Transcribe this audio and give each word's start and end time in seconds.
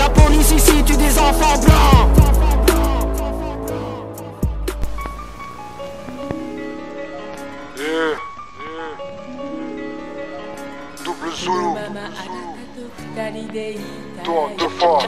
La 0.00 0.08
police 0.08 0.50
ici 0.52 0.82
tue 0.84 0.96
des 0.96 1.18
enfants 1.18 1.58
blancs. 1.60 2.08
Yeah, 7.76 7.84
yeah. 7.84 8.94
Double 11.04 11.32
Zulu. 11.36 11.70
Toi, 14.24 14.50
deux 14.58 14.68
fois. 14.78 14.98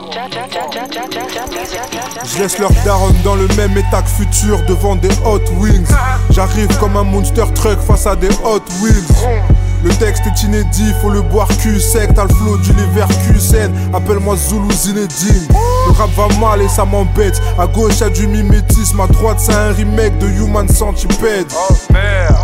Je 2.24 2.38
laisse 2.38 2.58
leur 2.58 2.70
daronne 2.84 3.16
dans 3.24 3.36
le 3.36 3.46
même 3.56 3.76
état 3.78 4.02
que 4.02 4.08
futur 4.08 4.62
devant 4.66 4.96
des 4.96 5.10
Hot 5.24 5.40
Wings. 5.58 5.86
J'arrive 6.30 6.76
comme 6.78 6.96
un 6.96 7.04
monster 7.04 7.44
truck 7.54 7.78
face 7.80 8.06
à 8.06 8.16
des 8.16 8.30
Hot 8.44 8.62
Wheels. 8.82 9.61
Le 9.84 9.90
texte 9.94 10.22
est 10.26 10.42
inédit, 10.44 10.92
faut 11.00 11.10
le 11.10 11.22
boire 11.22 11.48
cul 11.60 11.80
sec, 11.80 12.14
t'as 12.14 12.24
le 12.24 12.34
flow 12.34 12.56
d'univers 12.58 13.08
QSN. 13.08 13.70
Appelle-moi 13.92 14.36
Zulu 14.36 14.72
Zinedine. 14.72 15.48
Le 15.86 15.92
rap 15.92 16.10
va 16.16 16.28
mal 16.38 16.62
et 16.62 16.68
ça 16.68 16.84
m'embête. 16.84 17.40
À 17.58 17.66
gauche 17.66 17.98
y'a 18.00 18.08
du 18.08 18.26
mimétisme, 18.26 19.00
à 19.00 19.06
droite 19.06 19.38
c'est 19.40 19.54
un 19.54 19.72
remake 19.72 20.18
de 20.18 20.28
Human 20.28 20.68
Centipede. 20.68 21.46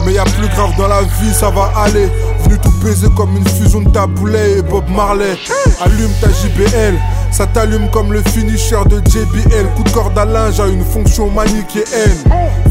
Mais 0.05 0.13
y'a 0.15 0.25
plus 0.25 0.49
grave 0.49 0.71
dans 0.77 0.89
la 0.89 1.03
vie, 1.03 1.33
ça 1.33 1.51
va 1.51 1.73
aller. 1.77 2.09
Venu 2.43 2.59
tout 2.59 2.73
baiser 2.83 3.09
comme 3.17 3.37
une 3.37 3.47
fusion 3.47 3.81
de 3.83 3.91
taboulet 3.91 4.59
et 4.59 4.63
Bob 4.63 4.89
Marley. 4.89 5.37
Allume 5.81 6.11
ta 6.21 6.29
JBL. 6.29 6.95
Ça 7.31 7.47
t'allume 7.47 7.89
comme 7.91 8.13
le 8.13 8.23
finisher 8.23 8.79
de 8.87 8.99
JBL. 8.99 9.67
Coup 9.77 9.85
de 9.85 9.91
corde 9.91 10.19
à 10.19 10.25
linge 10.25 10.61
a 10.61 10.67
une 10.67 10.85
fonction 10.85 11.31
manichéenne. 11.31 12.19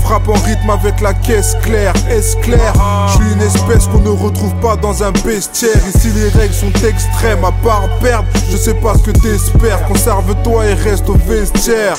Frappe 0.03 0.27
en 0.29 0.33
rythme 0.33 0.69
avec 0.69 1.01
la 1.01 1.13
caisse 1.13 1.55
claire, 1.61 1.93
est 2.09 2.39
clair. 2.41 2.73
Je 3.07 3.23
suis 3.23 3.33
une 3.33 3.41
espèce 3.41 3.87
qu'on 3.87 3.99
ne 3.99 4.09
retrouve 4.09 4.55
pas 4.55 4.75
dans 4.75 5.03
un 5.03 5.11
bestiaire. 5.11 5.77
Ici 5.93 6.09
les 6.15 6.29
règles 6.29 6.53
sont 6.53 6.71
extrêmes. 6.87 7.43
À 7.43 7.51
part 7.63 7.87
perdre, 8.01 8.27
je 8.51 8.57
sais 8.57 8.73
pas 8.73 8.93
ce 8.95 9.03
que 9.03 9.11
t'espères. 9.11 9.85
Conserve-toi 9.87 10.65
et 10.65 10.73
reste 10.73 11.09
au 11.09 11.15
vestiaire. 11.15 11.95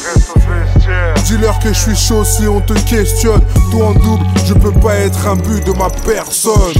Dis-leur 1.25 1.59
que 1.59 1.69
je 1.69 1.79
suis 1.79 1.97
chaud 1.97 2.25
si 2.25 2.49
on 2.49 2.61
te 2.61 2.73
questionne. 2.73 3.43
Toi 3.71 3.87
en 3.87 3.95
double, 3.95 4.25
je 4.47 4.55
peux 4.55 4.73
pas 4.73 4.95
être 4.95 5.27
un 5.27 5.37
but 5.37 5.65
de 5.67 5.73
ma 5.73 5.91
personne. 5.91 6.75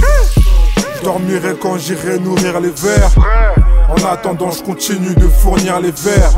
Je 0.97 1.03
dormirai 1.03 1.55
quand 1.61 1.77
j'irai 1.77 2.19
nourrir 2.19 2.59
les 2.59 2.71
vers. 2.71 3.11
En 3.89 4.05
attendant, 4.05 4.51
je 4.51 4.61
continue 4.61 5.15
de 5.15 5.27
fournir 5.27 5.79
les 5.79 5.91
verres. 5.91 6.33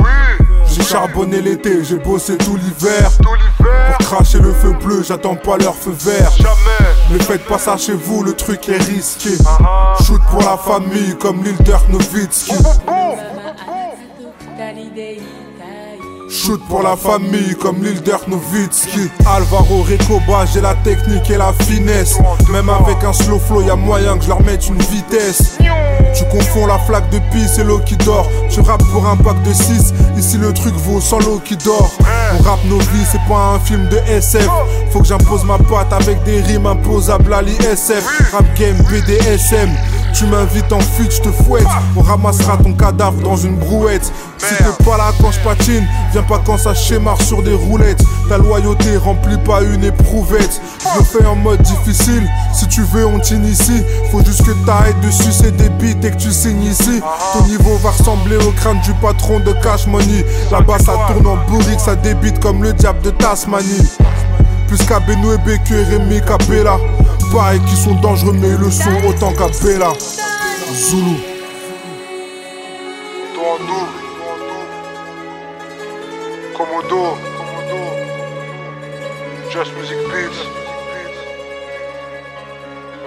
J'ai 0.66 0.82
charbonné 0.82 1.42
l'été, 1.42 1.84
j'ai 1.84 1.98
bossé 1.98 2.36
tout 2.38 2.56
l'hiver. 2.56 3.10
Pour 3.58 4.06
cracher 4.06 4.38
le 4.38 4.52
feu 4.52 4.72
bleu, 4.82 5.02
j'attends 5.06 5.36
pas 5.36 5.58
leur 5.58 5.74
feu 5.74 5.94
vert. 5.98 6.32
Ne 7.10 7.18
faites 7.18 7.44
pas 7.44 7.58
ça 7.58 7.76
chez 7.76 7.92
vous, 7.92 8.22
le 8.22 8.32
truc 8.32 8.68
est 8.68 8.78
risqué. 8.78 9.30
Shoot 10.04 10.20
pour 10.30 10.40
la 10.40 10.56
famille 10.56 11.16
comme 11.18 11.42
l'île 11.44 11.56
Dirk. 11.62 11.82
Shoot 16.32 16.62
pour 16.66 16.82
la 16.82 16.96
famille 16.96 17.54
comme 17.60 17.84
l'île 17.84 18.00
Nowitzki. 18.26 19.10
Alvaro 19.26 19.82
Recoba, 19.82 20.46
j'ai 20.46 20.62
la 20.62 20.74
technique 20.76 21.28
et 21.28 21.36
la 21.36 21.52
finesse. 21.52 22.16
Même 22.50 22.70
avec 22.70 23.04
un 23.04 23.12
slow 23.12 23.38
flow, 23.38 23.60
y'a 23.60 23.76
moyen 23.76 24.16
que 24.16 24.24
je 24.24 24.28
leur 24.28 24.40
mette 24.40 24.66
une 24.66 24.80
vitesse. 24.80 25.58
Tu 26.16 26.24
confonds 26.30 26.66
la 26.66 26.78
flaque 26.78 27.10
de 27.10 27.18
pisse 27.30 27.58
et 27.58 27.64
l'eau 27.64 27.80
qui 27.80 27.96
dort. 27.98 28.26
Tu 28.48 28.60
rappes 28.60 28.84
pour 28.92 29.06
un 29.06 29.16
pack 29.16 29.42
de 29.42 29.52
6. 29.52 29.92
Ici 30.16 30.38
le 30.38 30.54
truc 30.54 30.74
vaut 30.74 31.02
sans 31.02 31.18
l'eau 31.18 31.38
qui 31.44 31.56
dort. 31.58 31.92
On 32.38 32.42
rappe 32.42 32.64
nos 32.64 32.78
vies, 32.78 33.06
c'est 33.10 33.20
pas 33.28 33.54
un 33.54 33.58
film 33.58 33.86
de 33.88 33.98
SF. 34.08 34.48
Faut 34.90 35.00
que 35.00 35.06
j'impose 35.06 35.44
ma 35.44 35.58
patte 35.58 35.92
avec 35.92 36.22
des 36.24 36.40
rimes 36.40 36.66
imposables 36.66 37.32
à 37.32 37.42
l'ISF. 37.42 38.32
Rap 38.32 38.44
game 38.58 38.76
BDSM. 38.90 39.70
Tu 40.14 40.26
m'invites 40.26 40.72
en 40.72 40.80
fuite, 40.80 41.12
je 41.12 41.22
te 41.22 41.30
fouette. 41.30 41.66
On 41.96 42.02
ramassera 42.02 42.56
ton 42.58 42.72
cadavre 42.74 43.20
dans 43.22 43.36
une 43.36 43.56
brouette. 43.56 44.12
Si 44.38 44.54
t'es 44.56 44.84
pas 44.84 44.96
là 44.96 45.12
quand 45.20 45.30
je 45.30 45.40
patine, 45.40 45.86
viens 46.12 46.22
pas 46.22 46.40
quand 46.44 46.58
ça 46.58 46.74
schémare 46.74 47.20
sur 47.22 47.42
des 47.42 47.54
roulettes. 47.54 48.02
Ta 48.28 48.38
loyauté 48.38 48.96
remplit 48.96 49.38
pas 49.38 49.62
une 49.62 49.84
éprouvette. 49.84 50.60
Je 50.80 50.98
le 50.98 51.04
fais 51.04 51.26
en 51.26 51.36
mode 51.36 51.62
difficile. 51.62 52.28
Si 52.52 52.68
tu 52.68 52.82
veux, 52.82 53.06
on 53.06 53.18
t'initie. 53.18 53.82
Faut 54.10 54.22
juste 54.24 54.44
que 54.44 54.52
t'arrêtes 54.66 55.00
de 55.00 55.10
sucer 55.10 55.50
des 55.50 55.70
bites 55.70 56.04
et 56.04 56.10
que 56.10 56.16
tu 56.16 56.30
signes 56.30 56.64
ici. 56.64 57.00
Ton 57.32 57.44
niveau 57.46 57.76
va 57.78 57.90
ressembler 57.90 58.36
au 58.36 58.52
crâne 58.52 58.80
du 58.80 58.92
patron 58.94 59.40
de 59.40 59.52
Cash 59.62 59.86
Money. 59.86 60.24
Là-bas, 60.50 60.78
ça 60.78 60.92
tourne 61.08 61.26
en 61.26 61.36
bourrique, 61.50 61.80
ça 61.80 61.96
débite 61.96 62.38
comme 62.40 62.62
le 62.62 62.72
diable 62.72 63.00
de 63.02 63.10
Tasmanie. 63.10 63.88
Plus 64.68 64.78
qu'Abeno 64.84 65.32
et 65.32 65.38
BQ 65.38 65.74
et 65.74 65.84
Rémi 65.84 66.20
Capella. 66.20 66.76
Pareil 67.32 67.60
qui 67.60 67.76
sont 67.76 67.94
dangereux, 67.94 68.34
mais 68.34 68.48
ils 68.48 68.56
le 68.56 68.70
sont 68.70 68.90
autant 69.08 69.32
qu'Abella. 69.32 69.92
Zulu. 70.70 71.16
Toi 73.34 73.44
en 73.52 73.58
double. 73.58 74.02
Komodo. 76.54 77.16
Just 79.50 79.72
Music 79.78 79.96
Beats. 80.10 80.46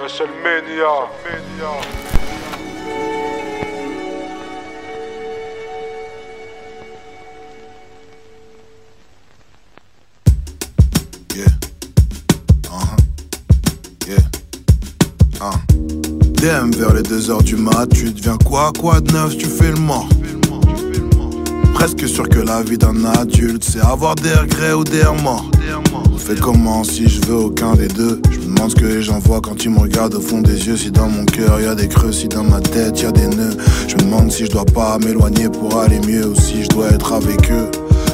Un 0.04 0.08
seul 0.08 0.28
Mania. 0.42 1.08
Vers 16.76 16.92
les 16.92 17.02
2h 17.02 17.42
du 17.42 17.56
mat, 17.56 17.86
tu 17.94 18.12
deviens 18.12 18.36
quoi, 18.44 18.70
quoi 18.78 19.00
de 19.00 19.10
neuf, 19.12 19.36
tu 19.36 19.46
fais 19.46 19.70
le 19.70 19.80
mort. 19.80 20.08
Presque 21.74 22.06
sûr 22.06 22.28
que 22.28 22.38
la 22.38 22.62
vie 22.62 22.76
d'un 22.76 23.04
adulte, 23.04 23.64
c'est 23.64 23.80
avoir 23.80 24.14
des 24.14 24.32
regrets 24.32 24.72
ou 24.72 24.84
des 24.84 25.02
remords. 25.02 25.50
On 26.12 26.18
fait 26.18 26.38
comment 26.38 26.84
si 26.84 27.08
je 27.08 27.20
veux 27.26 27.36
aucun 27.36 27.74
des 27.74 27.88
deux? 27.88 28.20
Je 28.30 28.38
me 28.40 28.54
demande 28.54 28.70
ce 28.70 28.76
que 28.76 28.84
les 28.84 29.02
gens 29.02 29.18
voient 29.18 29.40
quand 29.40 29.64
ils 29.64 29.70
me 29.70 29.78
regardent 29.78 30.16
au 30.16 30.20
fond 30.20 30.40
des 30.40 30.66
yeux. 30.66 30.76
Si 30.76 30.90
dans 30.90 31.08
mon 31.08 31.24
cœur 31.24 31.60
y 31.60 31.66
a 31.66 31.74
des 31.74 31.88
creux, 31.88 32.12
si 32.12 32.28
dans 32.28 32.44
ma 32.44 32.60
tête 32.60 33.00
y 33.00 33.06
a 33.06 33.12
des 33.12 33.26
nœuds. 33.28 33.56
Je 33.88 33.94
me 33.94 34.00
demande 34.00 34.30
si 34.30 34.46
je 34.46 34.50
dois 34.50 34.64
pas 34.64 34.98
m'éloigner 34.98 35.48
pour 35.48 35.78
aller 35.78 36.00
mieux 36.00 36.26
ou 36.26 36.34
si 36.34 36.64
je 36.64 36.68
dois 36.68 36.88
être 36.90 37.12
avec 37.12 37.50
eux. 37.50 37.70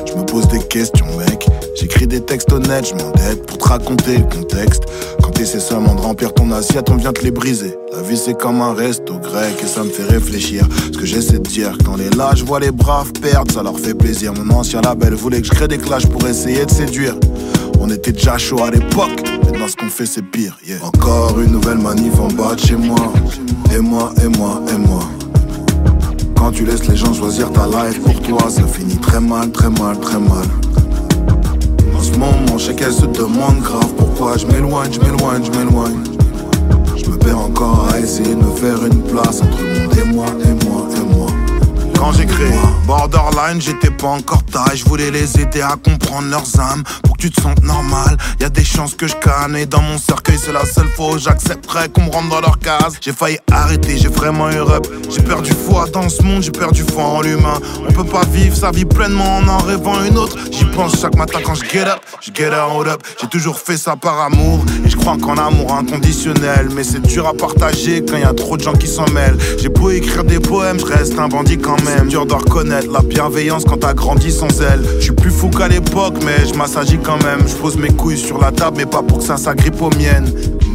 Je 0.07 0.15
me 0.19 0.25
pose 0.25 0.47
des 0.49 0.61
questions, 0.61 1.07
mec. 1.19 1.32
J'écris 1.75 2.07
des 2.07 2.21
textes 2.21 2.53
honnêtes, 2.53 2.89
je 2.89 2.95
m'endette 2.95 3.47
pour 3.47 3.59
te 3.59 3.69
raconter 3.69 4.19
le 4.19 4.25
contexte. 4.25 4.85
Quand 5.23 5.31
t'essaies 5.31 5.61
seulement 5.61 5.95
de 5.95 6.01
remplir 6.01 6.35
ton 6.35 6.51
assiette, 6.53 6.91
on 6.91 6.97
vient 6.97 7.13
te 7.13 7.23
les 7.23 7.31
briser. 7.31 7.75
La 7.93 8.03
vie 8.03 8.17
c'est 8.17 8.39
comme 8.39 8.61
un 8.61 8.75
resto 8.75 9.19
grec 9.19 9.55
et 9.63 9.67
ça 9.67 9.83
me 9.83 9.91
fait 9.91 10.05
réfléchir. 10.05 10.67
Ce 10.93 10.99
que 10.99 11.07
j'essaie 11.07 11.39
de 11.39 11.49
dire, 11.49 11.77
quand 11.85 11.97
les 11.97 12.11
là, 12.11 12.33
je 12.35 12.45
vois 12.45 12.61
les 12.61 12.71
braves 12.71 13.13
perdre, 13.13 13.53
ça 13.53 13.63
leur 13.63 13.79
fait 13.79 13.95
plaisir. 13.95 14.33
Mon 14.35 14.55
ancien 14.55 14.81
label 14.83 15.15
voulait 15.15 15.41
que 15.41 15.47
je 15.47 15.53
crée 15.53 15.69
des 15.69 15.79
clashs 15.79 16.07
pour 16.07 16.27
essayer 16.27 16.67
de 16.67 16.71
séduire. 16.71 17.17
On 17.81 17.89
était 17.91 18.13
déjà 18.13 18.39
chaud 18.39 18.63
à 18.63 18.71
l'époque, 18.71 19.23
maintenant 19.45 19.67
ce 19.67 19.77
qu'on 19.77 19.89
fait 19.89 20.07
c'est 20.07 20.23
pire. 20.23 20.59
Encore 20.83 21.41
une 21.41 21.53
nouvelle 21.53 21.79
manif 21.79 22.19
en 22.21 22.29
bas 22.29 22.55
de 22.55 22.61
chez 22.61 22.77
moi. 22.77 23.13
Et 23.75 23.79
moi, 23.79 24.13
et 24.23 24.29
moi, 24.29 24.61
et 24.73 24.77
moi. 24.77 25.03
Quand 26.37 26.53
tu 26.53 26.65
laisses 26.67 26.87
les 26.87 26.97
gens 26.97 27.15
choisir 27.15 27.51
ta 27.53 27.67
life 27.67 28.01
pour 28.03 28.21
toi, 28.21 28.51
ça 28.51 28.63
finit 28.67 28.99
très 28.99 29.21
mal, 29.21 29.51
très 29.51 29.71
mal, 29.71 29.99
très 30.01 30.19
mal. 30.19 30.47
Je 32.63 32.67
sais 32.69 32.75
qu'elle 32.75 32.93
se 32.93 33.07
demande 33.07 33.61
grave 33.61 33.93
pourquoi 33.97 34.37
je 34.37 34.47
m'éloigne, 34.47 34.93
je 34.93 35.01
m'éloigne, 35.01 35.43
je 35.45 35.51
m'éloigne. 35.51 36.05
Je 36.97 37.11
me 37.11 37.17
perds 37.17 37.41
encore 37.41 37.89
à 37.93 37.99
essayer 37.99 38.37
de 38.37 38.41
me 38.41 38.55
faire 38.55 38.85
une 38.87 39.03
place 39.03 39.43
entre 39.43 39.59
le 39.63 39.81
monde 39.81 39.97
et 39.99 40.05
moi, 40.15 40.27
et 40.45 40.65
moi. 40.65 40.92
Quand 42.03 42.11
j'ai 42.11 42.27
créé 42.27 42.51
Borderline, 42.85 43.61
j'étais 43.61 43.93
pas 43.93 44.09
encore 44.09 44.43
taille. 44.43 44.77
Je 44.77 44.85
voulais 44.85 45.13
les 45.13 45.41
aider 45.41 45.61
à 45.61 45.77
comprendre 45.77 46.29
leurs 46.31 46.59
âmes 46.59 46.83
pour 47.05 47.17
que 47.17 47.23
tu 47.23 47.31
te 47.31 47.41
sentes 47.41 47.63
normal. 47.63 48.17
Y 48.41 48.45
a 48.45 48.49
des 48.49 48.65
chances 48.65 48.95
que 48.95 49.07
je 49.07 49.15
canne 49.15 49.55
et 49.55 49.67
dans 49.67 49.83
mon 49.83 49.99
cercueil, 49.99 50.37
c'est 50.37 50.53
la 50.53 50.67
seule 50.67 50.89
fois 50.89 51.13
où 51.13 51.19
j'accepterais 51.19 51.91
qu'on 51.91 52.03
me 52.03 52.11
rentre 52.11 52.29
dans 52.29 52.41
leur 52.41 52.59
case. 52.59 52.97
J'ai 53.01 53.13
failli 53.13 53.39
arrêter, 53.53 53.99
j'ai 53.99 54.09
vraiment 54.09 54.51
eu 54.51 54.61
rep. 54.61 54.85
J'ai 55.11 55.23
perdu 55.23 55.53
foi 55.53 55.87
dans 55.93 56.09
ce 56.09 56.25
monde, 56.25 56.43
j'ai 56.43 56.51
perdu 56.51 56.83
foi 56.83 57.05
en 57.05 57.21
l'humain. 57.21 57.61
On 57.89 57.93
peut 57.93 58.03
pas 58.03 58.25
vivre 58.25 58.57
sa 58.57 58.73
vie 58.73 58.85
pleinement 58.85 59.37
en 59.37 59.47
en 59.47 59.59
rêvant 59.59 60.03
une 60.03 60.19
autre. 60.19 60.37
J'y 60.51 60.65
pense 60.65 61.01
chaque 61.01 61.15
matin 61.15 61.39
quand 61.45 61.55
je 61.55 61.65
get 61.67 61.87
up, 61.87 62.01
je 62.21 62.33
get 62.35 62.49
out 62.49 62.89
up. 62.89 63.01
J'ai 63.21 63.29
toujours 63.29 63.61
fait 63.61 63.77
ça 63.77 63.95
par 63.95 64.21
amour 64.23 64.65
et 64.85 64.91
je 64.91 64.97
crois 64.97 65.17
qu'en 65.19 65.37
amour 65.37 65.73
inconditionnel. 65.73 66.69
Mais 66.75 66.83
c'est 66.83 67.03
dur 67.03 67.29
à 67.29 67.33
partager 67.33 68.05
quand 68.05 68.17
y 68.17 68.25
a 68.25 68.35
trop 68.35 68.57
de 68.57 68.63
gens 68.65 68.73
qui 68.73 68.89
s'en 68.89 69.09
mêlent. 69.11 69.39
J'ai 69.61 69.69
beau 69.69 69.91
écrire 69.91 70.25
des 70.25 70.41
poèmes, 70.41 70.81
je 70.81 70.87
reste 70.87 71.17
un 71.17 71.29
bandit 71.29 71.59
quand 71.59 71.81
même. 71.85 71.92
Dur 72.09 72.27
de 72.27 72.35
reconnaître 72.35 72.93
la 72.93 73.01
bienveillance 73.01 73.65
quand 73.65 73.79
t'as 73.79 73.95
grandi 73.95 74.31
sans 74.31 74.61
elle. 74.61 74.85
Je 74.99 75.05
suis 75.05 75.13
plus 75.13 75.31
fou 75.31 75.49
qu'à 75.49 75.69
l'époque, 75.69 76.15
mais 76.27 76.47
je 76.47 76.53
m'assagis 76.53 76.99
quand 76.99 77.23
même. 77.23 77.41
Je 77.47 77.55
pose 77.55 77.79
mes 77.79 77.89
couilles 77.89 78.19
sur 78.19 78.39
la 78.39 78.53
table, 78.53 78.77
mais 78.79 78.85
pas 78.85 79.03
pour 79.03 79.19
que 79.19 79.25
ça 79.25 79.39
s'agrippe 79.39 79.81
aux 79.81 79.89
miennes. 79.97 80.31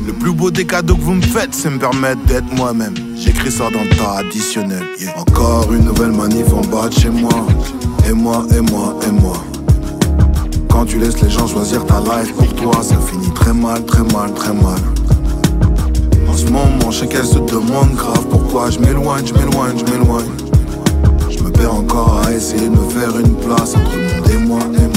Le 0.07 0.13
plus 0.13 0.31
beau 0.31 0.49
des 0.49 0.65
cadeaux 0.65 0.95
que 0.95 1.01
vous 1.01 1.13
me 1.13 1.21
faites, 1.21 1.53
c'est 1.53 1.69
me 1.69 1.77
permettre 1.77 2.23
d'être 2.25 2.51
moi-même. 2.55 2.95
J'écris 3.15 3.51
ça 3.51 3.65
dans 3.65 3.83
le 3.83 3.95
tas 3.95 4.19
additionnel. 4.19 4.81
Encore 5.15 5.71
une 5.71 5.85
nouvelle 5.85 6.11
manif 6.11 6.51
en 6.53 6.61
bas 6.61 6.89
de 6.89 6.93
chez 6.93 7.09
moi. 7.09 7.45
Et 8.09 8.13
moi, 8.13 8.43
et 8.57 8.61
moi, 8.61 8.95
et 9.07 9.11
moi. 9.11 9.37
Quand 10.71 10.85
tu 10.85 10.97
laisses 10.97 11.21
les 11.21 11.29
gens 11.29 11.45
choisir 11.45 11.85
ta 11.85 11.99
life 11.99 12.33
pour 12.33 12.51
toi, 12.55 12.81
ça 12.81 12.95
finit 13.11 13.31
très 13.33 13.53
mal, 13.53 13.85
très 13.85 14.03
mal, 14.13 14.33
très 14.33 14.53
mal. 14.53 14.79
En 16.27 16.35
ce 16.35 16.45
moment, 16.45 16.89
je 16.89 16.99
sais 16.99 17.07
qu'elle 17.07 17.25
se 17.25 17.37
demande 17.39 17.93
grave 17.95 18.25
pourquoi 18.31 18.71
je 18.71 18.79
m'éloigne, 18.79 19.25
je 19.27 19.33
m'éloigne, 19.33 19.77
je 19.77 19.91
m'éloigne. 19.91 20.46
Perds 21.57 21.73
encore 21.73 22.21
à 22.25 22.31
essayer 22.31 22.69
de 22.69 22.75
me 22.75 22.89
faire 22.89 23.17
une 23.19 23.35
place 23.35 23.75
entre 23.75 23.97
monde 23.97 24.29
et 24.29 24.37
moi, 24.37 24.59
et 24.59 24.96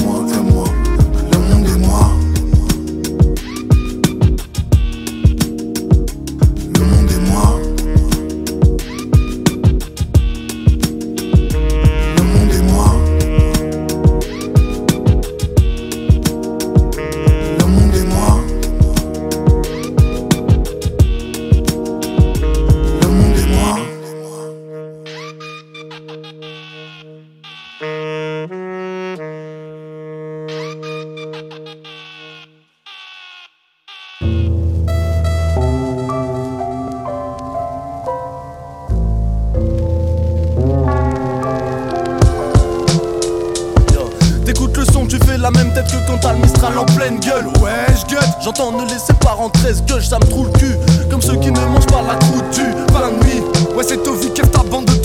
tu 45.11 45.17
fais 45.27 45.37
la 45.37 45.51
même 45.51 45.73
tête 45.73 45.87
que 45.87 46.07
quand 46.07 46.17
t'as 46.19 46.31
le 46.31 46.39
Mistral 46.39 46.77
en 46.77 46.85
pleine 46.85 47.19
gueule. 47.19 47.47
Ouais, 47.61 47.85
je 47.89 48.15
gueule. 48.15 48.23
J'entends 48.41 48.71
ne 48.71 48.83
laissez 48.83 49.13
pas 49.19 49.31
rentrer 49.31 49.73
ce 49.73 49.81
gueule, 49.81 50.01
ça 50.01 50.17
me 50.19 50.25
trouve 50.25 50.47
le 50.47 50.57
cul. 50.57 50.75
Comme 51.09 51.21
ceux 51.21 51.35
qui 51.35 51.51
ne 51.51 51.59
mangent 51.59 51.87
pas 51.87 52.01
la 52.01 52.15
croûte 52.15 52.49
du 52.53 52.63
pain 52.93 53.09
de 53.09 53.25
nuit. 53.25 53.41
Ouais, 53.75 53.83
c'est 53.85 54.01
Toviker, 54.03 54.49
ta 54.49 54.63
bande 54.63 54.85
de 54.85 55.00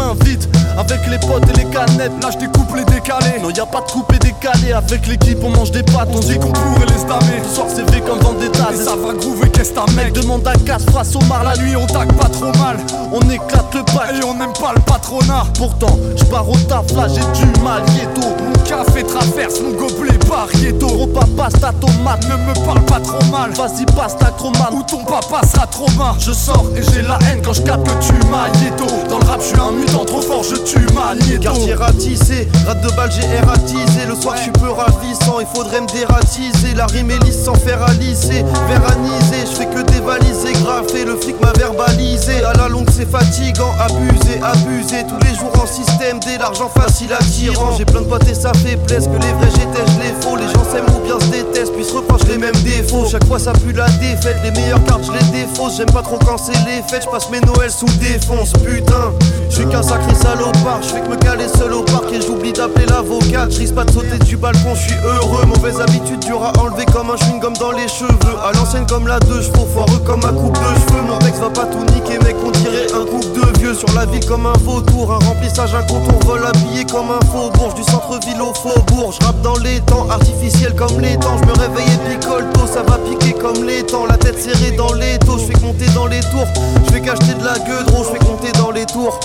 avec 0.00 1.00
les 1.08 1.18
potes 1.18 1.48
et 1.50 1.58
les 1.58 1.70
canettes. 1.70 2.12
Là, 2.22 2.30
je 2.32 2.38
les 2.38 2.84
décalés. 2.84 3.40
Non, 3.42 3.50
y 3.50 3.60
a 3.60 3.66
pas 3.66 3.80
de 3.80 3.90
coupé 3.90 4.18
décalé. 4.18 4.72
Avec 4.72 5.06
l'équipe, 5.06 5.38
on 5.42 5.50
mange 5.50 5.70
des 5.70 5.82
pâtes. 5.82 6.08
On 6.12 6.18
dit 6.18 6.38
qu'on 6.38 6.52
pourrait 6.52 6.86
les 6.86 6.98
stammer. 6.98 7.40
Ce 7.48 7.54
soir, 7.54 7.66
c'est 7.68 7.88
fait 7.90 8.00
comme 8.00 8.18
Vendetta. 8.18 8.68
Et 8.72 8.76
ça 8.76 8.96
va 8.96 9.12
groover, 9.14 9.48
qu'est-ce 9.50 9.72
t'as 9.72 9.90
mec? 9.92 10.12
Demande 10.12 10.46
à 10.46 10.54
casse 10.54 10.84
face 10.92 11.14
au 11.14 11.20
mar. 11.20 11.44
La 11.44 11.56
nuit, 11.56 11.76
on 11.76 11.86
tague 11.86 12.12
pas 12.14 12.28
trop 12.28 12.52
mal. 12.58 12.76
On 13.12 13.20
éclate 13.30 13.74
le 13.74 13.82
pack 13.84 14.10
et 14.20 14.24
on 14.24 14.34
n'aime 14.34 14.52
pas 14.60 14.72
le 14.74 14.80
patronat. 14.82 15.44
Pourtant, 15.56 15.98
je 16.16 16.24
pars 16.24 16.48
au 16.48 16.56
taf, 16.56 16.90
là, 16.96 17.06
j'ai 17.08 17.20
du 17.40 17.46
mal, 17.62 17.82
Yéto. 17.94 18.26
Mon 18.44 18.52
café 18.64 19.04
traverse, 19.04 19.60
mon 19.60 19.70
gobelet 19.70 20.18
barriéto. 20.28 20.88
Repas 20.88 21.26
passe 21.36 21.60
ta 21.60 21.72
tomate, 21.72 22.24
ne 22.28 22.36
me 22.36 22.66
parle 22.66 22.82
pas 22.82 23.00
trop 23.00 23.24
mal. 23.30 23.52
Vas-y, 23.52 23.84
passe 23.86 24.16
ta 24.16 24.26
chromate, 24.26 24.72
ou 24.72 24.82
ton 24.82 25.04
papa 25.04 25.46
sera 25.46 25.66
trop 25.66 25.90
mal. 25.96 26.14
Je 26.18 26.32
sors 26.32 26.66
et 26.76 26.82
j'ai 26.82 27.02
la 27.02 27.18
haine 27.28 27.40
quand 27.44 27.52
je 27.52 27.62
capte 27.62 27.86
que 27.86 28.04
tu 28.04 28.12
m'as 28.30 28.48
Yéto. 28.62 28.86
Dans 29.08 29.18
le 29.18 29.24
rap, 29.26 29.40
je 29.40 29.46
suis 29.46 29.60
un 29.60 29.72
mutant 29.84 30.04
trop 30.04 30.20
fort, 30.20 30.42
je 30.42 30.56
tue 30.56 30.86
mal, 30.94 31.18
Yéto. 31.26 31.42
Quartier 31.42 31.74
ratissé, 31.74 32.48
rate 32.66 32.80
de 32.80 32.90
balle 32.96 33.10
j'ai 33.10 33.26
erratisé 33.26 34.06
Le 34.08 34.14
soir 34.14 34.36
je 34.36 34.42
suis 34.42 34.50
peu 34.52 34.70
ravissant, 34.70 35.40
il 35.40 35.46
faudrait 35.54 35.80
me 35.80 35.86
dératiser. 35.86 36.74
La 36.74 36.86
rime 36.86 37.10
est 37.10 37.22
lisse 37.24 37.44
sans 37.44 37.54
faire 37.54 37.82
à 37.82 37.92
lisser, 37.94 38.44
véranisé 38.68 39.44
Je 39.50 39.56
fais 39.56 39.66
que 39.66 39.82
dévaliser, 39.90 40.52
graffer, 40.62 41.04
le 41.04 41.16
flic 41.16 41.40
m'a 41.40 41.52
verbalisé. 41.52 42.42
À 42.44 42.52
la 42.54 42.68
longue 42.68 42.88
c'est 42.90 43.10
fatigant, 43.10 43.72
abusé, 43.80 44.40
abusé 44.42 45.04
Tous 45.08 45.18
les 45.26 45.34
jours 45.38 45.52
en 45.60 45.66
système, 45.66 46.18
dès 46.20 46.38
l'argent 46.38 46.70
facile 46.74 47.14
tirer 47.30 47.56
J'ai 47.76 47.84
plein 47.84 48.00
de 48.00 48.06
potes 48.06 48.28
et 48.28 48.34
ça 48.34 48.52
fait 48.54 48.76
plaisir 48.76 49.10
que 49.10 49.22
les 49.22 49.32
vrais 49.32 49.50
j'étais, 49.50 49.84
je 49.92 50.00
les 50.00 50.14
faux. 50.22 50.36
Les 50.36 50.48
gens 50.48 50.64
s'aiment 50.70 50.94
ou 50.96 51.04
bien 51.04 51.18
se 51.20 51.26
détestent, 51.26 51.74
puis 51.74 51.84
se 51.84 51.94
reprochent 51.94 52.28
les 52.28 52.38
mêmes 52.38 52.56
défauts. 52.64 53.06
Chaque 53.10 53.26
fois 53.26 53.38
ça 53.38 53.52
pue 53.52 53.72
la 53.72 53.88
défaite, 54.00 54.36
les 54.42 54.50
meilleures 54.50 54.84
cartes 54.84 55.04
je 55.06 55.12
les 55.12 55.44
défausse. 55.44 55.76
J'aime 55.76 55.90
pas 55.90 56.02
trop 56.02 56.18
quand 56.24 56.38
c'est 56.38 56.58
les 56.64 56.82
fêtes, 56.88 57.04
je 57.04 57.10
passe 57.10 57.30
mes 57.30 57.40
Noëls 57.40 57.70
sous 57.70 57.86
défonce 57.98 58.52
Putain, 58.64 59.12
je 59.54 59.60
suis 59.60 59.68
qu'un 59.68 59.82
sacré 59.82 60.12
salopard, 60.16 60.82
je 60.82 60.88
fais 60.88 61.00
que 61.00 61.08
me 61.10 61.16
caler 61.16 61.46
seul 61.46 61.72
au 61.74 61.82
parc 61.82 62.12
et 62.12 62.20
j'oublie 62.20 62.52
d'appeler 62.52 62.86
l'avocat. 62.86 63.46
Je 63.48 63.60
risque 63.60 63.74
pas 63.76 63.84
de 63.84 63.92
sauter 63.92 64.18
du 64.24 64.36
balcon, 64.36 64.74
je 64.74 64.88
suis 64.88 64.96
heureux. 65.04 65.46
Mauvaise 65.46 65.80
habitude 65.80 66.18
dure 66.26 66.42
à 66.42 66.58
enlever 66.58 66.84
comme 66.86 67.10
un 67.10 67.14
chewing-gum 67.14 67.56
dans 67.58 67.70
les 67.70 67.86
cheveux. 67.86 68.36
À 68.44 68.50
l'ancienne 68.52 68.84
comme 68.88 69.06
la 69.06 69.20
deux 69.20 69.42
chevaux, 69.42 69.66
foireux 69.72 70.00
comme 70.04 70.22
ma 70.22 70.32
coupe 70.32 70.58
de 70.58 70.74
cheveux. 70.80 71.02
Mon 71.06 71.18
texte 71.18 71.40
va 71.40 71.50
pas 71.50 71.66
tout 71.66 71.84
niquer, 71.94 72.18
mec, 72.24 72.34
on 72.44 72.50
dirait 72.50 72.86
un 72.94 73.06
couple 73.06 73.30
de 73.32 73.58
vieux. 73.60 73.74
Sur 73.74 73.92
la 73.94 74.06
ville 74.06 74.26
comme 74.26 74.44
un 74.44 74.58
vautour, 74.64 75.12
un 75.12 75.24
remplissage, 75.24 75.72
un 75.72 75.82
contour. 75.82 76.18
Vol 76.26 76.44
habillé 76.44 76.84
comme 76.86 77.12
un 77.12 77.24
faubourg, 77.26 77.74
du 77.74 77.84
centre-ville 77.84 78.42
au 78.42 78.52
faubourg. 78.54 79.14
Je 79.20 79.24
rappe 79.24 79.40
dans 79.42 79.58
les 79.58 79.78
temps, 79.82 80.10
artificiel 80.10 80.74
comme 80.74 80.98
les 80.98 81.16
temps. 81.16 81.36
Je 81.40 81.46
me 81.46 81.52
réveille 81.52 81.94
et 81.94 82.18
picole 82.18 82.50
tôt, 82.54 82.66
ça 82.66 82.82
va 82.82 82.98
piquer 82.98 83.34
comme 83.34 83.62
les 83.62 83.84
temps. 83.84 84.06
La 84.06 84.16
tête 84.16 84.40
serrée 84.40 84.72
dans 84.72 84.94
les 84.94 85.16
taux, 85.20 85.38
je 85.38 85.44
fais 85.44 85.60
compter 85.60 85.86
dans 85.94 86.06
les 86.06 86.20
tours. 86.20 86.48
Je 86.86 86.92
fais 86.92 87.00
qu'acheter 87.00 87.34
de 87.34 87.44
la 87.44 87.56
gueule, 87.60 87.86
je 87.86 88.18
fais 88.18 88.18
compter 88.18 88.50
dans 88.58 88.72
les 88.72 88.86
tours. 88.86 89.20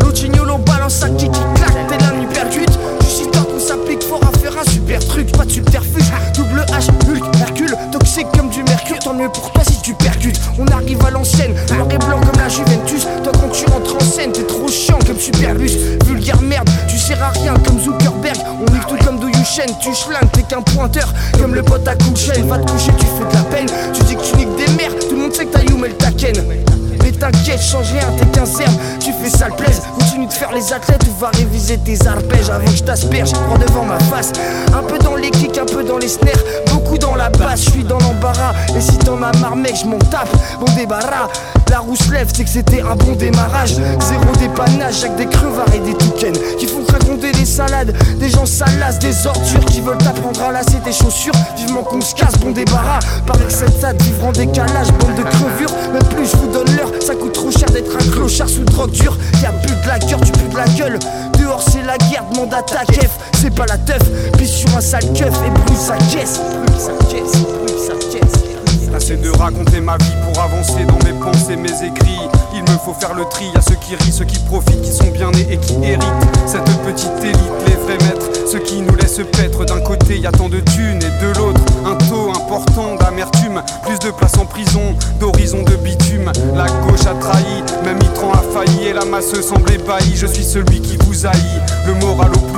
L'Otignolo 0.00 0.58
balance 0.58 1.04
kick 1.18 1.30
qui 1.30 1.40
claque, 1.54 1.86
t'es 1.88 1.98
la 1.98 2.12
nuit 2.18 2.26
percute. 2.32 2.70
Juste 3.02 3.22
histoire 3.22 3.46
qu'on 3.46 3.58
s'applique 3.58 4.02
fort 4.02 4.20
à 4.22 4.38
faire 4.38 4.52
un 4.58 4.70
super 4.70 4.98
truc, 5.00 5.32
pas 5.32 5.44
de 5.44 5.50
subterfuge. 5.50 6.10
Double 6.34 6.64
H, 6.72 6.88
Hulk, 7.08 7.24
Hercule, 7.40 7.76
toxique 7.92 8.26
comme 8.36 8.50
du 8.50 8.62
mercure. 8.62 8.98
Tant 8.98 9.14
mieux 9.14 9.28
pour 9.28 9.52
toi 9.52 9.62
si 9.64 9.80
tu 9.82 9.94
percutes. 9.94 10.40
On 10.58 10.66
arrive 10.68 11.04
à 11.04 11.10
l'ancienne, 11.10 11.54
l'or 11.76 11.88
est 11.90 11.98
blanc 11.98 12.20
comme 12.20 12.40
la 12.40 12.48
Juventus. 12.48 13.06
Toi 13.22 13.32
quand 13.32 13.50
tu 13.50 13.64
rentres 13.66 13.96
en 13.96 14.00
scène, 14.00 14.32
t'es 14.32 14.44
trop 14.44 14.68
chiant 14.68 14.98
comme 15.06 15.18
Superbus. 15.18 15.72
Vulgaire 16.06 16.40
merde, 16.42 16.68
tu 16.88 16.96
sers 16.96 17.22
à 17.22 17.30
rien 17.30 17.54
comme 17.66 17.80
Zuckerberg. 17.80 18.38
On 18.60 18.72
nique 18.72 18.86
tout 18.86 19.04
comme 19.04 19.20
Yushen, 19.40 19.74
tu 19.80 19.94
schlingues, 19.94 20.30
t'es 20.32 20.42
qu'un 20.42 20.62
pointeur. 20.62 21.12
Comme 21.40 21.54
le 21.54 21.62
pote 21.62 21.86
à 21.88 21.94
coucher, 21.96 22.42
va 22.42 22.58
te 22.58 22.70
coucher, 22.70 22.92
tu 22.98 23.06
fais 23.06 23.28
de 23.28 23.34
la 23.34 23.42
peine. 23.44 23.66
Tu 23.92 24.02
dis 24.04 24.16
que 24.16 24.22
tu 24.22 24.36
niques 24.36 24.56
des 24.56 24.72
mères, 24.74 24.92
tout 25.08 25.14
le 25.14 25.22
monde 25.22 25.34
sait 25.34 25.46
que 25.46 25.52
t'as 25.52 25.62
you, 25.62 25.76
mais 25.76 25.88
le 25.88 25.94
taken. 25.94 26.79
T'inquiète, 27.18 27.60
change 27.60 27.92
rien, 27.92 28.06
t'es 28.16 28.24
qu'un 28.26 28.46
serbe, 28.46 28.72
tu 28.98 29.12
fais 29.12 29.28
sale 29.28 29.54
plaise. 29.54 29.82
Continue 29.98 30.26
de 30.26 30.32
faire 30.32 30.52
les 30.52 30.72
athlètes 30.72 31.02
ou 31.06 31.20
va 31.20 31.30
réviser 31.34 31.76
tes 31.76 32.06
arpèges 32.06 32.48
avant 32.48 32.64
que 32.64 32.76
je 32.76 32.82
t'asperge. 32.82 33.32
Prends 33.32 33.58
devant 33.58 33.84
ma 33.84 33.98
face, 33.98 34.32
un 34.72 34.82
peu 34.82 34.98
dans 34.98 35.16
les 35.16 35.30
kicks, 35.30 35.58
un 35.58 35.66
peu 35.66 35.84
dans 35.84 35.98
les 35.98 36.08
snares, 36.08 36.42
beaucoup 36.70 36.96
dans 36.96 37.14
la 37.16 37.28
basse. 37.28 37.64
Je 37.64 37.70
suis 37.70 37.84
dans 37.84 37.98
l'embarras, 37.98 38.54
et 38.74 38.80
si 38.80 38.96
t'en 38.98 39.22
as 39.22 39.36
marre, 39.38 39.56
mec, 39.56 39.74
je 39.82 39.86
m'en 39.86 39.98
tape. 39.98 40.30
Bon 40.58 40.72
débarras, 40.74 41.28
la 41.70 41.80
roue 41.80 41.96
se 41.96 42.10
lève, 42.10 42.28
c'est 42.34 42.44
que 42.44 42.50
c'était 42.50 42.80
un 42.80 42.96
bon 42.96 43.12
démarrage. 43.12 43.74
Zéro 43.74 44.34
dépannage, 44.38 45.00
Jacques 45.00 45.16
des 45.16 45.26
crevards 45.26 45.72
et 45.74 45.78
des 45.80 45.94
toucans 45.94 46.32
qui 46.58 46.66
font 46.66 46.84
raconter 46.90 47.32
des 47.32 47.44
salades. 47.44 47.94
Des 48.18 48.28
gens 48.28 48.46
salaces, 48.46 48.98
des 48.98 49.26
ordures 49.26 49.64
qui 49.66 49.80
veulent 49.80 49.98
t'apprendre 49.98 50.42
à 50.42 50.52
lasser 50.52 50.80
tes 50.84 50.92
chaussures. 50.92 51.34
Vivement 51.56 51.82
qu'on 51.82 52.00
se 52.00 52.14
casse, 52.14 52.36
bon 52.38 52.50
débarras. 52.50 53.00
Paraît 53.26 53.44
que 53.44 53.52
cette 53.52 53.80
sad 53.80 54.00
vivre 54.02 54.26
en 54.26 54.32
décalage, 54.32 54.88
bande 54.98 55.16
de 55.16 55.22
crevures. 55.22 55.72
Même 55.92 56.02
plus 56.14 56.26
je 56.26 56.36
vous 56.36 56.48
donne 56.48 56.76
l'heure, 56.76 56.90
ça 57.00 57.14
coûte 57.14 57.32
trop 57.32 57.50
cher 57.50 57.68
d'être 57.70 57.94
un 57.94 58.10
clochard 58.10 58.48
sous 58.48 58.64
drogue 58.64 58.90
dure. 58.90 59.16
Y'a 59.42 59.52
plus 59.52 59.74
de 59.74 59.88
la 59.88 59.98
cœur, 59.98 60.20
tu 60.20 60.32
plus 60.32 60.56
la 60.56 60.66
gueule. 60.68 60.98
Dehors 61.38 61.62
c'est 61.62 61.82
la 61.82 61.96
guerre, 61.98 62.24
demande 62.30 62.52
à 62.54 62.62
ta 62.62 62.84
kef. 62.84 63.10
C'est 63.40 63.54
pas 63.54 63.66
la 63.66 63.78
teuf, 63.78 64.02
pisse 64.36 64.50
sur 64.50 64.76
un 64.76 64.80
sale 64.80 65.06
keuf 65.14 65.34
et 65.46 65.50
brûle 65.50 65.76
sa 65.76 65.96
caisse. 65.96 66.40
Brûle 66.40 66.80
sa 66.80 66.92
caisse, 67.06 67.40
brûle 67.40 67.78
sa 67.78 67.94
caisse. 67.94 68.49
Assez 68.94 69.16
de 69.16 69.30
raconter 69.30 69.80
ma 69.80 69.96
vie 69.96 70.14
pour 70.24 70.42
avancer 70.42 70.84
dans 70.86 70.98
mes 71.04 71.18
pensées, 71.18 71.56
mes 71.56 71.70
écrits. 71.70 72.20
Il 72.54 72.62
me 72.62 72.78
faut 72.84 72.92
faire 72.92 73.14
le 73.14 73.24
tri, 73.24 73.46
à 73.54 73.60
ceux 73.60 73.76
qui 73.76 73.94
rient, 73.94 74.12
ceux 74.12 74.24
qui 74.24 74.38
profitent, 74.40 74.82
qui 74.82 74.92
sont 74.92 75.10
bien 75.10 75.30
nés 75.30 75.46
et 75.50 75.56
qui 75.58 75.74
héritent 75.82 76.04
cette 76.46 76.64
petite 76.84 77.22
élite, 77.22 77.38
les 77.66 77.74
vrais 77.74 77.98
maîtres, 78.04 78.30
ceux 78.50 78.58
qui 78.58 78.80
nous 78.80 78.94
laissent 78.96 79.20
paître. 79.32 79.64
D'un 79.64 79.80
côté, 79.80 80.18
y 80.18 80.26
a 80.26 80.32
tant 80.32 80.48
de 80.48 80.60
thunes 80.60 81.00
et 81.00 81.24
de 81.24 81.38
l'autre, 81.38 81.60
un 81.86 81.94
taux 82.08 82.30
important 82.30 82.96
d'amertume, 82.96 83.62
plus 83.86 83.98
de 84.00 84.10
place 84.10 84.36
en 84.38 84.44
prison, 84.44 84.96
d'horizon 85.20 85.62
de 85.62 85.76
bitume. 85.76 86.32
La 86.54 86.66
gauche 86.66 87.06
a 87.06 87.14
trahi, 87.14 87.62
même 87.84 87.98
Mitran 87.98 88.32
a 88.32 88.42
failli 88.52 88.88
et 88.88 88.92
la 88.92 89.04
masse 89.04 89.40
semble 89.40 89.72
ébahie. 89.72 90.16
Je 90.16 90.26
suis 90.26 90.44
celui 90.44 90.80
qui 90.80 90.96
vous 91.04 91.26
haït, 91.26 91.60
le 91.86 91.94
moral 91.94 92.30
au 92.34 92.49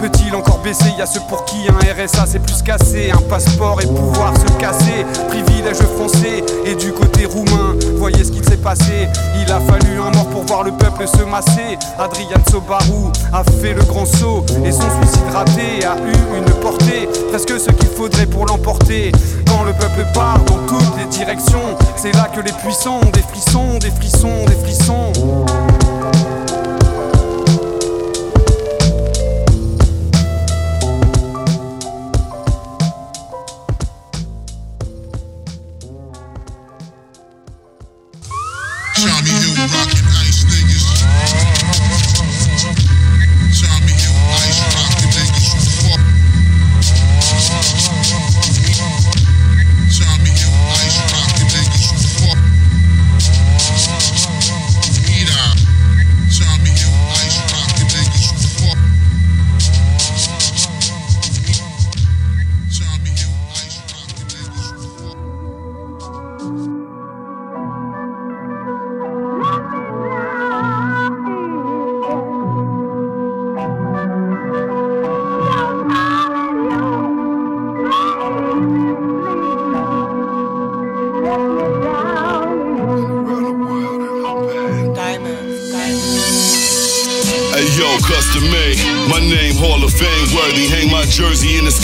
Peut-il 0.00 0.34
encore 0.34 0.58
baisser? 0.58 0.90
Y 0.98 1.02
a 1.02 1.06
ceux 1.06 1.20
pour 1.28 1.44
qui 1.44 1.56
un 1.68 1.78
RSA 1.78 2.26
c'est 2.26 2.38
plus 2.38 2.62
cassé, 2.62 3.10
un 3.10 3.22
passeport 3.28 3.80
et 3.82 3.86
pouvoir 3.86 4.32
se 4.36 4.52
casser. 4.58 5.04
Privilège 5.28 5.82
français 5.96 6.44
et 6.64 6.74
du 6.74 6.92
côté 6.92 7.26
roumain, 7.26 7.76
voyez 7.96 8.24
ce 8.24 8.32
qu'il 8.32 8.44
s'est 8.44 8.56
passé. 8.56 9.08
Il 9.40 9.52
a 9.52 9.60
fallu 9.60 10.00
un 10.00 10.10
mort 10.10 10.26
pour 10.30 10.44
voir 10.44 10.62
le 10.64 10.72
peuple 10.72 11.06
se 11.06 11.22
masser. 11.24 11.78
Adrian 11.98 12.42
Sobarou 12.50 13.10
a 13.32 13.44
fait 13.44 13.74
le 13.74 13.82
grand 13.84 14.06
saut 14.06 14.44
et 14.64 14.72
son 14.72 14.88
suicide 15.00 15.30
raté 15.32 15.80
presque 17.30 17.60
ce 17.60 17.70
qu'il 17.70 17.88
faudrait 17.88 18.26
pour 18.26 18.46
l'emporter. 18.46 19.12
Quand 19.46 19.62
le 19.62 19.72
peuple 19.72 20.04
part 20.12 20.38
dans 20.44 20.58
toutes 20.66 20.98
les 20.98 21.06
directions, 21.06 21.76
c'est 21.96 22.12
là 22.12 22.28
que 22.34 22.40
les 22.40 22.52
puissants 22.52 23.00
ont 23.02 23.10
des 23.10 23.22
frissons, 23.22 23.78
des 23.78 23.90
frissons, 23.90 24.44
des 24.46 24.56
frissons. 24.56 25.12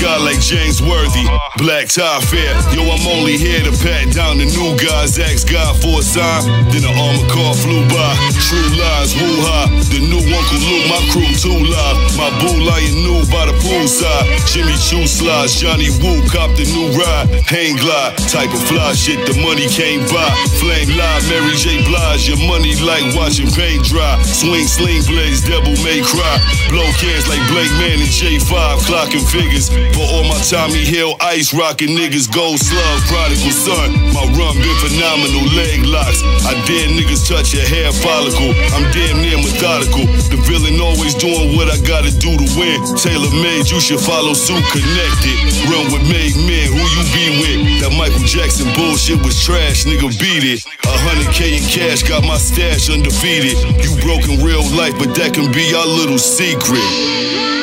God 0.00 0.23
like 0.23 0.41
James 0.41 0.83
Worthy. 0.83 1.36
Black 1.66 1.90
tie 1.90 2.23
fair. 2.30 2.54
Yo, 2.78 2.87
I'm 2.87 3.02
only 3.11 3.35
here 3.35 3.58
to 3.58 3.75
pat 3.82 4.14
down 4.14 4.38
the 4.38 4.46
new 4.46 4.78
guys. 4.78 5.18
Ask 5.18 5.50
God 5.50 5.75
for 5.82 5.99
a 5.99 6.02
sign. 6.06 6.46
Then 6.70 6.87
the 6.87 6.94
armor 6.94 7.26
car 7.26 7.58
flew 7.58 7.82
by. 7.90 8.14
True 8.46 8.70
lies, 8.78 9.18
woo 9.18 9.42
ha. 9.42 9.66
The 9.90 9.99
new 9.99 10.23
Uncle 10.23 10.62
Luke, 10.62 10.87
my 10.87 11.02
crew 11.11 11.26
too 11.35 11.58
live. 11.66 11.99
My 12.14 12.30
boo 12.38 12.54
lying 12.62 13.02
new 13.02 13.18
by 13.35 13.50
the 13.50 13.56
poolside. 13.66 14.30
Jimmy 14.46 14.78
Choo 14.78 15.11
slides. 15.11 15.58
Johnny 15.58 15.90
Woo 15.99 16.23
cop 16.30 16.54
the 16.54 16.70
new 16.70 16.87
ride. 16.94 17.35
Hang 17.50 17.75
glide. 17.82 18.14
Type 18.30 18.54
of 18.54 18.62
fly 18.70 18.94
shit 18.94 19.18
the 19.26 19.35
money 19.42 19.66
came 19.66 20.06
by. 20.06 20.30
Flame 20.62 20.94
live, 20.94 21.26
Mary 21.26 21.50
J. 21.58 21.82
Blige. 21.82 22.30
Your 22.30 22.38
money 22.46 22.78
like 22.78 23.02
watching 23.18 23.50
paint 23.50 23.82
dry. 23.82 24.23
Swing 24.23 24.70
sling 24.70 25.02
blades, 25.11 25.42
devil 25.42 25.75
may 25.82 25.99
cry. 25.99 26.38
Blow 26.70 26.87
cans 27.02 27.26
like 27.26 27.42
Blake 27.50 27.75
Man 27.82 27.99
and 27.99 28.12
J5, 28.14 28.87
clocking 28.87 29.26
figures. 29.26 29.66
For 29.99 30.06
all 30.14 30.23
my 30.30 30.38
Tommy 30.46 30.87
Hill 30.87 31.18
ice 31.18 31.56
rocking 31.57 31.97
niggas, 31.97 32.29
gold 32.29 32.61
slug, 32.61 33.01
prodigal 33.09 33.51
son. 33.51 33.89
My 34.13 34.23
run 34.37 34.55
been 34.61 34.79
phenomenal, 34.85 35.43
leg 35.57 35.83
locks. 35.89 36.21
I 36.45 36.53
dare 36.69 36.93
niggas 36.93 37.25
touch 37.25 37.57
your 37.57 37.65
hair 37.65 37.91
follicle. 37.91 38.53
I'm 38.77 38.85
damn 38.93 39.19
near 39.25 39.41
methodical. 39.41 40.05
The 40.29 40.37
villain 40.45 40.79
always 40.79 41.17
doing 41.17 41.57
what 41.57 41.73
I 41.73 41.81
gotta 41.83 42.13
do 42.13 42.37
to 42.37 42.47
win. 42.61 42.79
Tailor 43.01 43.33
made, 43.41 43.67
you 43.73 43.81
should 43.81 44.01
follow 44.01 44.37
suit, 44.37 44.63
connected. 44.71 45.37
Run 45.73 45.89
with 45.91 46.05
made 46.07 46.37
men, 46.45 46.69
who 46.71 46.85
you 46.85 47.03
be 47.11 47.25
with? 47.41 47.59
That 47.81 47.93
Michael 47.97 48.23
Jackson 48.29 48.69
bullshit 48.77 49.19
was 49.25 49.41
trash, 49.41 49.89
nigga, 49.89 50.13
beat 50.21 50.45
it. 50.45 50.61
A 50.85 50.95
hundred 51.09 51.33
K 51.33 51.57
in 51.57 51.65
cash, 51.65 52.05
got 52.05 52.23
my 52.23 52.37
stash 52.37 52.93
undefeated. 52.93 53.57
You 53.81 53.97
broke 54.05 54.29
in 54.29 54.45
real 54.45 54.63
life, 54.77 54.95
but 55.01 55.17
that 55.17 55.33
can 55.33 55.49
be 55.51 55.73
our 55.73 55.89
little 55.89 56.21
secret. 56.21 56.85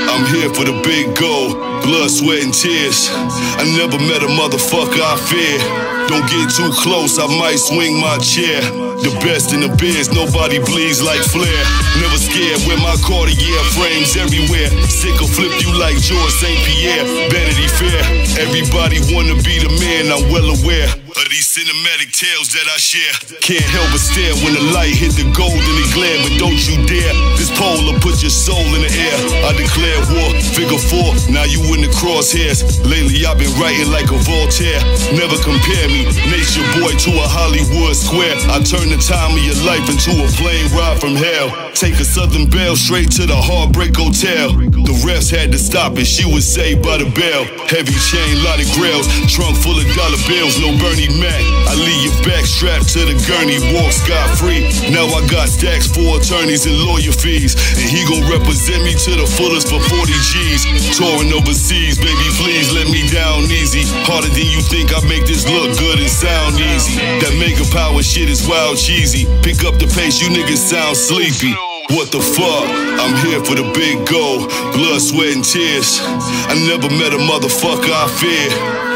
I'm 0.09 0.25
here 0.29 0.49
for 0.53 0.65
the 0.65 0.77
big 0.83 1.15
goal, 1.17 1.55
blood, 1.83 2.09
sweat, 2.09 2.43
and 2.43 2.53
tears. 2.53 3.09
I 3.11 3.63
never 3.77 3.99
met 3.99 4.23
a 4.23 4.27
motherfucker 4.27 5.03
I 5.03 5.15
fear. 5.29 5.59
Don't 6.07 6.27
get 6.29 6.49
too 6.49 6.71
close, 6.81 7.19
I 7.19 7.27
might 7.27 7.59
swing 7.59 7.99
my 7.99 8.17
chair. 8.17 8.61
The 9.03 9.11
best 9.19 9.51
in 9.51 9.59
the 9.59 9.67
biz, 9.75 10.07
nobody 10.15 10.63
bleeds 10.63 11.03
like 11.03 11.19
Flair. 11.27 11.59
Never 11.99 12.15
scared 12.15 12.63
with 12.63 12.79
my 12.79 12.95
Cartier 13.03 13.59
frames 13.75 14.15
everywhere. 14.15 14.71
Sick 14.87 15.19
of 15.19 15.27
flip 15.27 15.51
you 15.59 15.75
like 15.75 15.99
George 15.99 16.31
St. 16.39 16.55
Pierre. 16.63 17.03
Vanity 17.27 17.67
Fair, 17.67 17.99
everybody 18.39 19.03
wanna 19.11 19.35
be 19.43 19.59
the 19.59 19.67
man, 19.83 20.07
I'm 20.07 20.31
well 20.31 20.47
aware. 20.55 20.87
Of 21.13 21.29
these 21.29 21.51
cinematic 21.51 22.15
tales 22.15 22.49
that 22.55 22.65
I 22.65 22.79
share. 22.79 23.13
Can't 23.43 23.67
help 23.75 23.85
but 23.91 24.01
stare 24.01 24.33
when 24.41 24.55
the 24.55 24.65
light 24.73 24.95
hit 24.95 25.13
the 25.19 25.27
gold 25.35 25.53
and 25.53 25.77
it 25.83 25.91
glare, 25.93 26.17
but 26.23 26.33
don't 26.41 26.57
you 26.65 26.79
dare. 26.87 27.13
This 27.37 27.51
pole 27.53 27.83
will 27.85 27.99
put 27.99 28.23
your 28.23 28.33
soul 28.33 28.65
in 28.73 28.81
the 28.81 28.89
air. 28.89 29.17
I 29.45 29.51
declare 29.53 29.99
war, 30.15 30.31
figure 30.55 30.79
four, 30.79 31.13
now 31.29 31.43
you 31.45 31.59
in 31.75 31.83
the 31.85 31.91
crosshairs. 31.93 32.65
Lately 32.87 33.27
I've 33.27 33.37
been 33.37 33.53
writing 33.61 33.91
like 33.93 34.09
a 34.09 34.17
Voltaire. 34.25 34.81
Never 35.13 35.37
compare 35.43 35.85
me, 35.91 36.07
nature 36.31 36.65
boy 36.81 36.95
to 37.05 37.11
a 37.19 37.27
Hollywood 37.29 37.93
square. 37.93 38.33
I 38.49 38.63
turn 38.65 38.92
the 38.97 39.01
time 39.01 39.31
of 39.31 39.43
your 39.43 39.55
life 39.65 39.89
into 39.89 40.11
a 40.11 40.27
plane 40.37 40.69
ride 40.77 40.99
from 40.99 41.15
hell. 41.15 41.49
Take 41.73 41.95
a 41.95 42.05
southern 42.05 42.47
belle 42.47 42.75
straight 42.75 43.09
to 43.13 43.25
the 43.25 43.35
Heartbreak 43.35 43.95
Hotel. 43.95 44.62
Refs 45.03 45.27
had 45.27 45.51
to 45.51 45.59
stop 45.59 45.99
it, 45.99 46.07
she 46.07 46.23
was 46.23 46.47
saved 46.47 46.79
by 46.79 46.95
the 46.95 47.09
bell. 47.11 47.43
Heavy 47.67 47.91
chain, 47.99 48.39
lot 48.39 48.55
of 48.55 48.67
grails, 48.79 49.03
trunk 49.27 49.59
full 49.59 49.75
of 49.75 49.83
dollar 49.99 50.15
bills, 50.31 50.55
no 50.63 50.71
Bernie 50.79 51.11
Mac. 51.19 51.43
I 51.67 51.75
leave 51.75 52.07
your 52.07 52.15
back 52.23 52.47
strapped 52.47 52.87
to 52.95 53.03
the 53.03 53.11
gurney, 53.27 53.59
walk 53.75 53.91
scot 53.91 54.31
free. 54.39 54.63
Now 54.95 55.03
I 55.11 55.19
got 55.27 55.51
stacks 55.51 55.91
for 55.91 56.15
attorneys 56.15 56.63
and 56.63 56.79
lawyer 56.87 57.11
fees. 57.11 57.51
And 57.75 57.83
he 57.83 58.07
gon' 58.07 58.23
represent 58.31 58.87
me 58.87 58.95
to 58.95 59.11
the 59.19 59.27
fullest 59.27 59.67
for 59.67 59.83
40 59.91 60.15
G's. 60.23 60.63
Touring 60.95 61.35
overseas, 61.35 61.99
baby, 61.99 62.27
please 62.39 62.71
let 62.71 62.87
me 62.87 63.03
down 63.11 63.43
easy. 63.51 63.83
Harder 64.07 64.31
than 64.31 64.47
you 64.47 64.63
think, 64.71 64.95
I 64.95 65.03
make 65.03 65.27
this 65.27 65.43
look 65.43 65.75
good 65.83 65.99
and 65.99 66.07
sound 66.07 66.55
easy. 66.55 66.95
That 67.19 67.35
mega 67.35 67.67
power 67.75 67.99
shit 67.99 68.31
is 68.31 68.47
wild 68.47 68.79
cheesy. 68.79 69.27
Pick 69.43 69.67
up 69.67 69.75
the 69.83 69.91
pace, 69.91 70.23
you 70.23 70.31
niggas 70.31 70.63
sound 70.63 70.95
sleepy. 70.95 71.51
What 71.91 72.15
the 72.15 72.23
fuck? 72.23 72.63
I'm 72.95 73.11
here 73.27 73.43
for 73.43 73.59
the 73.59 73.67
big 73.75 74.07
goal. 74.07 74.47
Blood, 74.71 75.03
sweat, 75.03 75.35
and 75.35 75.43
tears. 75.43 75.99
I 76.47 76.55
never 76.63 76.87
met 76.87 77.11
a 77.11 77.19
motherfucker 77.19 77.91
I 77.91 78.07
fear. 78.15 78.47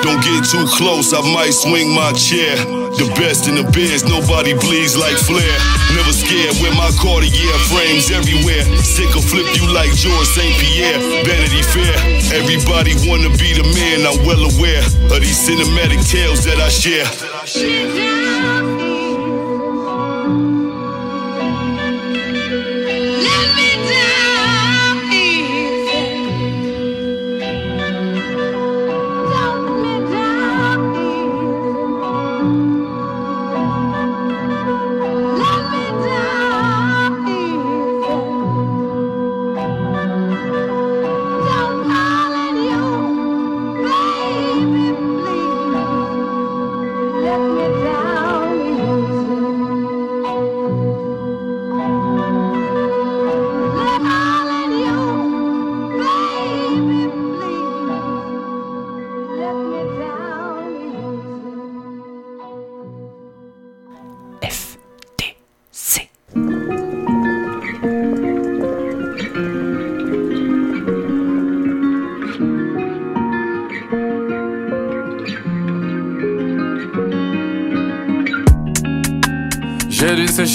Don't 0.08 0.24
get 0.24 0.48
too 0.48 0.64
close, 0.72 1.12
I 1.12 1.20
might 1.36 1.52
swing 1.52 1.92
my 1.92 2.16
chair. 2.16 2.56
The 2.96 3.12
best 3.20 3.52
in 3.52 3.60
the 3.60 3.68
biz, 3.76 4.08
nobody 4.08 4.56
bleeds 4.56 4.96
like 4.96 5.20
Flair. 5.20 5.52
Never 6.00 6.16
scared 6.16 6.56
with 6.64 6.72
my 6.80 6.88
Cartier 6.96 7.52
frames 7.68 8.08
everywhere. 8.08 8.64
Sick 8.80 9.12
of 9.20 9.26
flip 9.28 9.52
you 9.60 9.68
like 9.76 9.92
George 9.92 10.28
St. 10.32 10.56
Pierre. 10.56 11.00
Vanity 11.28 11.60
Fair, 11.68 11.92
everybody 12.40 12.96
wanna 13.04 13.36
be 13.36 13.52
the 13.52 13.68
man. 13.76 14.08
I'm 14.08 14.24
well 14.24 14.48
aware 14.48 14.86
of 15.12 15.20
these 15.20 15.44
cinematic 15.44 16.00
tales 16.08 16.46
that 16.48 16.56
I 16.64 16.72
share. 16.72 17.04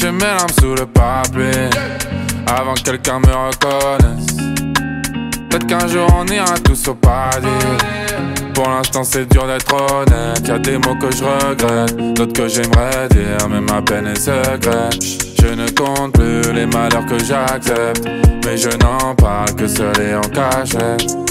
J'ai 0.03 0.11
mes 0.11 0.19
larmes 0.19 0.51
sous 0.61 0.75
le 0.75 0.85
parapluie 0.85 1.71
Avant 2.49 2.75
que 2.75 2.83
quelqu'un 2.83 3.21
me 3.21 3.27
reconnaisse. 3.27 4.37
Peut-être 5.49 5.67
qu'un 5.69 5.87
jour 5.87 6.09
on 6.19 6.27
ira 6.27 6.59
tous 6.59 6.89
au 6.89 6.95
paradis. 6.95 7.47
Pour 8.53 8.69
l'instant 8.69 9.05
c'est 9.05 9.31
dur 9.31 9.47
d'être 9.47 9.73
honnête. 9.73 10.49
Y'a 10.49 10.59
des 10.59 10.77
mots 10.79 10.97
que 10.97 11.15
je 11.15 11.23
regrette 11.23 12.15
D'autres 12.15 12.33
que 12.33 12.49
j'aimerais 12.49 13.09
dire 13.11 13.49
Mais 13.49 13.61
ma 13.61 13.81
peine 13.81 14.09
est 14.09 14.19
secrète. 14.19 15.01
Je 15.41 15.55
ne 15.55 15.69
compte 15.71 16.15
plus 16.15 16.53
les 16.53 16.67
malheurs 16.67 17.07
que 17.07 17.21
j'accepte 17.21 18.05
Mais 18.45 18.57
je 18.57 18.71
n'en 18.79 19.15
parle 19.15 19.55
que 19.55 19.69
seul 19.69 19.95
et 20.01 20.17
en 20.17 20.23
cachette 20.23 21.22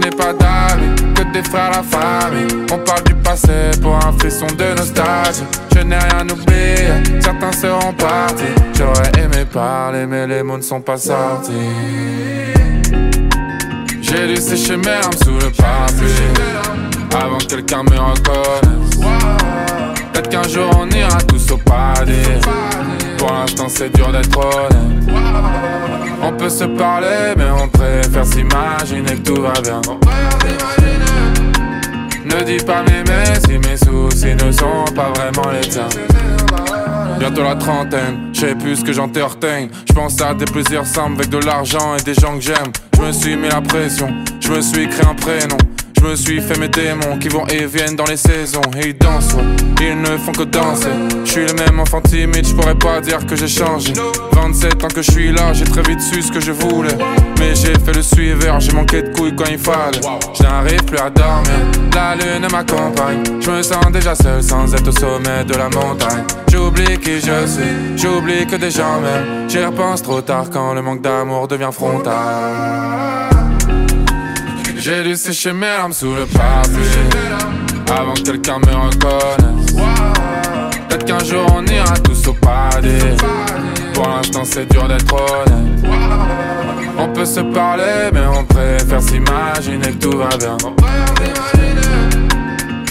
je 0.00 0.06
n'ai 0.06 0.16
pas 0.16 0.32
d'amis, 0.32 0.94
que 1.14 1.22
des 1.32 1.42
frères 1.42 1.70
la 1.70 1.82
famille. 1.82 2.66
On 2.72 2.78
parle 2.78 3.02
du 3.04 3.14
passé 3.14 3.70
pour 3.82 3.94
un 3.94 4.12
frisson 4.18 4.46
de 4.46 4.76
nostalgie. 4.76 5.44
Je 5.74 5.80
n'ai 5.80 5.96
rien 5.96 6.28
oublié, 6.28 7.20
certains 7.20 7.52
seront 7.52 7.92
partis. 7.92 8.44
J'aurais 8.74 9.10
aimé 9.18 9.44
parler, 9.52 10.06
mais 10.06 10.26
les 10.26 10.42
mots 10.42 10.56
ne 10.56 10.62
sont 10.62 10.80
pas 10.80 10.96
sortis. 10.96 11.52
J'ai 14.00 14.26
dû 14.26 14.36
sécher 14.36 14.76
mes 14.76 14.86
larmes 14.86 15.12
sous 15.22 15.34
le 15.34 15.50
parapluie 15.52 16.10
Avant 17.14 17.38
que 17.38 17.44
quelqu'un 17.44 17.84
me 17.84 17.90
reconnaisse 17.90 18.98
Peut-être 20.12 20.28
qu'un 20.28 20.48
jour 20.48 20.68
on 20.80 20.90
ira 20.90 21.18
tous 21.28 21.52
au 21.52 21.56
paradis 21.58 22.12
Pour 23.20 23.30
l'instant 23.32 23.66
c'est 23.68 23.94
dur 23.94 24.10
d'être 24.10 24.38
honnête 24.38 25.14
On 26.22 26.32
peut 26.32 26.48
se 26.48 26.64
parler 26.64 27.34
mais 27.36 27.50
on 27.50 27.68
préfère 27.68 28.24
s'imaginer 28.24 29.14
que 29.16 29.30
tout 29.30 29.42
va 29.42 29.52
bien 29.62 29.80
Ne 32.24 32.44
dis 32.44 32.64
pas 32.64 32.82
m'aimer 32.82 33.38
si 33.46 33.58
mes 33.58 33.76
soucis 33.76 34.34
ne 34.34 34.50
sont 34.50 34.84
pas 34.96 35.12
vraiment 35.12 35.50
les 35.52 35.68
tiens 35.68 35.88
Bientôt 37.18 37.42
la 37.42 37.54
trentaine, 37.54 38.30
je 38.32 38.40
sais 38.40 38.54
plus 38.54 38.76
ce 38.76 38.84
que 38.84 38.94
j'en 38.94 39.06
Je 39.12 39.92
pense 39.92 40.22
à 40.22 40.32
des 40.32 40.46
plaisirs 40.46 40.86
simples 40.86 41.20
avec 41.20 41.28
de 41.28 41.36
l'argent 41.44 41.94
et 41.98 42.02
des 42.02 42.14
gens 42.14 42.36
que 42.36 42.40
j'aime. 42.40 42.72
Je 42.96 43.02
me 43.02 43.12
suis 43.12 43.36
mis 43.36 43.48
la 43.48 43.60
pression, 43.60 44.08
je 44.40 44.50
me 44.50 44.62
suis 44.62 44.88
créé 44.88 45.04
un 45.04 45.14
prénom. 45.14 45.58
Je 46.00 46.06
me 46.06 46.16
suis 46.16 46.40
fait 46.40 46.58
mes 46.58 46.68
démons 46.68 47.18
qui 47.18 47.28
vont 47.28 47.46
et 47.48 47.66
viennent 47.66 47.94
dans 47.94 48.06
les 48.06 48.16
saisons. 48.16 48.62
Et 48.78 48.88
ils 48.88 48.96
dansent, 48.96 49.36
ils 49.82 50.00
ne 50.00 50.16
font 50.16 50.32
que 50.32 50.44
danser. 50.44 50.88
Je 51.26 51.30
suis 51.30 51.46
le 51.46 51.52
même 51.52 51.78
enfant 51.78 52.00
timide, 52.00 52.46
je 52.46 52.54
pourrais 52.54 52.74
pas 52.74 53.02
dire 53.02 53.24
que 53.26 53.36
j'ai 53.36 53.48
changé. 53.48 53.92
27 54.32 54.82
ans 54.82 54.88
que 54.88 55.02
je 55.02 55.10
suis 55.10 55.30
là, 55.30 55.52
j'ai 55.52 55.66
très 55.66 55.82
vite 55.82 56.00
su 56.00 56.22
ce 56.22 56.32
que 56.32 56.40
je 56.40 56.52
voulais. 56.52 56.96
Mais 57.38 57.54
j'ai 57.54 57.74
fait 57.74 57.92
le 57.94 58.02
suiveur, 58.02 58.60
j'ai 58.60 58.72
manqué 58.72 59.02
de 59.02 59.14
couilles 59.14 59.36
quand 59.36 59.44
il 59.50 59.58
fallait. 59.58 60.00
Je 60.32 60.42
n'arrive 60.42 60.82
plus 60.84 60.98
à 60.98 61.10
dormir, 61.10 61.50
la 61.94 62.14
lune 62.14 62.48
m'accompagne. 62.50 63.22
Je 63.38 63.50
me 63.50 63.62
sens 63.62 63.92
déjà 63.92 64.14
seul 64.14 64.42
sans 64.42 64.74
être 64.74 64.88
au 64.88 64.92
sommet 64.92 65.44
de 65.44 65.52
la 65.52 65.68
montagne. 65.68 66.24
J'oublie 66.50 66.96
qui 66.98 67.20
je 67.20 67.46
suis, 67.46 67.96
j'oublie 67.98 68.46
que 68.46 68.56
des 68.56 68.70
gens 68.70 69.00
m'aiment. 69.02 69.50
J'y 69.50 69.62
repense 69.62 70.02
trop 70.02 70.22
tard 70.22 70.46
quand 70.50 70.72
le 70.72 70.80
manque 70.80 71.02
d'amour 71.02 71.46
devient 71.46 71.70
frontal 71.70 72.14
j'ai 74.80 75.02
dû 75.02 75.14
sécher 75.14 75.52
mes 75.52 75.66
larmes 75.66 75.92
sous 75.92 76.14
le 76.14 76.24
parapluie 76.24 76.84
Avant 77.94 78.14
que 78.14 78.22
quelqu'un 78.22 78.58
me 78.58 78.74
reconnaisse. 78.86 79.74
Peut-être 80.88 81.04
qu'un 81.04 81.18
jour 81.24 81.44
on 81.54 81.66
ira 81.66 81.94
tous 82.02 82.28
au 82.28 82.32
paradis. 82.32 83.16
Pour 83.92 84.08
l'instant 84.08 84.42
c'est 84.44 84.70
dur 84.70 84.88
d'être 84.88 85.12
honnête. 85.12 85.92
On 86.98 87.08
peut 87.08 87.26
se 87.26 87.40
parler 87.40 88.10
mais 88.12 88.26
on 88.26 88.44
préfère 88.44 89.02
s'imaginer 89.02 89.90
que 89.92 89.98
tout 89.98 90.16
va 90.16 90.28
bien. 90.38 90.56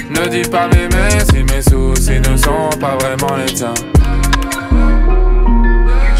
Ne 0.09 0.27
dis 0.27 0.47
pas 0.47 0.67
m'aimer 0.67 1.19
si 1.31 1.43
mes 1.43 1.61
soucis 1.61 2.19
ne 2.19 2.37
sont 2.37 2.69
pas 2.79 2.97
vraiment 2.97 3.35
les 3.35 3.51
tiens. 3.51 3.73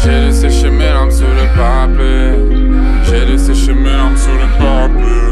J'ai 0.02 0.26
dû 0.26 0.32
sécher 0.32 0.70
mes 0.70 0.86
larmes 0.86 1.10
sous 1.10 1.22
le 1.22 1.56
parapluie. 1.56 2.70
J'ai 3.04 3.26
dû 3.26 3.38
sécher 3.38 3.74
mes 3.74 3.90
larmes 3.90 4.16
sous 4.16 4.30
le 4.30 4.58
parapluie 4.58 5.29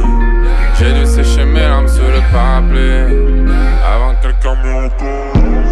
j'ai 0.79 0.93
dû 0.93 1.07
sécher 1.07 1.45
mes 1.45 1.61
larmes 1.61 1.89
sous 1.89 2.03
le 2.03 2.21
parapluie. 2.33 3.49
Avant 3.85 4.15
que 4.15 4.23
quelqu'un 4.23 4.55
me 4.63 5.68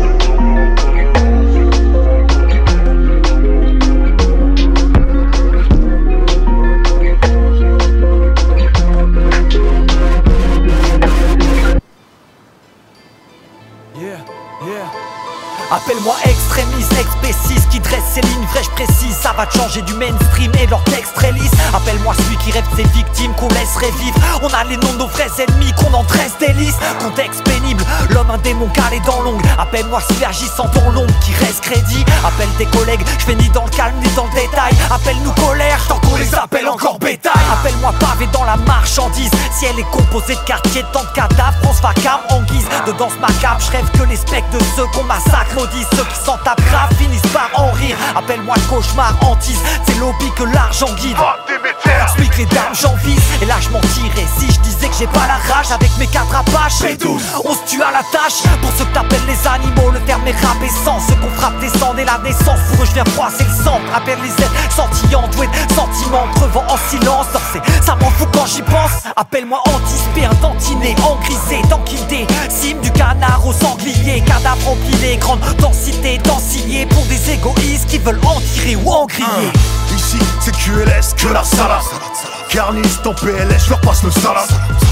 Appelle-moi 15.71 16.15
extrémiste, 16.25 16.93
ex 16.93 17.07
qui 17.71 17.81
dresse 17.81 18.05
ses 18.15 18.21
lignes 18.21 18.47
vraies, 18.53 18.63
précise 18.77 19.17
Ça 19.21 19.33
va 19.37 19.47
te 19.47 19.59
changer 19.59 19.83
du 19.83 19.95
mainstream 19.95 20.53
et 20.61 20.67
leur 20.67 20.83
texte 20.85 21.15
très 21.15 21.33
Appelle-moi 21.75 22.15
celui 22.15 22.37
qui 22.37 22.53
rêve 22.53 22.65
ses 22.77 22.85
victimes 22.85 23.33
qu'on 23.35 23.49
laisserait 23.49 23.91
vivre. 23.99 24.17
On 24.43 24.49
a 24.49 24.65
les 24.65 24.77
noms 24.77 24.93
de 24.93 24.99
nos 24.99 25.07
vrais 25.09 25.31
ennemis 25.39 25.73
qu'on 25.73 25.93
en 25.93 26.05
dresse 26.05 26.39
des 26.39 26.53
listes. 26.53 26.79
Contexte 27.01 27.43
pénible, 27.45 27.83
l'homme 28.11 28.31
un 28.31 28.39
démon 28.39 28.69
calé 28.69 29.01
dans 29.05 29.21
l'ongle 29.23 29.45
Appelle-moi 29.59 30.01
synergisant 30.13 30.69
dans 30.73 30.91
l'ombre 30.93 31.13
qui 31.21 31.33
reste 31.35 31.63
crédit. 31.63 32.05
Appelle 32.25 32.49
tes 32.59 32.67
collègues, 32.67 33.05
je 33.19 33.25
fais 33.25 33.35
ni 33.35 33.49
dans 33.51 33.65
le 33.65 33.71
calme 33.71 33.97
ni 34.01 34.09
dans 34.15 34.27
le 34.27 34.41
détail. 34.41 34.73
Appelle-nous 34.91 35.33
colère 35.33 35.85
tant 35.89 35.99
qu'on 35.99 36.17
les 36.17 36.35
appelle 36.35 36.69
encore 36.69 36.99
bétail. 37.01 37.33
Appelle-moi 37.53 37.93
pavé 37.99 38.29
dans 38.33 38.45
la 38.45 38.57
marchandise. 38.57 39.31
Si 39.53 39.67
elle 39.67 39.79
est 39.79 39.91
composée 39.91 40.37
de 40.37 40.47
quartiers, 40.47 40.85
tant 40.93 41.03
de 41.03 41.13
cadavres, 41.15 41.59
France 41.63 41.81
vacarme 41.81 42.23
en 42.31 42.43
guise. 42.43 42.69
De 42.87 42.93
danse 42.93 43.19
macabre 43.21 43.61
Je 43.61 43.73
rêve 43.73 43.91
que 43.91 44.09
les 44.09 44.17
spectres 44.17 44.51
de 44.53 44.63
ceux 44.77 44.87
qu'on 44.95 45.05
massacre 45.05 45.56
ceux 45.64 46.05
qui 46.05 46.25
s'en 46.25 46.37
tapent 46.38 46.62
grave 46.69 46.90
finissent 46.99 47.33
par 47.33 47.49
en 47.55 47.71
rire. 47.73 47.97
Appelle-moi 48.14 48.55
cauchemar 48.69 49.14
hantise. 49.23 49.61
C'est 49.87 49.99
lobby 49.99 50.31
que 50.37 50.45
l'argent 50.45 50.92
guide. 51.01 51.16
Explique 52.03 52.37
les 52.38 52.47
dames 52.47 52.75
j'en 52.75 52.95
vise. 52.97 53.21
Et 53.40 53.47
là 53.47 53.55
je 53.61 53.71
mentirais 53.71 54.27
si 54.38 54.53
je 54.53 54.61
disais 54.61 54.88
que 54.88 54.95
j'ai 54.99 55.07
pas 55.07 55.27
la 55.27 55.55
rage 55.55 55.71
Avec 55.71 55.90
mes 55.99 56.07
quatre 56.07 56.35
apaches 56.35 56.83
On 57.45 57.55
se 57.55 57.71
tue 57.71 57.83
à 57.83 57.90
la 57.90 58.03
tâche. 58.12 58.42
Pour 58.61 58.71
ceux 58.77 58.85
que 58.85 58.95
t'appelles 58.95 59.27
les 59.27 59.49
animaux 59.49 59.90
Le 59.92 60.01
terme 60.01 60.27
est 60.27 60.37
rabaissant 60.45 61.01
Ceux 61.09 61.14
qu'on 61.16 61.31
frappe 61.31 61.59
descendent 61.61 61.99
et 61.99 62.05
la 62.05 62.19
naissance 62.19 62.61
Pour 62.71 62.83
eux 62.83 62.87
je 62.87 62.95
viens 62.95 63.05
froisser 63.05 63.45
le 63.45 63.64
sang 63.64 63.81
Rappelle 63.92 64.19
les 64.23 64.45
aides 64.45 64.53
sentillant 64.71 65.29
doué 65.29 65.47
de 65.47 65.75
sentiments 65.75 66.27
Crevant 66.37 66.64
en 66.69 66.77
silence. 66.90 67.27
Ça 67.83 67.95
m'en 67.97 68.11
fout 68.11 68.29
quand 68.33 68.47
j'y 68.47 68.62
pense. 68.62 69.05
Appelle-moi 69.16 69.61
anticipé, 69.66 70.27
un 70.27 70.35
tantiné, 70.37 70.95
engrisé, 71.03 71.62
tanquidé 71.69 72.27
Cime 72.49 72.81
du 72.81 72.90
canard 72.92 73.47
au 73.47 73.53
sanglier 73.53 74.23
Cadavre 74.27 74.71
empilé, 74.71 75.16
grande 75.16 75.40
densité, 75.55 76.19
densillé 76.19 76.87
Pour 76.87 77.05
des 77.07 77.31
égoïstes 77.31 77.89
qui 77.89 77.99
veulent 77.99 78.21
en 78.27 78.41
tirer 78.41 78.77
ou 78.77 78.91
en 78.91 79.07
griller 79.07 79.51
Ici 79.94 80.18
c'est 80.40 80.53
QLS 80.53 81.14
que 81.16 81.33
la 81.33 81.44
salade 81.44 81.83
Carniste 82.49 83.07
en 83.07 83.12
PLS, 83.12 83.64
je 83.64 83.70
leur 83.70 83.81
passe 83.81 84.03
le 84.03 84.11
salade 84.11 84.49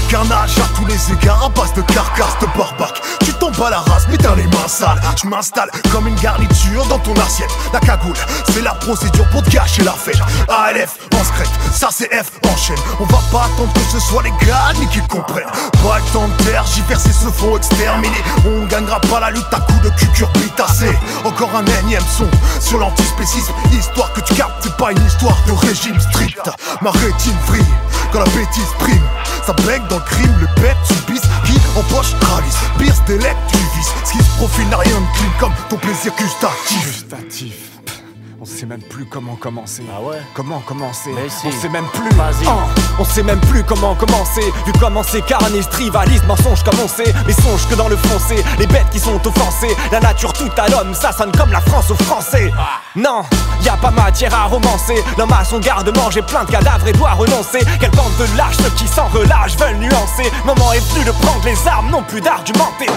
Carnage 0.09 0.57
à 0.59 0.67
tous 0.75 0.85
les 0.85 1.13
égards, 1.13 1.45
à 1.45 1.49
base 1.49 1.73
de 1.73 1.81
carcasse 1.81 2.37
de 2.39 2.45
barbac. 2.57 3.01
Tu 3.21 3.33
tombes 3.33 3.59
à 3.65 3.71
la 3.71 3.79
race, 3.79 4.05
mais 4.09 4.17
t'as 4.17 4.35
les 4.35 4.43
mains 4.43 4.67
sales. 4.67 5.01
Je 5.21 5.27
m'installe 5.27 5.69
comme 5.91 6.07
une 6.07 6.15
garniture 6.15 6.85
dans 6.85 6.99
ton 6.99 7.13
assiette. 7.13 7.49
La 7.73 7.79
cagoule, 7.79 8.15
c'est 8.53 8.61
la 8.61 8.73
procédure 8.75 9.27
pour 9.29 9.41
te 9.41 9.49
gâcher 9.49 9.83
la 9.83 9.93
fête. 9.93 10.19
ALF, 10.47 10.97
en 11.13 11.23
secret, 11.23 11.45
ça 11.73 11.89
c'est 11.91 12.13
F, 12.13 12.31
enchaîne 12.53 12.77
On 12.99 13.05
va 13.05 13.19
pas 13.31 13.45
attendre 13.45 13.73
que 13.73 13.91
ce 13.91 13.99
soit 13.99 14.21
les 14.21 14.45
gars 14.45 14.73
ni 14.79 14.87
qu'ils 14.89 15.07
comprennent. 15.07 15.49
Pas 15.83 15.97
le 15.97 16.13
temps 16.13 16.27
de 16.27 16.43
tergiverser 16.43 17.11
se 17.11 17.29
font 17.29 17.57
exterminer 17.57 18.23
On 18.45 18.65
gagnera 18.67 18.99
pas 19.01 19.19
la 19.19 19.31
lutte 19.31 19.51
à 19.51 19.59
coups 19.59 19.81
de 19.81 19.89
cucurbitacé. 19.89 20.95
Encore 21.23 21.51
un 21.55 21.65
énième 21.81 22.03
son 22.15 22.27
sur 22.59 22.77
l'antispécisme 22.77 23.53
Histoire 23.73 24.13
que 24.13 24.21
tu 24.21 24.35
captes, 24.35 24.53
c'est 24.61 24.77
pas 24.77 24.84
une 24.91 25.05
histoire 25.05 25.37
de 25.47 25.53
régime 25.67 25.99
strict 25.99 26.49
Ma 26.81 26.91
rétine 26.91 27.37
vrille 27.47 27.63
quand 28.11 28.19
la 28.19 28.25
bêtise 28.25 28.69
prime 28.79 29.01
Ça 29.45 29.53
baigne 29.53 29.83
dans 29.89 29.97
le 29.97 30.03
crime, 30.03 30.33
les 30.39 30.61
bêtes 30.61 30.77
subissent 30.85 31.29
Qui 31.45 31.59
empoche, 31.77 32.13
ralise, 32.21 32.57
pierce 32.77 33.03
des 33.05 33.17
lettres, 33.17 33.37
tu 33.47 33.57
vises 33.57 33.91
Ce 34.03 34.11
qui 34.11 34.17
se 34.19 34.37
profile 34.37 34.67
n'a 34.69 34.77
rien 34.77 34.99
de 34.99 35.17
clean 35.17 35.31
comme 35.39 35.53
ton 35.69 35.77
plaisir 35.77 36.13
gustatif 36.17 36.85
Gustatif 36.85 37.71
on 38.41 38.47
sait 38.47 38.65
même 38.67 38.81
plus 38.81 39.05
comment 39.05 39.35
commencer. 39.35 39.81
Ah 39.89 40.01
ouais? 40.01 40.17
Comment 40.35 40.59
commencer? 40.59 41.09
Si. 41.29 41.47
On 41.47 41.51
sait 41.51 41.69
même 41.69 41.87
plus. 41.87 42.09
on 42.99 43.03
sait 43.03 43.23
même 43.23 43.39
plus 43.39 43.63
comment 43.63 43.95
commencer. 43.95 44.43
Vu 44.67 44.73
comment 44.79 45.01
c'est 45.01 45.25
carniste, 45.25 45.71
trivaliste, 45.71 46.27
mensonge 46.27 46.61
comme 46.63 46.79
on 46.83 46.87
sait. 46.87 47.11
Mais 47.25 47.33
songe 47.33 47.67
que 47.67 47.75
dans 47.75 47.87
le 47.87 47.95
foncé, 47.95 48.35
les 48.59 48.67
bêtes 48.67 48.89
qui 48.91 48.99
sont 48.99 49.25
offensées. 49.25 49.75
La 49.91 49.99
nature 49.99 50.33
tout 50.33 50.51
à 50.57 50.67
l'homme, 50.67 50.93
ça 50.93 51.11
sonne 51.11 51.31
comme 51.31 51.51
la 51.51 51.61
France 51.61 51.89
aux 51.89 51.95
Français. 52.03 52.51
Non, 52.95 53.23
y 53.61 53.67
a 53.67 53.75
pas 53.75 53.91
matière 53.91 54.33
à 54.33 54.45
romancer. 54.45 54.95
L'homme 55.17 55.33
a 55.33 55.43
son 55.43 55.59
garde-manger 55.59 56.21
plein 56.21 56.45
de 56.45 56.51
cadavres 56.51 56.87
et 56.87 56.93
doit 56.93 57.11
renoncer. 57.11 57.59
Quelle 57.79 57.91
bande 57.91 58.15
de 58.17 58.37
lâches, 58.37 58.55
qui 58.77 58.87
s'en 58.87 59.07
relâchent 59.07 59.57
veulent 59.57 59.75
nuancer. 59.77 60.31
Moment 60.45 60.71
est 60.71 60.93
venu 60.93 61.03
de 61.03 61.11
prendre 61.11 61.43
les 61.43 61.67
armes, 61.67 61.89
non 61.89 62.03
plus 62.03 62.21
d'argumenter. 62.21 62.87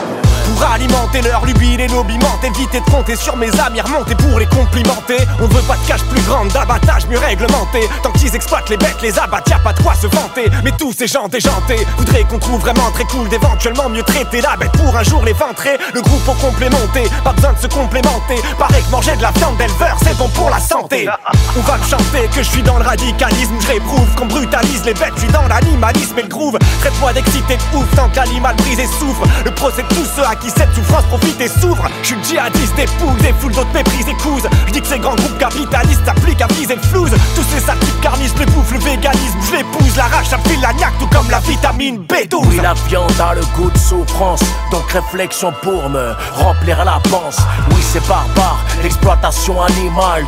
Pour 0.47 0.65
alimenter 0.71 1.21
leur 1.23 1.45
lubie, 1.45 1.77
les 1.77 1.89
lobimente, 1.89 2.43
éviter 2.45 2.81
de 2.81 2.85
compter 2.91 3.17
sur 3.17 3.37
mes 3.37 3.51
amis 3.61 3.81
remonter 3.81 4.15
pour 4.15 4.39
les 4.39 4.47
complimenter. 4.47 5.19
On 5.41 5.47
veut 5.47 5.63
pas 5.63 5.77
de 5.77 5.87
cache 5.87 6.05
plus 6.05 6.23
grande, 6.23 6.49
d'abattage 6.49 7.07
mieux 7.09 7.19
réglementé. 7.19 7.81
Tant 8.03 8.13
qu'ils 8.13 8.35
exploitent 8.35 8.71
les 8.71 8.77
bêtes, 8.77 9.03
les 9.03 9.19
abattent, 9.19 9.49
y'a 9.51 9.59
pas 9.59 9.73
de 9.73 9.83
quoi 9.83 9.95
se 9.95 10.07
vanter. 10.07 10.49
Mais 10.65 10.73
tous 10.79 10.93
ces 10.93 11.09
gens 11.09 11.29
déjantés 11.29 11.87
voudraient 11.99 12.25
qu'on 12.25 12.39
trouve 12.39 12.61
vraiment 12.61 12.91
très 12.93 13.05
cool 13.05 13.29
d'éventuellement 13.29 13.89
mieux 13.89 14.05
traiter 14.05 14.41
la 14.41 14.57
bête 14.57 14.73
pour 14.73 14.97
un 14.97 15.03
jour 15.03 15.25
les 15.25 15.33
ventrer. 15.33 15.77
Le 15.93 16.01
groupe 16.01 16.27
au 16.29 16.35
complémenté, 16.35 17.03
pas 17.25 17.33
besoin 17.33 17.53
de 17.53 17.59
se 17.59 17.67
complémenter. 17.67 18.41
Pareil 18.59 18.83
que 18.85 18.91
manger 18.91 19.17
de 19.17 19.23
la 19.23 19.33
viande 19.33 19.57
d'éleveur 19.59 19.88
c'est 20.03 20.17
bon 20.17 20.29
pour 20.29 20.51
la 20.51 20.61
santé. 20.61 21.09
On 21.57 21.61
va 21.61 21.77
me 21.79 21.85
chanter 21.85 22.29
que 22.35 22.43
je 22.43 22.49
suis 22.49 22.63
dans 22.63 22.79
le 22.79 22.85
radicalisme, 22.85 23.55
je 23.61 23.67
réprouve 23.69 24.15
qu'on 24.17 24.27
brutalise 24.27 24.85
les 24.85 24.95
bêtes, 24.95 25.13
je 25.17 25.21
suis 25.21 25.33
dans 25.33 25.47
l'animalisme 25.47 26.19
et 26.19 26.23
le 26.23 26.29
groove. 26.29 26.59
Traite-moi 26.81 27.13
d'excité 27.13 27.57
de 27.57 27.79
ouf 27.79 27.87
tant 27.95 28.09
que 28.09 28.17
l'animal 28.17 28.57
brise 28.57 28.79
et 28.79 28.87
souffre. 28.87 29.23
Le 29.45 29.51
procès 29.53 29.83
de 29.83 29.89
tous 29.89 30.07
ceux 30.17 30.25
à 30.25 30.35
qui 30.37 30.51
cette 30.51 30.75
souffrance 30.75 31.05
profite 31.05 31.41
et 31.41 31.49
s'ouvre. 31.49 31.85
Je 32.03 32.09
suis 32.09 32.25
djihadiste, 32.25 32.75
des 32.77 32.87
poules, 32.87 33.17
des 33.19 33.33
foules 33.33 33.53
d'autres 33.53 33.73
méprisent 33.73 34.09
et 34.09 34.23
cousent. 34.23 34.49
Je 34.67 34.73
dis 34.73 34.81
que 34.81 34.89
ces 34.89 34.99
grands 34.99 35.15
groupes 35.15 35.39
capitalistes 35.39 36.05
s'appliquent 36.05 36.43
à 36.43 36.47
viser 36.49 36.77
le 36.77 36.83
flouze. 36.83 37.11
Tous 37.35 37.45
ces 37.45 37.61
types 37.61 38.01
carnistes, 38.01 38.39
le 38.39 38.47
bouffe, 38.47 38.73
le 38.73 38.79
véganisme, 38.81 39.39
je 39.51 39.57
l'épouse, 39.57 39.97
la 39.97 40.05
rage, 40.05 40.27
ça 40.27 40.39
la 40.61 40.73
niaque, 40.73 40.99
tout 40.99 41.07
comme 41.09 41.31
la 41.31 41.41
vitamine 41.41 42.05
B12. 42.05 42.47
Oui, 42.49 42.61
la 42.63 42.75
viande 42.89 43.13
a 43.21 43.35
le 43.35 43.43
goût 43.57 43.71
de 43.71 43.79
souffrance, 43.79 44.41
donc 44.71 44.91
réflexion 44.91 45.53
pour 45.63 45.89
me 45.89 46.13
remplir 46.35 46.85
la 46.85 47.01
panse. 47.11 47.39
Oui, 47.71 47.83
c'est 47.93 48.07
barbare, 48.09 48.59
l'exploitation 48.83 49.63
animale, 49.63 49.78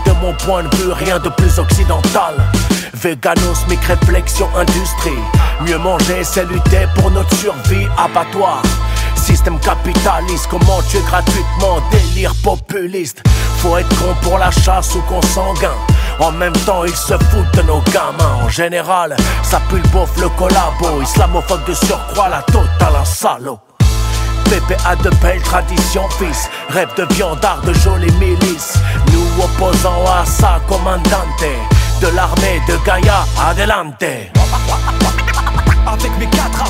de 0.06 0.12
mon 0.20 0.32
point 0.34 0.62
de 0.62 0.76
vue, 0.76 0.92
rien 0.92 1.18
de 1.18 1.28
plus 1.28 1.58
occidental. 1.58 2.34
Véganosmique, 2.94 3.82
réflexion, 3.84 4.48
industrie. 4.56 5.18
Mieux 5.62 5.78
manger, 5.78 6.22
c'est 6.22 6.44
lutter 6.44 6.86
pour 6.94 7.10
notre 7.10 7.34
survie, 7.34 7.86
abattoir. 7.98 8.62
Système 9.16 9.58
capitaliste, 9.58 10.46
comment 10.48 10.80
tuer 10.82 11.00
gratuitement, 11.00 11.80
délire 11.90 12.32
populiste? 12.44 13.22
Faut 13.58 13.76
être 13.76 13.88
con 13.98 14.14
pour 14.22 14.38
la 14.38 14.50
chasse 14.52 14.94
ou 14.94 15.00
consanguin. 15.02 15.74
En 16.20 16.30
même 16.30 16.56
temps, 16.64 16.84
ils 16.84 16.94
se 16.94 17.14
foutent 17.14 17.54
de 17.54 17.62
nos 17.62 17.80
gamins. 17.92 18.44
En 18.44 18.48
général, 18.48 19.16
ça 19.42 19.60
pue 19.68 19.80
le 19.82 19.88
bof, 19.88 20.10
le 20.20 20.28
collabo. 20.30 21.02
Islamophobe 21.02 21.64
de 21.66 21.74
surcroît, 21.74 22.28
la 22.28 22.42
totale 22.42 22.96
un 23.00 23.04
salaud. 23.04 23.58
PPA 24.50 24.96
de 24.96 25.10
belle 25.22 25.40
tradition, 25.42 26.08
fils. 26.18 26.50
Rêve 26.70 26.88
de 26.96 27.06
viandard, 27.14 27.60
de 27.62 27.72
jolies 27.72 28.12
milices. 28.18 28.74
Nous 29.12 29.44
opposons 29.44 30.04
à 30.06 30.26
ça, 30.26 30.60
commandante. 30.66 31.44
De 32.00 32.08
l'armée 32.16 32.60
de 32.66 32.76
Gaïa, 32.84 33.24
adelante. 33.48 34.02
Avec 35.86 36.18
mes 36.18 36.26
quatre. 36.26 36.64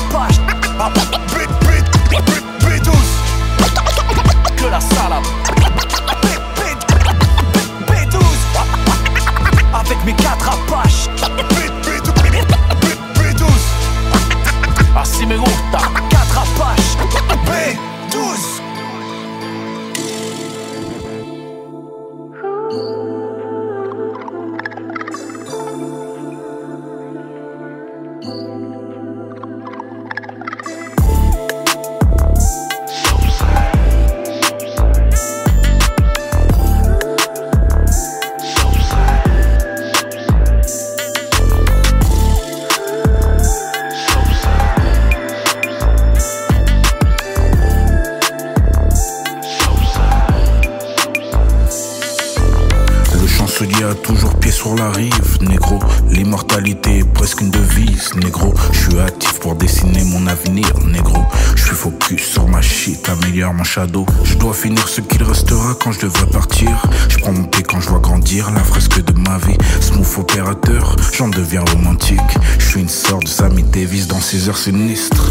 Sinistres. 74.57 75.29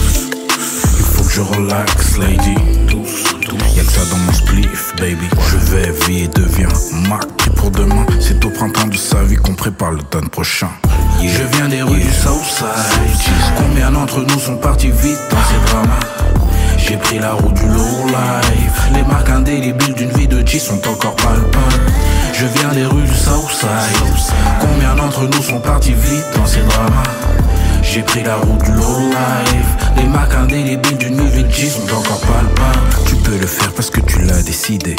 Il 0.98 1.04
faut 1.04 1.24
que 1.24 1.30
je 1.30 1.40
relax, 1.40 2.16
lady. 2.16 2.69
J'ai 27.92 28.02
pris 28.02 28.22
la 28.22 28.36
route 28.36 28.62
du 28.62 28.70
low 28.70 28.98
life. 29.10 29.76
Les 29.96 30.04
marques 30.04 30.34
indélébiles 30.34 30.96
d'une 30.96 31.16
nouvelle 31.16 31.52
G 31.52 31.68
sont 31.68 31.92
encore 31.92 32.20
palpables 32.20 32.88
Tu 33.04 33.16
peux 33.16 33.36
le 33.36 33.48
faire 33.48 33.72
parce 33.72 33.90
que 33.90 34.00
tu 34.00 34.22
l'as 34.22 34.44
décidé. 34.44 34.94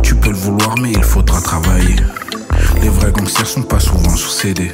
Tu 0.00 0.14
peux 0.14 0.30
le 0.30 0.36
vouloir 0.36 0.76
mais 0.80 0.92
il 0.92 1.02
faudra 1.02 1.40
travailler. 1.40 1.96
Les 2.80 2.88
vrais 2.88 3.10
gangsters 3.10 3.48
sont 3.48 3.62
pas 3.62 3.80
souvent 3.80 4.14
sous 4.14 4.30
CD 4.30 4.70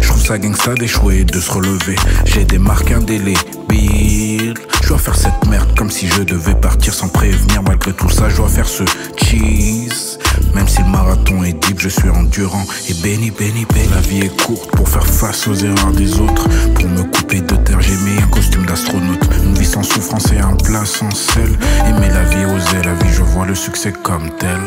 Je 0.00 0.06
trouve 0.06 0.24
ça 0.24 0.38
gangsta 0.38 0.74
d'échouer 0.74 1.22
et 1.22 1.24
de 1.24 1.40
se 1.40 1.50
relever. 1.50 1.96
J'ai 2.26 2.44
des 2.44 2.58
marques 2.58 2.92
indélébiles 2.92 4.54
Je 4.82 4.88
dois 4.88 4.98
faire 4.98 5.16
cette 5.16 5.44
merde 5.48 5.76
comme 5.76 5.90
si 5.90 6.06
je 6.06 6.22
devais 6.22 6.54
partir 6.54 6.94
sans 6.94 7.08
prévenir. 7.08 7.64
Malgré 7.64 7.92
tout 7.92 8.08
ça 8.08 8.28
je 8.28 8.36
dois 8.36 8.48
faire 8.48 8.68
ce 8.68 8.84
cheese 9.16 10.16
Même 10.54 10.68
si 10.68 10.82
le 10.82 10.88
marathon 10.88 11.42
est 11.44 11.52
deep 11.52 11.80
je 11.80 11.88
suis 11.88 12.10
endurant 12.10 12.64
Et 12.88 12.94
béni 12.94 13.30
béni 13.30 13.64
béni. 13.72 13.88
La 13.94 14.00
vie 14.00 14.20
est 14.20 14.42
courte 14.42 14.70
pour 14.70 14.88
faire 14.88 15.06
face 15.06 15.46
aux 15.48 15.54
erreurs 15.54 15.92
des 15.92 16.18
autres. 16.20 16.48
Pour 16.74 16.88
me 16.88 17.02
couper 17.04 17.40
de 17.40 17.56
terre 17.56 17.80
j'ai 17.80 17.96
mis 17.96 18.20
un 18.22 18.26
costume 18.28 18.66
d'astronaute. 18.66 19.24
Une 19.44 19.54
vie 19.54 19.66
sans 19.66 19.82
souffrance 19.82 20.30
et 20.32 20.38
un 20.38 20.56
plat 20.56 20.84
sans 20.84 21.10
sel. 21.10 21.58
Aimer 21.86 22.08
la 22.08 22.24
vie 22.24 22.44
oser 22.44 22.82
la 22.84 22.94
vie 22.94 23.12
je 23.12 23.22
vois 23.22 23.46
le 23.46 23.54
succès 23.54 23.92
comme 23.92 24.30
tel. 24.38 24.58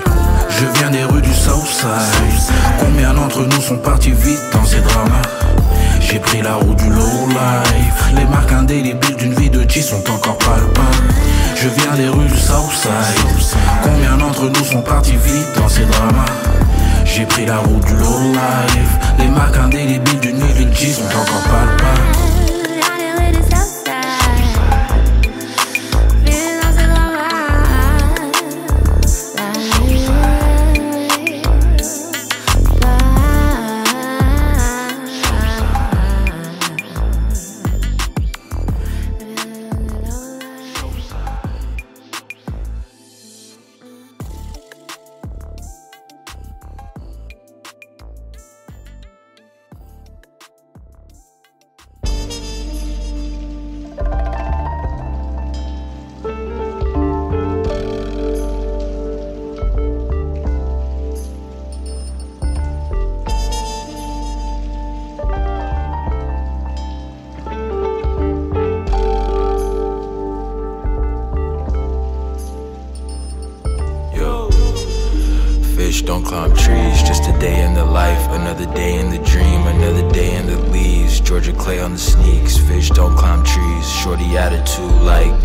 Je 0.49 0.79
viens 0.79 0.89
des 0.89 1.03
rues 1.03 1.21
du 1.21 1.33
Southside. 1.33 1.89
Combien 2.79 3.13
d'entre 3.13 3.41
nous 3.45 3.61
sont 3.61 3.77
partis 3.77 4.11
vite 4.11 4.41
dans 4.53 4.65
ces 4.65 4.81
dramas? 4.81 5.21
J'ai 5.99 6.19
pris 6.19 6.41
la 6.41 6.55
route 6.55 6.77
du 6.77 6.89
low 6.89 7.27
life. 7.29 8.13
Les 8.15 8.25
marques 8.25 8.51
indélébiles 8.51 9.15
d'une 9.15 9.33
vie 9.33 9.49
de 9.49 9.67
G 9.69 9.81
sont 9.81 10.03
encore 10.09 10.37
palpables 10.37 11.13
Je 11.55 11.67
viens 11.67 11.95
des 11.95 12.07
rues 12.07 12.27
du 12.27 12.37
Southside 12.37 13.57
Combien 13.83 14.17
d'entre 14.17 14.43
nous 14.49 14.65
sont 14.65 14.81
partis 14.81 15.17
vite 15.17 15.47
dans 15.57 15.67
ces 15.67 15.85
dramas? 15.85 16.25
J'ai 17.03 17.25
pris 17.25 17.45
la 17.45 17.57
route 17.57 17.85
du 17.85 17.93
low 17.93 18.33
life. 18.33 18.99
Les 19.19 19.27
marques 19.27 19.57
indélébiles 19.57 20.19
d'une 20.19 20.39
vie 20.39 20.65
de 20.65 20.73
G 20.73 20.91
sont 20.91 21.05
encore 21.05 21.43
palpables 21.43 22.34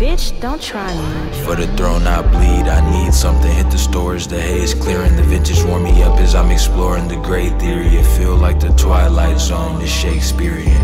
Bitch, 0.01 0.33
don't 0.41 0.59
try 0.59 0.91
me. 0.97 1.43
For 1.45 1.55
the 1.55 1.67
throne 1.77 2.07
I 2.07 2.23
bleed, 2.23 2.67
I 2.67 2.81
need 2.89 3.13
something. 3.13 3.51
Hit 3.51 3.69
the 3.69 3.77
stores, 3.77 4.25
the 4.25 4.41
haze 4.41 4.73
clearing, 4.73 5.15
the 5.15 5.21
vintage 5.21 5.63
warm 5.63 5.83
me 5.83 6.01
up 6.01 6.19
as 6.19 6.33
I'm 6.33 6.49
exploring 6.49 7.07
the 7.07 7.17
great 7.17 7.53
theory. 7.59 7.85
It 7.85 8.07
feel 8.17 8.35
like 8.35 8.59
the 8.59 8.69
twilight 8.69 9.39
zone, 9.39 9.77
the 9.77 9.85
Shakespearean. 9.85 10.81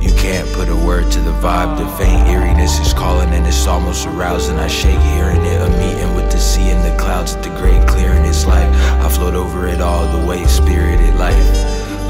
You 0.00 0.10
can't 0.16 0.50
put 0.54 0.70
a 0.70 0.74
word 0.74 1.12
to 1.12 1.20
the 1.20 1.32
vibe. 1.32 1.76
The 1.76 1.86
faint 1.98 2.28
eeriness 2.28 2.78
is 2.80 2.94
calling 2.94 3.28
and 3.28 3.46
it's 3.46 3.66
almost 3.66 4.06
arousing. 4.06 4.56
I 4.56 4.68
shake 4.68 5.04
hearing 5.12 5.44
it. 5.44 5.60
A 5.60 5.68
meeting 5.76 6.14
with 6.14 6.32
the 6.32 6.38
sea 6.38 6.70
and 6.70 6.82
the 6.82 6.96
clouds 6.98 7.34
at 7.34 7.42
the 7.42 7.50
great 7.60 7.86
clearing. 7.86 8.24
It's 8.24 8.46
like 8.46 8.70
I 9.04 9.08
float 9.10 9.34
over 9.34 9.66
it 9.66 9.82
all 9.82 10.06
the 10.18 10.26
way, 10.26 10.42
spirited 10.46 11.14
life. 11.16 11.46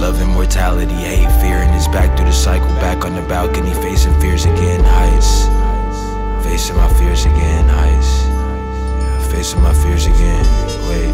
Love 0.00 0.20
immortality, 0.20 0.94
hate, 0.94 1.26
fear, 1.42 1.58
and 1.58 1.74
it's 1.74 1.88
back 1.88 2.16
through 2.16 2.26
the 2.26 2.32
cycle. 2.32 2.68
Back 2.78 3.04
on 3.04 3.16
the 3.16 3.22
balcony, 3.22 3.74
facing 3.82 4.14
fears 4.20 4.44
again, 4.44 4.84
heights. 4.84 5.55
Facing 6.46 6.76
my 6.76 6.88
fears 6.94 7.24
again. 7.26 7.66
Yeah, 7.66 9.18
facing 9.30 9.62
my 9.62 9.74
fears 9.74 10.06
again. 10.06 10.44
Wait, 10.88 11.12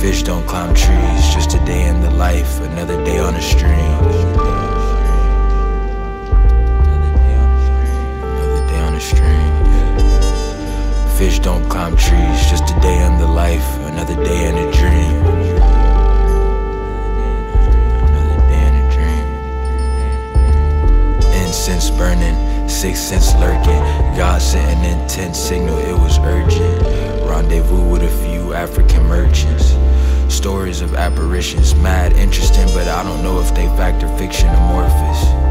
fish 0.00 0.22
don't 0.22 0.46
climb 0.46 0.74
trees. 0.74 1.34
Just 1.34 1.54
a 1.54 1.58
day 1.64 1.86
in 1.88 2.00
the 2.00 2.10
life, 2.10 2.60
another 2.60 2.96
day 3.04 3.18
on 3.18 3.34
the 3.34 3.42
stream. 3.42 3.72
Another 6.84 7.12
day 7.18 7.34
Another 8.22 8.62
day 8.70 8.80
on 8.80 8.92
the 8.94 9.00
stream. 9.00 9.52
Fish 11.18 11.38
don't 11.40 11.68
climb 11.68 11.96
trees, 11.96 12.46
just 12.48 12.70
a 12.70 12.80
day 12.80 13.04
in 13.04 13.18
the 13.18 13.26
life, 13.26 13.68
another 13.90 14.14
day 14.24 14.48
in 14.48 14.56
a 14.56 14.70
dream. 14.72 15.16
Another 18.06 18.38
day 18.48 18.62
in 18.68 18.74
a 18.74 18.84
dream. 18.94 19.26
Incense 21.44 21.90
burning, 21.90 22.36
six 22.70 23.00
sense 23.00 23.34
lurking. 23.34 23.80
God 24.16 24.40
sent 24.40 24.78
an 24.78 25.00
intense 25.00 25.38
signal, 25.38 25.78
it 25.78 25.98
was 25.98 26.18
urgent. 26.18 26.82
Rendezvous 27.28 27.88
with 27.88 28.02
a 28.02 28.10
few 28.24 28.52
African 28.54 29.04
merchants. 29.04 29.76
Stories 30.32 30.80
of 30.80 30.94
apparitions, 30.94 31.74
mad 31.74 32.12
interesting, 32.12 32.66
but 32.74 32.86
I 32.88 33.02
don't 33.02 33.22
know 33.22 33.40
if 33.40 33.54
they 33.54 33.66
factor 33.76 34.08
fiction 34.18 34.48
amorphous. 34.48 35.48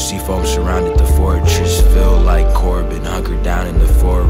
Seafoam 0.00 0.44
surrounded 0.44 0.98
the 0.98 1.06
fortress, 1.06 1.80
feel 1.94 2.20
like 2.20 2.52
Corbin, 2.54 3.04
hunkered 3.04 3.42
down 3.42 3.66
in 3.66 3.78
the 3.78 3.86
forest. 3.86 4.23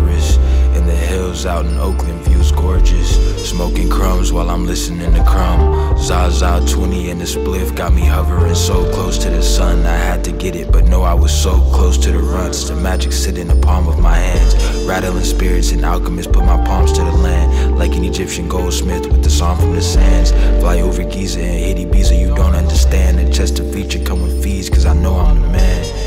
Out 1.34 1.66
in 1.66 1.76
Oakland, 1.76 2.22
views 2.22 2.52
gorgeous. 2.52 3.10
Smoking 3.50 3.90
crumbs 3.90 4.32
while 4.32 4.48
I'm 4.48 4.64
listening 4.64 5.12
to 5.12 5.24
Crumb. 5.24 5.98
Zaza 5.98 6.64
20 6.66 7.10
in 7.10 7.18
the 7.18 7.24
spliff 7.24 7.74
got 7.74 7.92
me 7.92 8.02
hovering 8.02 8.54
so 8.54 8.90
close 8.94 9.18
to 9.18 9.28
the 9.28 9.42
sun. 9.42 9.84
I 9.84 9.96
had 9.96 10.24
to 10.24 10.32
get 10.32 10.56
it, 10.56 10.72
but 10.72 10.84
no, 10.84 11.02
I 11.02 11.12
was 11.12 11.36
so 11.36 11.60
close 11.74 11.98
to 11.98 12.12
the 12.12 12.20
runts. 12.20 12.68
The 12.70 12.76
magic 12.76 13.12
sit 13.12 13.36
in 13.36 13.48
the 13.48 13.56
palm 13.56 13.88
of 13.88 13.98
my 13.98 14.16
hands. 14.16 14.54
Rattling 14.86 15.24
spirits 15.24 15.72
and 15.72 15.84
alchemists 15.84 16.32
put 16.32 16.46
my 16.46 16.56
palms 16.64 16.92
to 16.92 17.02
the 17.02 17.12
land. 17.12 17.78
Like 17.78 17.94
an 17.94 18.04
Egyptian 18.04 18.48
goldsmith 18.48 19.06
with 19.08 19.22
the 19.22 19.30
song 19.30 19.58
from 19.58 19.74
the 19.74 19.82
sands. 19.82 20.30
Fly 20.62 20.80
over 20.80 21.02
Giza 21.02 21.40
and 21.40 21.78
hit 21.78 21.88
Ibiza, 21.88 22.18
you 22.18 22.34
don't 22.34 22.54
understand. 22.54 23.18
The 23.18 23.30
chest 23.30 23.58
of 23.58 23.70
feature 23.70 24.02
come 24.02 24.22
with 24.22 24.42
fees, 24.42 24.70
cause 24.70 24.86
I 24.86 24.94
know 24.94 25.16
I'm 25.16 25.42
the 25.42 25.48
man. 25.48 26.03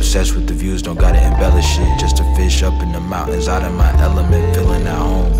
Obsessed 0.00 0.34
with 0.34 0.46
the 0.46 0.54
views, 0.54 0.80
don't 0.80 0.98
gotta 0.98 1.22
embellish 1.22 1.78
it. 1.78 2.00
Just 2.00 2.20
a 2.20 2.24
fish 2.34 2.62
up 2.62 2.82
in 2.82 2.90
the 2.90 2.98
mountains, 2.98 3.48
out 3.48 3.62
of 3.62 3.74
my 3.74 3.92
element, 4.00 4.56
feeling 4.56 4.86
at 4.86 4.96
home. 4.96 5.30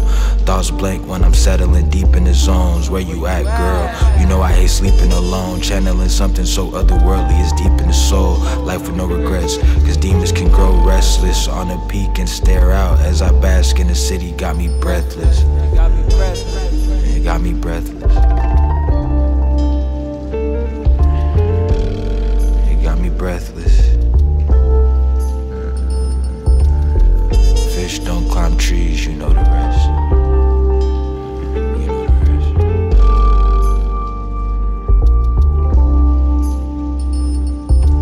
Thoughts 0.44 0.70
blank 0.70 1.08
when 1.08 1.24
I'm 1.24 1.32
settling 1.32 1.88
deep 1.88 2.14
in 2.14 2.24
the 2.24 2.34
zones. 2.34 2.90
Where 2.90 3.00
you 3.00 3.26
at, 3.26 3.44
girl? 3.44 4.20
You 4.20 4.28
know 4.28 4.42
I 4.42 4.52
hate 4.52 4.68
sleeping 4.68 5.12
alone. 5.12 5.62
Channeling 5.62 6.10
something 6.10 6.44
so 6.44 6.68
otherworldly 6.72 7.40
is 7.42 7.52
deep 7.54 7.72
in 7.80 7.88
the 7.88 7.94
soul. 7.94 8.36
Life 8.62 8.82
with 8.82 8.96
no 8.96 9.06
regrets, 9.06 9.56
cause 9.56 9.96
demons 9.96 10.30
can 10.30 10.48
grow 10.48 10.84
restless. 10.86 11.48
On 11.48 11.70
a 11.70 11.88
peak 11.88 12.18
and 12.18 12.28
stare 12.28 12.70
out 12.70 13.00
as 13.00 13.22
I 13.22 13.32
bask 13.40 13.80
in 13.80 13.86
the 13.86 13.94
city, 13.94 14.32
got 14.32 14.58
me 14.58 14.68
breathless. 14.78 15.40
It 15.40 15.74
got 15.74 15.90
me 15.90 16.02
breathless. 16.02 17.16
It 17.16 17.24
got 17.24 17.40
me 17.40 17.54
breathless. 17.54 18.12
It 22.68 22.82
got 22.82 22.98
me 23.00 23.08
breathless. 23.08 23.59
Fish 27.80 28.00
don't 28.00 28.28
climb 28.28 28.58
trees, 28.58 29.06
you 29.06 29.14
know 29.14 29.30
the 29.30 29.40
rest. 29.40 29.88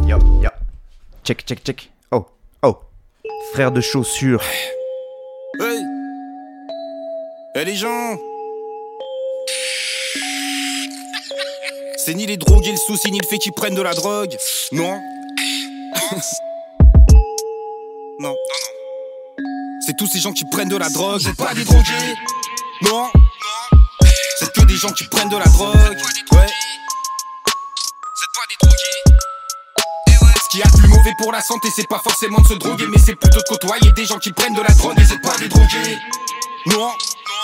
Yo, 0.09 0.19
yo. 0.43 0.51
Check, 1.23 1.45
check, 1.47 1.63
check. 1.63 1.91
Oh, 2.11 2.27
oh. 2.65 2.79
Frère 3.53 3.71
de 3.71 3.81
chaussures. 3.81 4.43
Hey 5.61 5.85
Eh 7.55 7.65
les 7.65 7.77
gens 7.77 8.19
C'est 11.99 12.15
ni 12.15 12.27
les 12.27 12.37
drogués 12.37 12.73
le 12.73 12.79
souci, 12.79 13.13
ni 13.13 13.21
le 13.21 13.27
fait 13.29 13.39
qu'ils 13.39 13.53
prennent 13.53 13.77
de 13.77 13.83
la 13.83 13.95
drogue. 13.95 14.37
Non 14.73 15.01
Non. 18.19 18.35
C'est 18.35 18.78
tous 19.99 20.07
ces 20.07 20.21
gens 20.21 20.33
qui 20.33 20.45
prennent 20.45 20.69
de 20.69 20.77
la 20.77 20.89
drogue. 20.89 21.21
C'est 21.23 21.37
pas 21.37 21.53
des 21.55 21.65
drogués. 21.65 22.15
Non. 22.83 23.11
C'est 24.39 24.53
que 24.53 24.61
des 24.63 24.77
gens 24.77 24.93
qui 24.93 25.05
prennent 25.09 25.29
de 25.29 25.37
la 25.37 25.45
drogue. 25.47 25.75
Ouais. 26.33 26.47
Ce 30.43 30.49
qui 30.51 30.63
a 30.63 30.67
de 30.67 30.79
plus 30.79 30.89
mauvais 30.89 31.13
pour 31.19 31.33
la 31.33 31.43
santé, 31.43 31.69
c'est 31.75 31.89
pas 31.89 31.99
forcément 31.99 32.41
de 32.41 32.47
se 32.47 32.55
droguer, 32.55 32.87
mais 32.91 32.99
c'est 32.99 33.17
plutôt 33.17 33.39
de 33.39 33.49
côtoyer 33.49 33.93
des 33.93 34.07
gens 34.07 34.19
qui 34.19 34.33
prennent 34.33 34.55
de 34.55 34.63
la 34.63 34.73
drogue 34.75 34.99
et 34.99 35.05
c'est 35.05 35.21
pas 35.21 35.37
des 35.37 35.49
drogués. 35.49 35.99
Non, 36.67 36.91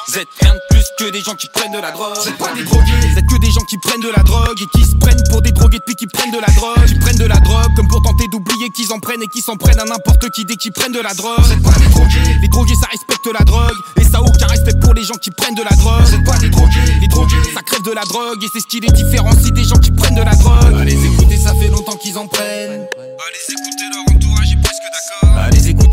vous 0.07 0.19
êtes 0.19 0.29
rien 0.41 0.53
de 0.53 0.61
plus 0.71 0.85
que 0.99 1.11
des 1.11 1.21
gens 1.21 1.35
qui 1.35 1.49
prennent 1.49 1.73
de 1.73 1.79
la 1.79 1.91
drogue. 1.91 2.17
C'est 2.23 2.37
pas 2.37 2.53
des 2.53 2.65
drogués, 2.65 2.93
vous 3.11 3.19
êtes 3.19 3.27
que 3.27 3.39
des 3.39 3.51
gens 3.51 3.65
qui 3.69 3.79
prennent 3.79 4.01
de 4.01 4.11
la 4.11 4.23
drogue 4.23 4.61
et 4.61 4.79
qui 4.79 4.85
se 4.85 4.95
prennent 4.97 5.23
pour 5.31 5.41
des 5.41 5.53
drogués 5.53 5.79
depuis 5.79 5.95
qui 5.95 6.07
prennent 6.07 6.31
de 6.31 6.39
la 6.39 6.53
drogue. 6.55 6.85
Qui 6.87 6.99
prennent 6.99 7.19
de 7.19 7.25
la 7.25 7.41
drogue 7.41 7.75
comme 7.75 7.89
pour 7.89 8.03
tenter 8.03 8.29
d'oublier 8.29 8.69
qu'ils 8.71 8.93
en 8.93 9.01
prennent 9.01 9.23
et 9.23 9.29
qui 9.29 9.41
s'en 9.41 9.57
prennent 9.57 9.81
à 9.81 9.85
n'importe 9.85 10.31
qui 10.31 10.45
dès 10.45 10.57
qu'ils 10.57 10.73
prennent 10.73 10.93
de 10.93 11.01
la 11.01 11.15
drogue. 11.15 11.45
C'est 11.49 11.63
pas 11.63 11.79
des 11.79 11.89
drogués, 11.89 12.39
les 12.43 12.49
drogués 12.49 12.75
ça 12.75 12.89
respecte 12.91 13.27
la 13.33 13.45
drogue 13.45 13.77
et 13.97 14.05
ça 14.05 14.19
a 14.19 14.21
aucun 14.21 14.47
respect 14.47 14.79
pour 14.81 14.95
les 14.95 15.05
gens 15.05 15.17
qui 15.17 15.31
prennent 15.31 15.55
de 15.55 15.63
la 15.63 15.75
drogue. 15.77 16.05
C'est 16.07 16.25
pas 16.25 16.39
des 16.39 16.51
drogués, 16.51 16.85
les 17.01 17.09
drogués 17.09 17.37
ça 17.55 17.63
crève 17.63 17.83
de 17.83 17.93
la 17.93 18.03
drogue 18.05 18.43
et 18.43 18.49
c'est 18.53 18.61
ce 18.61 18.67
qui 18.67 18.81
les 18.81 18.93
différencie 18.93 19.53
des 19.53 19.65
gens 19.65 19.79
qui 19.79 19.91
prennent 19.91 20.17
de 20.17 20.23
la 20.23 20.35
drogue. 20.35 20.75
Allez 20.81 20.93
écoutez, 20.95 21.39
ça 21.39 21.55
fait 21.55 21.69
longtemps 21.69 21.97
qu'ils 21.97 22.19
en 22.19 22.27
prennent. 22.27 22.87
Allez 22.93 23.45
écouter 23.49 23.85
leur 23.91 24.15
entourage 24.15 24.53
est 24.53 24.63
presque 24.63 24.83
d'accord. 24.83 25.24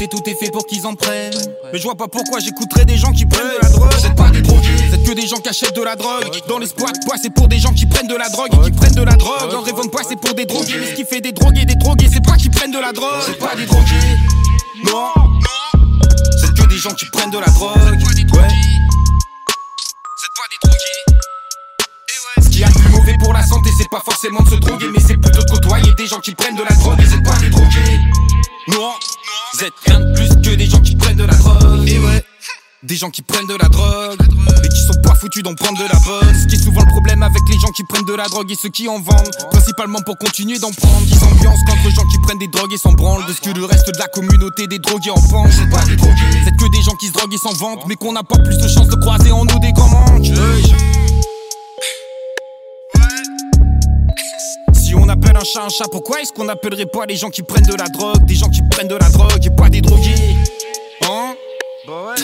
Tout 0.09 0.23
est 0.25 0.33
fait 0.33 0.49
pour 0.49 0.65
qu'ils 0.65 0.85
en 0.87 0.95
prennent. 0.95 1.31
Mais 1.71 1.77
je 1.77 1.83
vois 1.83 1.95
pas 1.95 2.07
pourquoi 2.07 2.39
j'écouterais 2.39 2.85
des 2.85 2.97
gens 2.97 3.11
qui 3.11 3.25
prennent 3.25 3.47
de 3.47 3.59
la 3.61 3.69
drogue. 3.69 3.93
Vous 3.93 4.05
êtes 4.05 4.15
pas 4.15 4.29
des 4.29 4.41
drogués, 4.41 4.67
vous 4.89 4.95
êtes 4.95 5.03
que 5.03 5.11
des 5.13 5.27
gens 5.27 5.37
qui 5.37 5.47
achètent 5.47 5.75
de 5.75 5.83
la 5.83 5.95
drogue. 5.95 6.25
Dans 6.47 6.57
l'espoir 6.57 6.91
de 6.91 6.97
c'est 7.21 7.29
pour 7.29 7.47
des 7.47 7.59
gens 7.59 7.71
qui 7.71 7.85
prennent 7.85 8.07
de 8.07 8.15
la 8.15 8.27
drogue 8.29 8.49
et 8.53 8.71
qui 8.71 8.71
prennent 8.71 8.95
de 8.95 9.03
la 9.03 9.15
drogue. 9.15 9.53
En 9.53 9.61
rêvant 9.61 9.85
de 9.85 9.91
c'est 10.09 10.19
pour 10.19 10.33
des 10.33 10.45
drogués. 10.45 10.75
Mais 10.79 10.87
ce 10.87 10.95
qui 10.95 11.05
fait 11.05 11.21
des 11.21 11.31
drogués, 11.31 11.65
des 11.65 11.75
drogués, 11.75 12.09
c'est 12.11 12.25
pas 12.25 12.35
qui 12.35 12.49
prennent 12.49 12.71
de 12.71 12.79
la 12.79 12.91
drogue. 12.91 13.21
C'est 13.25 13.37
pas 13.37 13.55
des 13.55 13.65
drogués. 13.65 14.17
Non. 14.83 15.13
C'est 16.41 16.53
que 16.55 16.67
des 16.67 16.77
gens 16.77 16.93
qui 16.93 17.05
prennent 17.05 17.31
de 17.31 17.39
la 17.39 17.47
drogue. 17.47 17.77
Ouais. 17.77 18.47
Ce 22.41 22.49
qui 22.49 22.63
a 22.63 22.67
de 22.67 22.73
plus 22.73 22.89
mauvais 22.89 23.15
pour 23.23 23.33
la 23.33 23.45
santé, 23.45 23.69
c'est 23.77 23.89
pas 23.89 24.01
forcément 24.03 24.41
de 24.41 24.49
se 24.49 24.55
droguer, 24.55 24.87
mais 24.93 24.99
c'est 24.99 25.17
plutôt 25.17 25.43
de 25.43 25.51
côtoyer 25.51 25.93
des 25.93 26.07
gens 26.07 26.19
qui 26.19 26.33
prennent 26.33 26.55
de 26.55 26.63
la 26.63 26.75
drogue 26.75 26.99
et 26.99 27.05
c'est 27.05 27.23
pas 27.23 27.37
des 27.37 27.49
drogués. 27.49 27.99
Non, 28.67 28.91
vous 29.53 29.63
êtes 29.65 29.73
rien 29.85 29.99
de 29.99 30.13
plus 30.13 30.29
que 30.29 30.55
des 30.55 30.65
gens 30.65 30.79
qui 30.79 30.95
prennent 30.95 31.17
de 31.17 31.23
la 31.23 31.33
drogue. 31.33 31.87
Et 31.87 31.99
ouais. 31.99 32.23
Des 32.83 32.95
gens 32.95 33.09
qui 33.09 33.21
prennent 33.21 33.47
de 33.47 33.55
la 33.55 33.69
drogue 33.69 34.17
et 34.63 34.67
qui 34.69 34.81
sont 34.81 34.99
pas 35.03 35.13
foutus 35.13 35.43
d'en 35.43 35.53
prendre 35.53 35.77
de 35.77 35.83
la 35.83 35.99
bonne. 35.99 36.35
Ce 36.35 36.47
qui 36.47 36.55
est 36.55 36.63
souvent 36.63 36.81
le 36.81 36.91
problème 36.91 37.21
avec 37.21 37.41
les 37.47 37.59
gens 37.59 37.71
qui 37.75 37.83
prennent 37.83 38.05
de 38.05 38.13
la 38.13 38.27
drogue 38.27 38.49
et 38.51 38.55
ceux 38.55 38.69
qui 38.69 38.87
en 38.87 38.99
vendent. 38.99 39.31
Principalement 39.51 39.99
pour 40.01 40.17
continuer 40.17 40.57
d'en 40.57 40.71
prendre. 40.71 41.05
Qui 41.05 41.15
s'ambiancent 41.15 41.63
contre 41.67 41.95
gens 41.95 42.07
qui 42.07 42.17
prennent 42.23 42.39
des 42.39 42.47
drogues 42.47 42.73
et 42.73 42.77
s'en 42.77 42.93
branlent. 42.93 43.25
De 43.27 43.33
ce 43.33 43.41
que 43.41 43.51
le 43.55 43.65
reste 43.65 43.93
de 43.93 43.99
la 43.99 44.07
communauté 44.07 44.67
des 44.67 44.79
drogués 44.79 45.11
en 45.11 45.21
pense. 45.21 45.51
C'est 45.51 45.69
pas 45.69 45.85
des 45.85 45.95
drogués, 45.95 46.15
c'est 46.43 46.55
que 46.55 46.71
des 46.71 46.81
gens 46.81 46.95
qui 46.95 47.07
se 47.07 47.13
droguent 47.13 47.33
et 47.33 47.37
s'en 47.37 47.53
vantent. 47.53 47.85
Mais 47.87 47.95
qu'on 47.95 48.13
n'a 48.13 48.23
pas 48.23 48.39
plus 48.39 48.57
de 48.57 48.67
chance 48.67 48.87
de 48.87 48.95
croiser 48.95 49.31
en 49.31 49.45
nous 49.45 49.59
des. 49.59 49.71
Si 50.23 51.00
appelle 55.31 55.41
un 55.41 55.45
chat 55.45 55.63
un 55.63 55.69
chat, 55.69 55.85
pourquoi 55.89 56.21
est-ce 56.21 56.31
qu'on 56.33 56.49
appellerait 56.49 56.85
pas 56.85 57.05
les 57.05 57.15
gens 57.15 57.29
qui 57.29 57.41
prennent 57.43 57.65
de 57.65 57.75
la 57.75 57.87
drogue 57.87 58.25
Des 58.25 58.35
gens 58.35 58.49
qui 58.49 58.61
prennent 58.69 58.87
de 58.87 58.95
la 58.95 59.09
drogue 59.09 59.45
et 59.45 59.49
pas 59.49 59.69
des 59.69 59.81
drogués? 59.81 60.35
Hein? 61.03 61.35
Bah 61.87 61.93
ouais. 62.07 62.15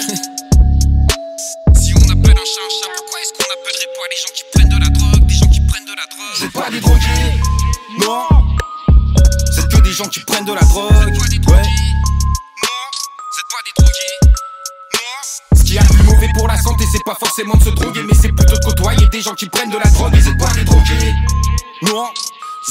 Si 1.76 1.94
on 1.96 2.10
appelle 2.10 2.32
un 2.32 2.46
chat 2.46 2.64
un 2.66 2.74
chat, 2.74 2.92
pourquoi 2.96 3.20
est-ce 3.22 3.34
qu'on 3.34 3.50
appellerait 3.54 3.92
pas 3.96 4.08
les 4.10 4.18
gens 4.18 4.34
qui 4.34 4.44
prennent 4.54 4.70
de 4.70 4.80
la 4.80 4.90
drogue 4.90 5.26
Des 5.26 5.34
gens 5.34 5.48
qui 5.48 5.62
prennent 5.62 5.86
de 5.86 5.96
la 5.96 6.06
drogue? 6.06 6.36
C'est 6.38 6.52
pas 6.52 6.70
des 6.70 6.80
drogués. 6.80 7.40
Non. 8.00 8.28
C'est 9.54 9.68
que 9.70 9.82
des 9.82 9.92
gens 9.92 10.08
qui 10.08 10.20
prennent 10.22 10.46
de 10.46 10.54
la 10.54 10.62
drogue. 10.62 10.92
Ouais. 10.92 11.64
Ce 15.56 15.64
qui 15.64 15.74
y 15.74 15.78
a 15.78 15.84
de 15.84 15.88
plus 15.88 16.04
mauvais 16.04 16.30
pour 16.36 16.48
la 16.48 16.58
santé 16.58 16.86
c'est 16.92 17.04
pas 17.06 17.16
forcément 17.16 17.56
de 17.56 17.64
se 17.64 17.70
droguer, 17.70 18.02
mais 18.08 18.16
c'est 18.20 18.32
plutôt 18.32 18.56
de 18.56 18.66
côtoyer 18.66 19.08
des 19.10 19.22
gens 19.22 19.36
qui 19.36 19.48
prennent 19.48 19.70
de 19.70 19.78
la 19.78 19.90
drogue 19.92 20.16
et 20.16 20.22
c'est 20.22 20.38
pas 20.38 20.54
des 20.54 20.64
drogués. 20.64 21.14
Nous, 21.84 21.94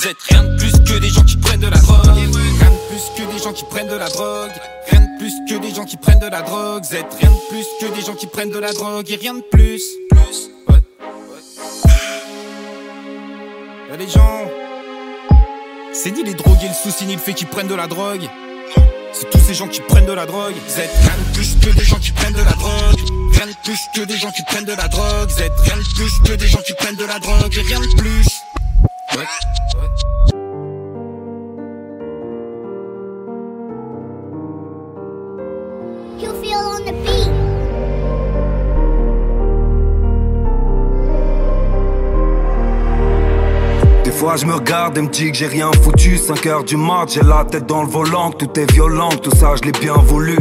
êtes 0.04 0.16
rien 0.28 0.44
de 0.44 0.56
plus 0.58 0.72
que 0.72 0.98
des 0.98 1.08
gens 1.08 1.22
qui 1.22 1.36
prennent 1.36 1.60
de 1.60 1.68
la 1.68 1.78
drogue. 1.78 2.04
Rien 2.04 2.26
de 2.26 2.88
plus 2.88 3.02
que 3.16 3.32
des 3.32 3.38
gens 3.42 3.52
qui 3.52 3.64
prennent 3.64 3.88
de 3.88 3.96
la 3.96 4.08
drogue. 4.08 4.52
Rien 4.90 5.00
de 5.00 5.18
plus 5.18 5.32
que 5.48 5.60
des 5.60 5.74
gens 5.74 5.84
qui 5.84 5.96
prennent 5.96 6.18
de 6.18 6.26
la 6.26 6.42
drogue. 6.42 6.84
Êtes 6.92 7.14
rien 7.18 7.30
de 7.30 7.48
plus 7.48 7.66
que 7.80 7.94
des 7.94 8.02
gens 8.02 8.14
qui 8.14 8.26
prennent 8.26 8.50
de 8.50 8.58
la 8.58 8.72
drogue 8.72 9.10
et 9.10 9.16
rien 9.16 9.34
de 9.34 9.40
plus. 9.40 9.82
Ouais. 10.68 10.82
Y'a 13.90 13.96
des 13.96 14.08
gens. 14.08 14.50
C'est 15.92 16.10
ni 16.10 16.24
les 16.24 16.34
drogués 16.34 16.68
le 16.68 16.74
souci 16.74 17.06
ni 17.06 17.14
le 17.14 17.20
fait 17.20 17.32
qu'ils 17.32 17.46
prennent 17.46 17.68
de 17.68 17.74
la 17.74 17.86
drogue. 17.86 18.28
C'est 19.12 19.30
tous 19.30 19.38
ces 19.38 19.54
gens 19.54 19.68
qui 19.68 19.80
prennent 19.80 20.04
de 20.04 20.12
la 20.12 20.26
drogue. 20.26 20.54
Êtes 20.76 20.90
rien 21.00 21.16
de 21.16 21.34
plus 21.34 21.56
que 21.56 21.74
des 21.74 21.84
gens 21.84 21.98
qui 21.98 22.12
prennent 22.12 22.34
de 22.34 22.42
la 22.42 22.52
drogue. 22.52 23.00
Rien 23.32 23.46
de 23.46 23.54
plus 23.64 23.80
que 23.94 24.02
des 24.02 24.16
gens 24.18 24.30
qui 24.30 24.42
prennent 24.42 24.66
de 24.66 24.74
la 24.74 24.88
drogue. 24.88 25.30
Êtes 25.40 25.60
rien 25.64 25.76
de 25.76 25.94
plus 25.94 26.20
que 26.20 26.36
des 26.36 26.46
gens 26.46 26.60
qui 26.66 26.74
prennent 26.74 26.96
de 26.96 27.06
la 27.06 27.18
drogue 27.18 27.56
et 27.56 27.62
rien 27.62 27.80
de 27.80 27.96
plus. 27.96 28.26
Ouais. 29.16 29.24
You 36.18 36.32
feel 36.42 36.58
on 36.58 36.84
the 36.84 36.92
beat. 37.02 37.30
Des 44.04 44.10
fois 44.12 44.36
je 44.36 44.44
me 44.44 44.54
regarde 44.54 44.98
et 44.98 45.02
me 45.02 45.08
dis 45.08 45.30
que 45.30 45.36
j'ai 45.36 45.46
rien 45.46 45.70
foutu 45.82 46.18
5 46.18 46.46
heures 46.46 46.64
du 46.64 46.76
mat, 46.76 47.06
j'ai 47.08 47.22
la 47.22 47.44
tête 47.44 47.66
dans 47.66 47.82
le 47.82 47.88
volant 47.88 48.32
que 48.32 48.44
Tout 48.44 48.60
est 48.60 48.70
violent, 48.70 49.08
tout 49.08 49.34
ça 49.34 49.54
je 49.56 49.62
l'ai 49.62 49.72
bien 49.72 49.94
voulu 49.94 50.36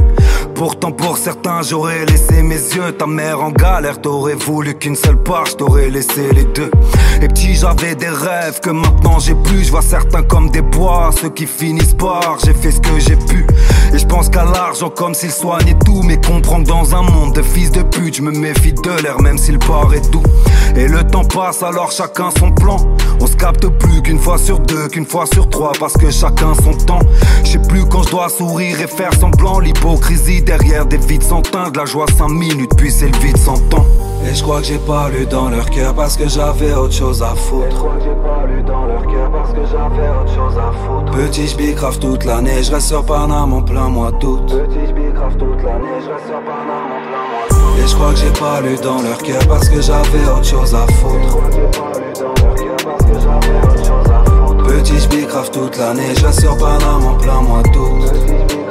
Pourtant 0.55 0.93
pour 0.93 1.17
certains 1.17 1.61
j'aurais 1.63 2.05
laissé 2.05 2.41
mes 2.41 2.55
yeux. 2.55 2.93
Ta 2.97 3.05
mère 3.05 3.41
en 3.41 3.51
galère, 3.51 3.99
t'aurais 3.99 4.35
voulu 4.35 4.73
qu'une 4.73 4.95
seule 4.95 5.21
part 5.21 5.47
Je 5.47 5.89
laissé 5.89 6.31
les 6.33 6.45
deux. 6.45 6.71
Et 7.21 7.27
petit 7.27 7.55
j'avais 7.55 7.93
des 7.95 8.07
rêves 8.07 8.61
que 8.61 8.69
maintenant 8.69 9.19
j'ai 9.19 9.35
plus. 9.35 9.65
Je 9.65 9.71
vois 9.71 9.81
certains 9.81 10.23
comme 10.23 10.49
des 10.49 10.61
bois, 10.61 11.09
ceux 11.19 11.29
qui 11.29 11.45
finissent 11.45 11.93
par. 11.93 12.37
J'ai 12.45 12.53
fait 12.53 12.71
ce 12.71 12.79
que 12.79 12.99
j'ai 12.99 13.17
pu. 13.17 13.45
Et 13.93 13.97
je 13.97 14.05
pense 14.05 14.29
qu'à 14.29 14.45
l'argent 14.45 14.89
comme 14.89 15.13
s'il 15.13 15.31
soignait 15.31 15.77
tout. 15.85 16.01
Mais 16.03 16.19
comprends 16.21 16.63
que 16.63 16.67
dans 16.69 16.95
un 16.95 17.01
monde 17.01 17.33
de 17.33 17.41
fils 17.41 17.71
de 17.71 17.81
Je 18.17 18.21
me 18.21 18.31
méfie 18.31 18.71
de 18.71 19.03
l'air 19.03 19.19
même 19.19 19.37
s'il 19.37 19.59
paraît 19.59 19.99
doux. 20.09 20.23
Et 20.77 20.87
le 20.87 21.05
temps 21.05 21.25
passe 21.25 21.61
alors 21.61 21.91
chacun 21.91 22.29
son 22.39 22.49
plan. 22.49 22.77
On 23.19 23.27
se 23.27 23.35
capte 23.35 23.67
plus 23.67 24.01
qu'une 24.01 24.19
fois 24.19 24.37
sur 24.37 24.59
deux, 24.59 24.87
qu'une 24.87 25.05
fois 25.05 25.25
sur 25.25 25.49
trois 25.49 25.73
Parce 25.77 25.97
que 25.97 26.09
chacun 26.09 26.53
son 26.63 26.71
temps. 26.85 27.01
Je 27.43 27.51
sais 27.51 27.59
plus 27.67 27.83
quand 27.89 28.03
je 28.03 28.11
dois 28.11 28.29
sourire 28.29 28.79
et 28.79 28.87
faire 28.87 29.13
semblant. 29.19 29.59
L'hypocrisie 29.59 30.41
derrière 30.41 30.85
des 30.85 30.95
vides 30.95 31.23
sans 31.23 31.41
teint 31.41 31.71
De 31.71 31.77
la 31.77 31.83
joie 31.83 32.05
5 32.17 32.29
minutes 32.29 32.71
puis 32.77 32.89
c'est 32.89 33.09
le 33.09 33.17
vide 33.17 33.35
sans 33.35 33.59
temps 33.67 33.85
Et 34.25 34.33
je 34.33 34.41
crois 34.41 34.61
que 34.61 34.67
j'ai 34.67 34.77
pas 34.77 35.09
lu 35.09 35.25
dans 35.25 35.49
leur 35.49 35.69
cœur 35.69 35.93
Parce 35.93 36.15
que 36.15 36.29
j'avais 36.29 36.73
autre 36.73 36.93
chose 36.93 37.21
à 37.21 37.35
foutre. 37.35 37.85
Dans 38.65 38.85
leur 38.85 39.05
cœur 39.07 39.29
parce 39.29 39.51
que 39.51 39.59
j'avais 39.65 40.09
autre 40.09 40.33
chose 40.33 40.57
à 40.57 40.71
foutre. 40.71 41.11
Petit 41.11 41.47
j'bicrave 41.47 41.99
toute 41.99 42.23
l'année, 42.23 42.63
je 42.63 42.71
reste 42.71 42.87
sur 42.87 43.05
Paname 43.05 43.53
en 43.53 43.61
plein 43.61 43.89
mois 43.89 44.11
d'août. 44.11 44.41
Petit 44.47 44.87
j'bicrave 44.87 45.35
toute 45.37 45.61
l'année, 45.61 45.99
je 46.03 46.11
reste 46.11 46.25
sur 46.25 46.39
Paname 46.39 46.91
en 46.95 47.01
plein 47.07 47.09
mois 47.09 47.11
d'août 47.11 47.14
Et 47.77 47.87
je 47.87 47.95
crois 47.95 48.11
que 48.11 48.19
j'ai 48.19 48.31
pas 48.31 48.61
lu 48.61 48.75
dans 48.77 49.01
leur 49.01 49.17
cœur 49.17 49.45
parce 49.47 49.69
que 49.69 49.81
j'avais 49.81 50.25
autre 50.27 50.45
chose 50.45 50.75
à 50.75 50.85
foutre. 50.93 51.37
Petit 54.67 54.99
j'bicrave 54.99 55.51
toute 55.51 55.77
l'année, 55.77 56.13
je 56.15 56.31
sur 56.31 56.57
Paname 56.57 57.05
en 57.05 57.15
plein 57.15 57.41
mois 57.41 57.63
d'août 57.63 58.64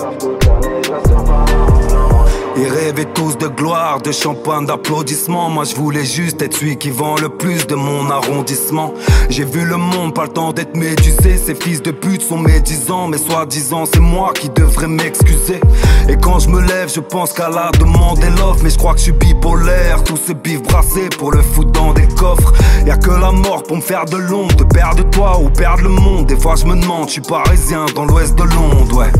Ils 2.56 2.68
rêvaient 2.68 3.04
tous 3.04 3.36
de 3.36 3.48
gloire, 3.48 4.00
de 4.00 4.12
champagne, 4.12 4.66
d'applaudissements. 4.66 5.50
Moi 5.50 5.64
je 5.64 5.74
voulais 5.74 6.04
juste 6.04 6.40
être 6.40 6.54
celui 6.56 6.76
qui 6.76 6.90
vend 6.90 7.16
le 7.16 7.28
plus 7.28 7.66
de 7.66 7.74
mon 7.74 8.08
arrondissement. 8.10 8.94
J'ai 9.28 9.44
vu 9.44 9.64
le 9.64 9.76
monde, 9.76 10.14
pas 10.14 10.24
le 10.24 10.28
temps 10.28 10.52
d'être 10.52 10.76
médusé. 10.76 11.36
Ces 11.36 11.56
fils 11.56 11.82
de 11.82 11.90
pute 11.90 12.22
sont 12.22 12.38
médisants, 12.38 13.08
mais 13.08 13.18
soi-disant 13.18 13.86
c'est 13.92 14.00
moi 14.00 14.32
qui 14.32 14.50
devrais 14.50 14.86
m'excuser. 14.86 15.60
Et 16.08 16.16
quand 16.16 16.38
je 16.38 16.48
me 16.48 16.60
lève, 16.60 16.88
je 16.94 17.00
pense 17.00 17.32
qu'à 17.32 17.48
la 17.48 17.72
demande 17.72 18.22
et 18.22 18.30
l'offre. 18.38 18.60
Mais 18.62 18.70
je 18.70 18.78
crois 18.78 18.92
que 18.92 18.98
je 18.98 19.04
suis 19.04 19.12
bipolaire, 19.12 20.04
tous 20.04 20.18
ces 20.24 20.34
bifs 20.34 20.62
brassés 20.62 21.08
pour 21.18 21.32
le 21.32 21.42
foutre 21.42 21.72
dans 21.72 21.92
des 21.92 22.06
coffres. 22.06 22.52
Y'a 22.86 22.96
que 22.96 23.10
la 23.10 23.32
mort 23.32 23.64
pour 23.64 23.76
me 23.78 23.82
faire 23.82 24.04
de 24.04 24.16
l'ombre, 24.16 24.54
de 24.54 24.64
perdre 24.64 25.02
toi 25.10 25.40
ou 25.40 25.50
perdre 25.50 25.82
le 25.82 25.88
monde. 25.88 26.26
Des 26.26 26.36
fois 26.36 26.54
je 26.54 26.66
me 26.66 26.76
demande, 26.80 27.08
je 27.08 27.14
suis 27.14 27.20
parisien 27.20 27.86
dans 27.96 28.04
l'ouest 28.04 28.36
de 28.36 28.44
Londres, 28.44 28.96
ouais. 28.96 29.10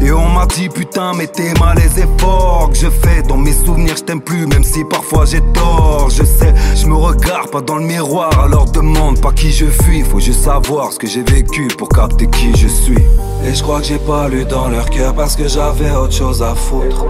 Et 0.00 0.12
on 0.12 0.28
m'a 0.28 0.46
dit 0.46 0.68
putain 0.68 1.12
mais 1.16 1.26
t'es 1.26 1.52
mal 1.58 1.76
les 1.76 2.02
efforts 2.02 2.70
que 2.70 2.76
je 2.76 2.88
fais. 2.88 3.22
Dans 3.22 3.36
mes 3.36 3.52
souvenirs 3.52 3.96
je 3.96 4.02
t'aime 4.02 4.20
plus 4.20 4.46
même 4.46 4.64
si 4.64 4.84
parfois 4.84 5.24
j'ai 5.24 5.40
tort. 5.52 6.08
Je 6.10 6.24
sais, 6.24 6.54
je 6.74 6.86
me 6.86 6.94
regarde 6.94 7.50
pas 7.50 7.60
dans 7.60 7.76
le 7.76 7.84
miroir. 7.84 8.30
Alors 8.38 8.66
demande 8.66 9.20
pas 9.20 9.32
qui 9.32 9.50
je 9.50 9.66
suis 9.82 10.02
Faut 10.02 10.20
juste 10.20 10.44
savoir 10.44 10.92
ce 10.92 10.98
que 10.98 11.06
j'ai 11.06 11.22
vécu 11.22 11.68
pour 11.78 11.88
capter 11.88 12.26
qui 12.26 12.54
je 12.56 12.68
suis. 12.68 12.98
Et 13.46 13.54
je 13.54 13.62
crois 13.62 13.80
que 13.80 13.86
j'ai 13.86 13.98
pas 13.98 14.28
lu 14.28 14.44
dans 14.44 14.68
leur 14.68 14.88
cœur 14.90 15.14
parce 15.14 15.36
que 15.36 15.48
j'avais 15.48 15.90
autre 15.90 16.12
chose 16.12 16.42
à 16.42 16.54
foutre. 16.54 17.06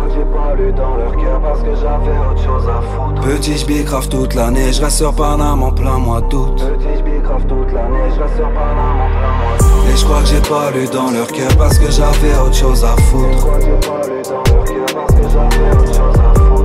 Petit 3.23 3.57
j'bicrave 3.57 4.09
toute 4.09 4.35
l'année, 4.35 4.73
je 4.73 4.83
reste 4.83 4.99
sur 4.99 5.15
Paname 5.15 5.63
en 5.63 5.73
plein 5.73 5.99
mois 5.99 6.21
d'août. 6.21 6.63
Petit 6.79 6.99
j'bicrave 6.99 7.47
toute 7.47 7.73
l'année, 7.73 8.11
je 8.15 8.21
reste 8.21 8.37
sur 8.37 8.49
Paname 8.53 9.01
en 9.01 9.09
plein 9.09 9.33
mois 9.39 9.59
d'août 9.59 9.64
que 10.25 10.31
j'ai 10.31 10.41
pas 10.41 10.71
lu 10.71 10.87
dans 10.87 11.11
leur 11.11 11.27
cœur 11.27 11.55
parce 11.57 11.79
que 11.79 11.91
j'avais 11.91 12.35
autre 12.39 12.55
chose 12.55 12.85
à 12.85 12.97
foutre. 13.03 13.49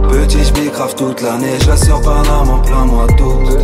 Petit 0.10 0.44
j'bicrave 0.44 0.96
toute 0.96 1.22
l'année, 1.22 1.58
je 1.62 1.70
reste 1.70 1.86
sur 1.86 2.02
Paname 2.02 2.50
en 2.50 2.60
plein 2.60 2.86
mois 2.86 3.08
d'août 3.18 3.60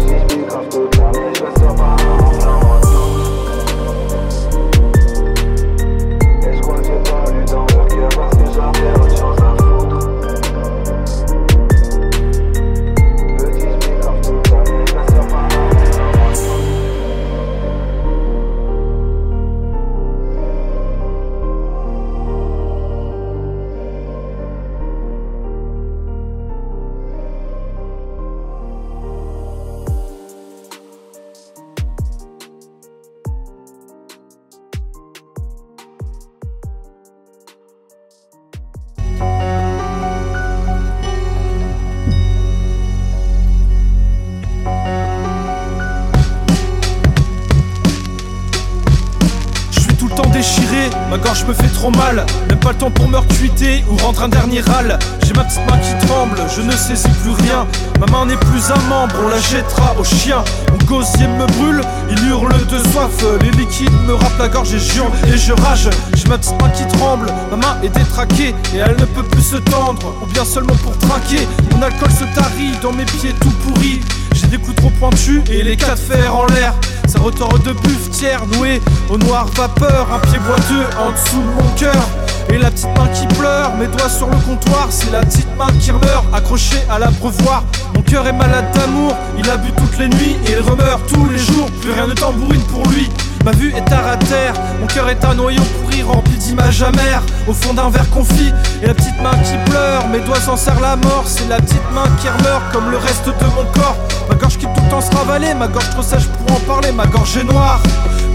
trop. 51.91 52.05
Même 52.49 52.59
pas 52.59 52.71
le 52.71 52.77
temps 52.77 52.91
pour 52.91 53.07
me 53.07 53.17
recuiter 53.17 53.83
ou 53.89 53.97
rendre 53.97 54.23
un 54.23 54.29
dernier 54.29 54.61
râle. 54.61 54.97
J'ai 55.25 55.33
ma 55.33 55.43
petite 55.43 55.65
main 55.69 55.77
qui 55.77 56.07
tremble, 56.07 56.37
je 56.55 56.61
ne 56.61 56.71
sais 56.71 56.95
c'est 56.95 57.11
plus 57.21 57.31
rien. 57.31 57.67
Ma 57.99 58.05
main 58.07 58.25
n'est 58.25 58.37
plus 58.37 58.71
un 58.71 58.89
membre, 58.89 59.15
on 59.23 59.29
la 59.29 59.39
jettera 59.39 59.95
au 59.99 60.03
chien. 60.03 60.43
Mon 60.71 60.85
gosier 60.85 61.27
me 61.27 61.45
brûle, 61.57 61.81
il 62.09 62.27
hurle 62.27 62.53
de 62.67 62.77
soif. 62.89 63.23
Les 63.41 63.51
liquides 63.51 63.91
me 64.07 64.13
râpent 64.13 64.39
la 64.39 64.47
gorge 64.47 64.73
et 64.73 64.79
je 64.79 64.97
hurle 64.97 65.11
et 65.27 65.37
je 65.37 65.53
rage. 65.53 65.89
J'ai 66.13 66.27
ma 66.27 66.37
petite 66.37 66.59
main 66.61 66.69
qui 66.69 66.87
tremble, 66.97 67.27
ma 67.51 67.57
main 67.57 67.77
est 67.83 67.89
détraquée 67.89 68.55
et 68.73 68.77
elle 68.77 68.97
ne 68.99 69.05
peut 69.05 69.23
plus 69.23 69.43
se 69.43 69.57
tendre. 69.57 70.13
Ou 70.21 70.25
bien 70.27 70.45
seulement 70.45 70.75
pour 70.75 70.97
trinquer. 70.97 71.47
Mon 71.71 71.81
alcool 71.81 72.11
se 72.11 72.23
tarit 72.35 72.71
dans 72.81 72.93
mes 72.93 73.05
pieds 73.05 73.33
tout 73.41 73.51
pourris. 73.63 74.01
Des 74.49 74.57
coups 74.57 74.75
trop 74.75 74.89
pointus 74.91 75.41
et 75.51 75.63
les 75.63 75.75
cas 75.75 75.95
de 75.95 75.99
fer 75.99 76.35
en 76.35 76.45
l'air. 76.47 76.73
Ça 77.07 77.19
retord 77.19 77.59
de 77.59 77.71
buffetière 77.73 78.45
nouée 78.47 78.81
au 79.09 79.17
noir 79.17 79.47
vapeur. 79.55 80.07
Un 80.13 80.19
pied 80.19 80.39
boiteux 80.39 80.85
en 80.97 81.11
dessous 81.11 81.41
de 81.41 81.63
mon 81.63 81.69
cœur. 81.75 82.07
Et 82.49 82.57
la 82.57 82.69
petite 82.69 82.95
main 82.97 83.07
qui 83.07 83.25
pleure, 83.35 83.75
mes 83.75 83.87
doigts 83.87 84.09
sur 84.09 84.27
le 84.27 84.37
comptoir. 84.37 84.87
C'est 84.91 85.11
la 85.11 85.21
petite 85.21 85.47
main 85.57 85.67
qui 85.79 85.91
meurt, 85.91 86.25
accrochée 86.33 86.83
à 86.89 86.99
l'abreuvoir. 86.99 87.63
Mon 87.95 88.01
cœur 88.01 88.27
est 88.27 88.33
malade 88.33 88.65
d'amour, 88.73 89.15
il 89.37 89.49
a 89.49 89.57
bu 89.57 89.71
toutes 89.71 89.97
les 89.97 90.07
nuits 90.07 90.37
et 90.47 90.51
il 90.51 90.59
remeurt 90.59 91.01
tous 91.07 91.27
les 91.29 91.37
jours. 91.37 91.69
Plus 91.81 91.91
rien 91.91 92.07
ne 92.07 92.13
tambourine 92.13 92.61
pour 92.63 92.87
lui. 92.87 93.09
Ma 93.45 93.51
vue 93.51 93.71
est 93.75 93.85
terre 93.85 94.07
à 94.07 94.17
terre, 94.17 94.55
mon 94.81 94.87
cœur 94.87 95.07
est 95.07 95.23
un 95.23 95.35
noyau 95.35 95.61
pourri 95.79 96.01
rempli 96.01 96.35
d'images 96.35 96.81
amères. 96.81 97.21
Au 97.47 97.53
fond 97.53 97.75
d'un 97.75 97.91
verre 97.91 98.09
confit, 98.09 98.51
et 98.81 98.87
la 98.87 98.95
petite 98.95 99.21
main 99.21 99.37
qui 99.43 99.53
pleure. 99.69 100.07
Mes 100.07 100.19
doigts 100.21 100.39
s'en 100.39 100.57
serrent 100.57 100.81
la 100.81 100.95
mort, 100.95 101.25
c'est 101.27 101.47
la 101.47 101.57
petite 101.57 101.91
main 101.93 102.07
qui 102.19 102.25
meurt 102.43 102.63
comme 102.73 102.89
le 102.89 102.97
reste 102.97 103.27
de 103.27 103.45
mon 103.55 103.71
corps. 103.71 103.97
Ma 104.27 104.33
gorge 104.33 104.57
qui 104.57 104.65
tout 104.65 104.81
le 104.83 104.89
temps 104.89 105.01
se 105.01 105.15
ravaler, 105.15 105.53
ma 105.53 105.67
gorge 105.67 105.91
trop 105.91 106.01
sèche 106.01 106.25
pour 106.25 106.57
en 106.57 106.59
parler 106.61 106.91
Ma 106.91 107.05
gorge 107.05 107.37
est 107.37 107.43
noire, 107.43 107.83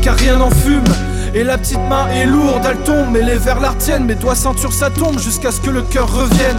car 0.00 0.14
rien 0.14 0.36
n'en 0.36 0.50
fume. 0.50 0.84
Et 1.34 1.42
la 1.42 1.58
petite 1.58 1.80
main 1.88 2.06
est 2.14 2.26
lourde, 2.26 2.62
elle 2.64 2.78
tombe, 2.78 3.08
mais 3.10 3.22
les 3.22 3.36
verres 3.36 3.58
la 3.58 3.70
retiennent. 3.70 4.04
Mes 4.04 4.14
doigts 4.14 4.36
ceinture 4.36 4.72
ça 4.72 4.90
tombe 4.90 5.18
jusqu'à 5.18 5.50
ce 5.50 5.60
que 5.60 5.70
le 5.70 5.82
cœur 5.82 6.08
revienne 6.08 6.58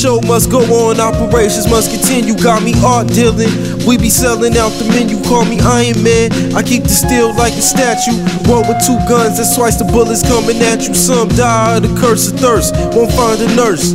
show 0.00 0.18
must 0.22 0.50
go 0.50 0.60
on, 0.88 0.98
operations 0.98 1.68
must 1.68 1.90
continue. 1.90 2.34
Got 2.34 2.62
me 2.62 2.72
art 2.82 3.08
dealing, 3.08 3.52
we 3.86 3.98
be 3.98 4.08
selling 4.08 4.56
out 4.56 4.70
the 4.80 4.88
menu. 4.88 5.20
Call 5.24 5.44
me 5.44 5.60
Iron 5.60 6.02
Man, 6.02 6.32
I 6.56 6.62
keep 6.62 6.84
the 6.84 6.88
steel 6.88 7.34
like 7.36 7.52
a 7.52 7.60
statue. 7.60 8.16
One 8.48 8.64
with 8.66 8.80
two 8.86 8.96
guns, 9.04 9.36
that's 9.36 9.54
twice 9.56 9.76
the 9.76 9.84
bullets 9.84 10.22
coming 10.22 10.56
at 10.62 10.88
you. 10.88 10.94
Some 10.94 11.28
die 11.28 11.76
of 11.76 11.82
the 11.82 12.00
curse 12.00 12.32
of 12.32 12.40
thirst, 12.40 12.74
won't 12.96 13.12
find 13.12 13.40
a 13.42 13.54
nurse. 13.54 13.92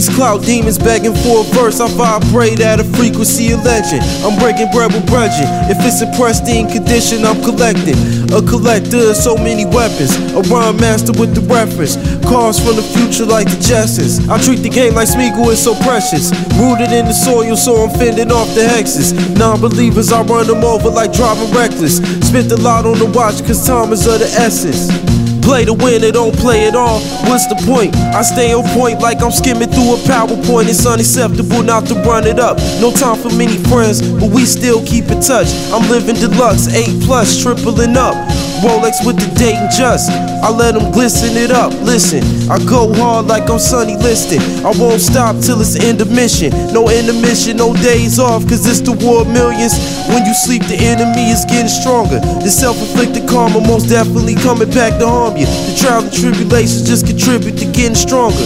These 0.00 0.16
cloud 0.16 0.44
demons 0.46 0.78
begging 0.78 1.12
for 1.12 1.44
a 1.44 1.46
verse. 1.52 1.78
I 1.78 1.86
vibrate 1.92 2.58
at 2.60 2.80
a 2.80 2.84
frequency 2.96 3.52
of 3.52 3.62
legend. 3.66 4.00
I'm 4.24 4.40
breaking 4.40 4.72
bread 4.72 4.94
with 4.96 5.04
brethren. 5.04 5.44
If 5.68 5.76
it's 5.84 6.00
a 6.00 6.08
pristine 6.16 6.72
condition, 6.72 7.22
I'm 7.22 7.36
collecting. 7.44 8.00
A 8.32 8.40
collector 8.40 9.12
of 9.12 9.16
so 9.16 9.36
many 9.36 9.66
weapons. 9.66 10.16
A 10.32 10.40
rhyme 10.48 10.80
master 10.80 11.12
with 11.20 11.34
the 11.36 11.44
reference. 11.52 12.00
Cars 12.24 12.56
from 12.56 12.76
the 12.76 12.86
future 12.96 13.26
like 13.26 13.44
the 13.52 13.60
Jetsons. 13.60 14.24
I 14.32 14.40
treat 14.40 14.64
the 14.64 14.70
game 14.70 14.94
like 14.94 15.08
Smeagol 15.08 15.52
is 15.52 15.62
so 15.62 15.76
precious. 15.84 16.32
Rooted 16.56 16.96
in 16.96 17.04
the 17.04 17.12
soil, 17.12 17.54
so 17.54 17.84
I'm 17.84 17.92
fending 18.00 18.32
off 18.32 18.48
the 18.54 18.64
hexes. 18.64 19.12
Non 19.36 19.60
believers, 19.60 20.12
I 20.12 20.22
run 20.22 20.46
them 20.46 20.64
over 20.64 20.88
like 20.88 21.12
driving 21.12 21.52
reckless. 21.52 21.98
Spent 22.24 22.50
a 22.52 22.56
lot 22.56 22.86
on 22.86 22.96
the 22.96 23.04
watch, 23.04 23.44
cause 23.44 23.66
time 23.66 23.92
is 23.92 24.06
of 24.06 24.20
the 24.20 24.32
essence. 24.32 25.09
Play 25.50 25.64
to 25.64 25.74
win 25.74 26.04
it, 26.04 26.12
don't 26.14 26.32
play 26.36 26.68
at 26.68 26.76
all. 26.76 27.00
What's 27.26 27.48
the 27.48 27.56
point? 27.66 27.92
I 28.14 28.22
stay 28.22 28.54
on 28.54 28.62
point 28.78 29.00
like 29.00 29.20
I'm 29.20 29.32
skimming 29.32 29.68
through 29.68 29.94
a 29.94 29.96
PowerPoint. 30.06 30.68
It's 30.68 30.86
unacceptable 30.86 31.64
not 31.64 31.86
to 31.86 31.94
run 32.06 32.24
it 32.24 32.38
up. 32.38 32.58
No 32.80 32.92
time 32.92 33.18
for 33.18 33.34
many 33.34 33.58
friends, 33.64 34.00
but 34.00 34.30
we 34.30 34.44
still 34.44 34.80
keep 34.86 35.10
in 35.10 35.20
touch. 35.20 35.48
I'm 35.74 35.90
living 35.90 36.14
deluxe, 36.14 36.68
8 36.68 37.02
plus, 37.02 37.42
tripling 37.42 37.96
up. 37.96 38.14
Rolex 38.60 39.04
with 39.04 39.16
the 39.16 39.28
date 39.38 39.56
and 39.56 39.70
just. 39.72 40.10
I 40.44 40.50
let 40.50 40.74
them 40.74 40.92
glisten 40.92 41.36
it 41.36 41.50
up. 41.50 41.72
Listen, 41.80 42.22
I 42.50 42.58
go 42.64 42.92
hard 42.94 43.26
like 43.26 43.48
I'm 43.48 43.58
Sunny 43.58 43.96
listed. 43.96 44.40
I 44.64 44.72
won't 44.76 45.00
stop 45.00 45.36
till 45.40 45.60
it's 45.60 45.76
end 45.76 46.00
of 46.00 46.10
mission. 46.10 46.50
No 46.72 46.88
intermission, 46.88 47.56
no 47.56 47.74
days 47.74 48.18
off, 48.18 48.46
cause 48.48 48.66
it's 48.66 48.80
the 48.80 48.92
war 48.92 49.22
of 49.22 49.28
millions. 49.28 49.72
When 50.08 50.24
you 50.24 50.34
sleep, 50.34 50.64
the 50.68 50.76
enemy 50.76 51.32
is 51.32 51.44
getting 51.44 51.72
stronger. 51.72 52.20
The 52.44 52.50
self 52.50 52.76
inflicted 52.80 53.28
karma 53.28 53.60
most 53.60 53.88
definitely 53.88 54.36
coming 54.36 54.70
back 54.70 54.98
to 55.00 55.08
harm 55.08 55.36
you. 55.36 55.46
The 55.46 55.76
trials 55.80 56.04
and 56.04 56.12
tribulations 56.12 56.84
just 56.84 57.06
contribute 57.06 57.56
to 57.58 57.66
getting 57.72 57.96
stronger. 57.96 58.44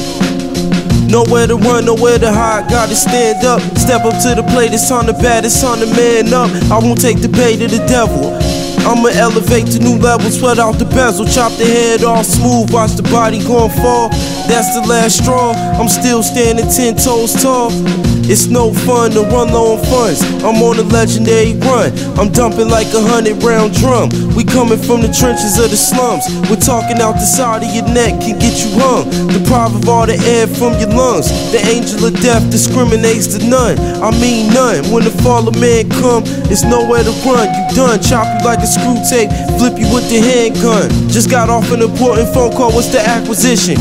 Nowhere 1.10 1.46
to 1.46 1.56
run, 1.56 1.84
nowhere 1.86 2.18
to 2.18 2.32
hide. 2.32 2.70
Gotta 2.70 2.94
stand 2.94 3.44
up, 3.44 3.60
step 3.78 4.04
up 4.04 4.14
to 4.22 4.34
the 4.34 4.46
plate. 4.50 4.72
It's 4.72 4.90
on 4.90 5.06
the 5.06 5.12
bat, 5.12 5.44
it's 5.44 5.62
on 5.62 5.78
the 5.80 5.86
man 5.86 6.32
up. 6.34 6.50
I 6.70 6.78
won't 6.78 7.00
take 7.00 7.20
the 7.20 7.28
bait 7.28 7.62
of 7.62 7.70
the 7.70 7.82
devil. 7.86 8.63
I'ma 8.86 9.08
elevate 9.14 9.66
to 9.72 9.78
new 9.78 9.96
levels, 9.96 10.38
sweat 10.38 10.58
out 10.58 10.78
the 10.78 10.84
bezel, 10.84 11.24
chop 11.24 11.52
the 11.52 11.64
head 11.64 12.04
off 12.04 12.26
smooth, 12.26 12.70
watch 12.70 12.92
the 12.92 13.02
body 13.04 13.42
gon' 13.42 13.70
fall. 13.70 14.10
That's 14.46 14.74
the 14.74 14.84
last 14.86 15.22
straw. 15.22 15.52
I'm 15.52 15.88
still 15.88 16.22
standing 16.22 16.68
ten 16.68 16.96
toes 16.96 17.32
tall. 17.32 17.70
It's 18.24 18.46
no 18.46 18.72
fun 18.72 19.12
to 19.12 19.20
run 19.28 19.52
low 19.52 19.76
on 19.76 19.84
funds. 19.84 20.24
I'm 20.40 20.56
on 20.64 20.80
a 20.80 20.86
legendary 20.88 21.52
run. 21.60 21.92
I'm 22.16 22.32
dumping 22.32 22.72
like 22.72 22.88
a 22.96 23.00
hundred 23.04 23.42
round 23.44 23.76
drum. 23.76 24.08
We 24.32 24.44
coming 24.44 24.80
from 24.80 25.04
the 25.04 25.12
trenches 25.12 25.60
of 25.60 25.68
the 25.68 25.76
slums. 25.76 26.24
We're 26.48 26.60
talking 26.60 27.04
out 27.04 27.20
the 27.20 27.28
side 27.28 27.60
of 27.60 27.68
your 27.76 27.84
neck 27.92 28.24
can 28.24 28.40
get 28.40 28.56
you 28.64 28.72
hung. 28.80 29.12
Deprive 29.28 29.76
of 29.76 29.88
all 29.88 30.08
the 30.08 30.16
air 30.24 30.48
from 30.48 30.72
your 30.80 30.88
lungs. 30.88 31.28
The 31.52 31.60
angel 31.68 32.08
of 32.08 32.16
death 32.24 32.48
discriminates 32.48 33.28
to 33.36 33.44
none. 33.44 33.76
I 34.00 34.08
mean 34.16 34.48
none. 34.56 34.88
When 34.88 35.04
the 35.04 35.12
fall 35.20 35.44
of 35.44 35.60
man 35.60 35.92
come, 36.00 36.24
it's 36.48 36.64
nowhere 36.64 37.04
to 37.04 37.12
run. 37.28 37.44
You 37.44 37.76
done. 37.76 38.00
Chop 38.00 38.24
you 38.24 38.40
like 38.40 38.64
a 38.64 38.68
screw 38.68 38.96
tape. 39.04 39.28
Flip 39.60 39.76
you 39.76 39.88
with 39.92 40.08
the 40.08 40.24
handgun. 40.24 40.88
Just 41.12 41.28
got 41.28 41.52
off 41.52 41.68
an 41.76 41.84
important 41.84 42.32
phone 42.32 42.56
call. 42.56 42.72
What's 42.72 42.88
the 42.88 43.04
acquisition? 43.04 43.76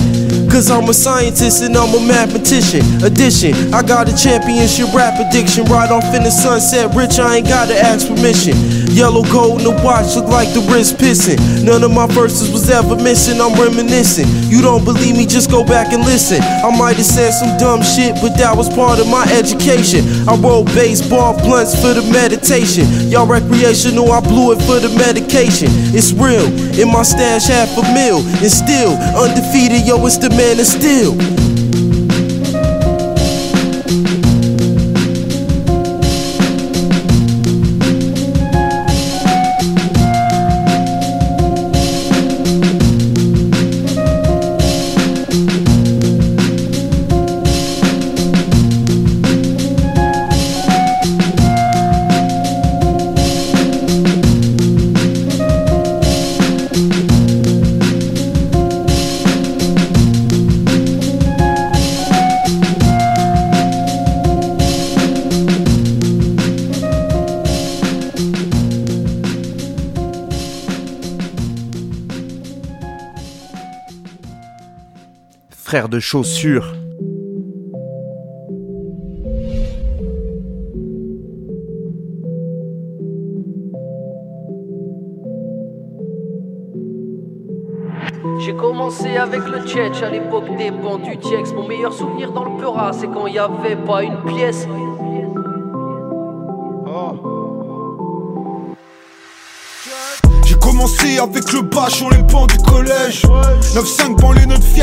Cause 0.54 0.70
I'm 0.70 0.88
a 0.88 0.94
scientist 0.94 1.64
and 1.64 1.76
I'm 1.76 1.96
a 1.96 2.08
mathematician. 2.08 2.86
Addition, 3.04 3.74
I 3.74 3.82
got 3.82 4.08
a 4.08 4.16
championship 4.16 4.94
rap 4.94 5.20
addiction. 5.20 5.66
Right 5.66 5.90
off 5.90 6.06
in 6.14 6.22
the 6.22 6.30
sunset, 6.30 6.94
rich, 6.94 7.18
I 7.18 7.38
ain't 7.38 7.48
gotta 7.48 7.74
ask 7.76 8.08
permission. 8.08 8.83
Yellow 8.94 9.26
gold 9.34 9.58
in 9.60 9.66
the 9.66 9.74
watch 9.82 10.16
look 10.16 10.30
like 10.30 10.54
the 10.54 10.62
wrist 10.70 11.02
pissing. 11.02 11.42
None 11.66 11.82
of 11.82 11.90
my 11.90 12.06
verses 12.14 12.54
was 12.54 12.70
ever 12.70 12.96
missing, 12.96 13.42
I'm 13.42 13.58
reminiscing. 13.58 14.30
You 14.54 14.62
don't 14.62 14.86
believe 14.86 15.18
me, 15.18 15.26
just 15.26 15.50
go 15.50 15.66
back 15.66 15.92
and 15.94 16.06
listen. 16.06 16.38
I 16.62 16.70
might 16.78 16.98
have 17.02 17.10
said 17.10 17.32
some 17.34 17.58
dumb 17.58 17.82
shit, 17.82 18.14
but 18.22 18.38
that 18.38 18.56
was 18.56 18.70
part 18.70 19.00
of 19.00 19.10
my 19.10 19.26
education. 19.34 20.06
I 20.30 20.38
roll 20.38 20.64
baseball 20.78 21.34
blunts 21.42 21.74
for 21.74 21.98
the 21.98 22.06
meditation. 22.14 22.86
Y'all 23.10 23.26
recreational, 23.26 24.12
I 24.12 24.22
blew 24.22 24.54
it 24.54 24.62
for 24.62 24.78
the 24.78 24.94
medication. 24.94 25.74
It's 25.98 26.14
real, 26.14 26.46
in 26.78 26.94
my 26.94 27.02
stash 27.02 27.50
half 27.50 27.74
a 27.74 27.84
mil, 27.98 28.22
and 28.22 28.52
still 28.52 28.94
undefeated, 29.18 29.90
yo, 29.90 30.06
it's 30.06 30.22
the 30.22 30.30
man 30.30 30.62
of 30.62 30.70
steel. 30.70 31.18
De 75.74 76.00
chaussures. 76.00 76.76
J'ai 88.40 88.54
commencé 88.54 89.18
avec 89.18 89.48
le 89.48 89.66
Tchetch 89.66 90.04
à 90.04 90.12
l'époque 90.12 90.56
des 90.58 90.70
bancs 90.70 91.02
du 91.02 91.18
Tiex. 91.18 91.52
Mon 91.54 91.68
meilleur 91.68 91.92
souvenir 91.92 92.32
dans 92.34 92.44
le 92.44 92.56
Peura, 92.62 92.94
c'est 92.94 93.08
quand 93.08 93.26
il 93.26 93.34
y 93.34 93.40
avait 93.40 93.76
pas 93.76 94.04
une 94.04 94.22
pièce. 94.28 94.68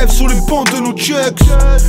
Sur 0.08 0.28
les 0.28 0.40
bancs 0.48 0.70
de 0.72 0.80
nos 0.80 0.92
checks. 0.92 1.42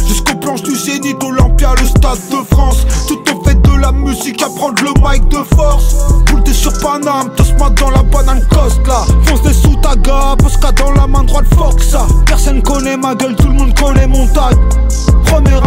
Jusqu'aux 0.07 0.35
planches 0.35 0.63
du 0.63 0.75
Zénith, 0.75 1.23
Olympia, 1.23 1.73
le 1.79 1.87
stade 1.87 2.19
de 2.29 2.43
France. 2.53 2.85
Tout 3.07 3.21
au 3.33 3.43
fait 3.43 3.61
de 3.61 3.75
la 3.79 3.91
musique 3.91 4.41
à 4.41 4.49
prendre 4.49 4.81
le 4.83 4.91
mic 5.01 5.27
de 5.29 5.37
force. 5.55 5.95
Boule 6.25 6.41
sur 6.53 6.73
Paname, 6.79 7.29
Tosma 7.35 7.69
dans 7.71 7.89
la 7.91 8.03
banane 8.03 8.41
coste 8.49 8.85
là. 8.87 9.03
Fonce 9.23 9.41
des 9.43 9.53
sous 9.53 9.75
ta 9.77 9.95
gare, 9.95 10.37
Posca 10.37 10.71
dans 10.73 10.91
la 10.91 11.07
main 11.07 11.23
droite 11.23 11.45
Foxa 11.55 12.05
Personne 12.25 12.61
connaît 12.61 12.97
ma 12.97 13.15
gueule, 13.15 13.35
tout 13.35 13.47
le 13.47 13.53
monde 13.53 13.73
connaît 13.79 14.07
mon 14.07 14.27
tag. 14.27 14.55
Premier 15.25 15.60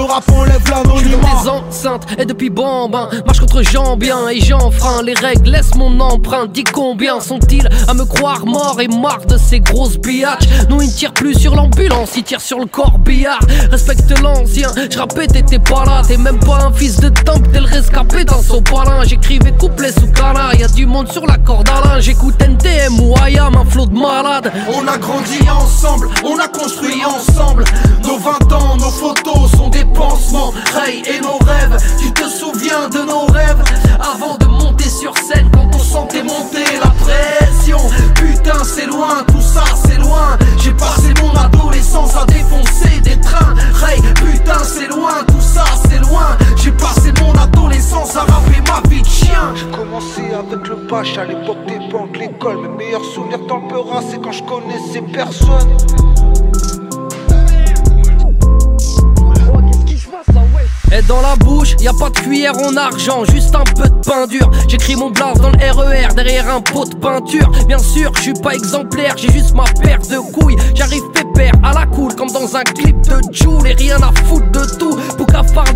le 0.00 0.06
rap 0.06 0.30
enlève 0.32 0.62
l'anonymat 0.70 1.42
des 1.42 1.48
enceintes 1.48 2.06
et 2.18 2.24
depuis 2.24 2.48
bambin 2.48 3.08
Marche 3.26 3.40
contre 3.40 3.62
Jean 3.62 3.96
bien 3.96 4.28
et 4.28 4.40
j'enfreins 4.40 5.02
les 5.02 5.14
règles 5.14 5.50
Laisse 5.50 5.74
mon 5.74 6.00
empreinte, 6.00 6.52
dis 6.52 6.64
combien 6.64 7.20
sont-ils 7.20 7.68
à 7.88 7.94
me 7.94 8.04
croire 8.04 8.46
mort 8.46 8.78
et 8.80 8.88
marre 8.88 9.26
de 9.26 9.36
ces 9.36 9.60
grosses 9.60 9.98
biatches. 9.98 10.46
Non 10.68 10.80
ils 10.80 10.94
tirent 10.94 11.12
plus 11.12 11.34
sur 11.34 11.54
l'ambulance, 11.54 12.12
ils 12.16 12.22
tirent 12.22 12.40
sur 12.40 12.60
le 12.60 12.66
corbillard. 12.66 13.40
Respecte 13.70 14.18
l'ancien, 14.20 14.68
je 14.90 14.98
rappais 14.98 15.26
t'étais 15.26 15.58
pas 15.58 15.84
là. 15.84 16.02
T'es 16.06 16.16
même 16.16 16.38
pas 16.38 16.64
un 16.64 16.72
fils 16.72 17.00
de 17.00 17.08
temple, 17.08 17.48
t'es 17.52 17.60
le 17.60 17.66
rescapé 17.66 18.24
dans 18.24 18.42
son 18.42 18.62
palin 18.62 19.02
J'écrivais 19.04 19.52
couplets 19.52 19.92
sous 19.92 20.10
cana, 20.12 20.54
y'a 20.54 20.68
du 20.68 20.86
monde 20.86 21.10
sur 21.10 21.26
la 21.26 21.36
corde 21.38 21.68
à 21.68 21.88
linge. 21.88 22.04
J'écoute 22.04 22.40
NTM 22.40 23.00
ou 23.00 23.14
IAM, 23.26 23.56
un 23.56 23.64
flot 23.64 23.86
de 23.86 23.98
malade 23.98 24.52
On 24.74 24.86
a 24.86 24.98
grandi 24.98 25.38
ensemble, 25.50 26.08
on 26.24 26.38
a 26.38 26.48
construit 26.48 27.02
ensemble. 27.04 27.64
Nos 28.04 28.18
20 28.18 28.52
ans, 28.52 28.76
nos 28.76 28.90
photos 28.90 29.50
sont 29.56 29.68
des 29.68 29.84
pansements 29.92 30.52
Ray 30.74 31.02
et 31.06 31.20
nos 31.20 31.38
rêves, 31.38 31.76
tu 32.00 32.12
te 32.12 32.28
souviens 32.28 32.88
de 32.88 32.98
nos 32.98 33.26
rêves 33.26 33.62
Avant 34.00 34.36
de 34.36 34.46
monter 34.46 34.88
sur 34.88 35.16
scène 35.16 35.50
quand 35.52 35.68
on 35.74 35.78
sentait 35.78 36.22
monter 36.22 36.64
la 36.82 36.90
pression 36.90 37.78
Putain 38.14 38.64
c'est 38.64 38.86
loin, 38.86 39.24
tout 39.28 39.40
ça 39.40 39.64
c'est 39.84 39.98
loin. 39.98 40.38
J'ai 40.58 40.72
passé 40.72 41.12
mon 41.22 41.32
adolescence 41.38 42.16
à 42.16 42.24
défoncer 42.24 43.00
des 43.02 43.20
trains. 43.20 43.54
Ray, 43.74 44.00
putain 44.14 44.58
c'est 44.64 44.88
loin, 44.88 45.24
tout 45.28 45.40
ça 45.40 45.64
c'est 45.88 45.98
loin. 45.98 46.36
J'ai 46.56 46.72
passé 46.72 47.12
mon 47.20 47.32
adolescence 47.34 48.16
à 48.16 48.20
rapper 48.20 48.60
ma 48.66 48.88
vie 48.88 49.02
de 49.02 49.06
chien. 49.06 49.54
J'ai 49.54 49.70
commencé 49.76 50.22
avec 50.32 50.66
le 50.68 50.76
bâche 50.88 51.18
à 51.18 51.24
l'époque 51.24 51.64
des 51.66 51.78
banques, 51.90 52.16
l'école. 52.16 52.58
Mes 52.62 52.84
meilleurs 52.84 53.04
souvenirs 53.04 53.46
dans 53.46 53.60
Peura 53.60 54.00
c'est 54.08 54.20
quand 54.20 54.32
je 54.32 54.42
connaissais 54.44 55.02
personne 55.12 55.76
Et 60.92 61.02
dans 61.02 61.20
la 61.20 61.36
bouche, 61.36 61.76
y 61.80 61.88
a 61.88 61.92
pas 61.92 62.10
de 62.10 62.18
cuillère 62.18 62.56
en 62.58 62.76
argent, 62.76 63.24
juste 63.24 63.54
un 63.54 63.62
peu 63.62 63.88
de 63.88 63.94
pain 64.04 64.26
dur. 64.26 64.50
J'écris 64.68 64.96
mon 64.96 65.10
blast 65.10 65.40
dans 65.40 65.50
le 65.50 65.58
RER 65.58 66.14
derrière 66.14 66.52
un 66.52 66.60
pot 66.60 66.84
de 66.84 66.96
peinture. 66.96 67.48
Bien 67.68 67.78
sûr, 67.78 68.12
je 68.16 68.22
suis 68.22 68.32
pas 68.32 68.54
exemplaire, 68.54 69.14
j'ai 69.16 69.30
juste 69.30 69.54
ma 69.54 69.64
paire 69.82 70.00
de 70.00 70.18
couilles. 70.32 70.56
J'arrive 70.74 71.02
pépère 71.12 71.52
à 71.62 71.72
la 71.72 71.86
cool 71.86 72.14
comme 72.16 72.30
dans 72.32 72.56
un 72.56 72.64
clip 72.64 73.00
de 73.02 73.20
Joule 73.32 73.68
et 73.68 73.74
rien 73.74 73.98
à 73.98 74.10
foutre 74.26 74.50
de 74.50 74.64
tout. 74.78 74.96
Pour 75.16 75.26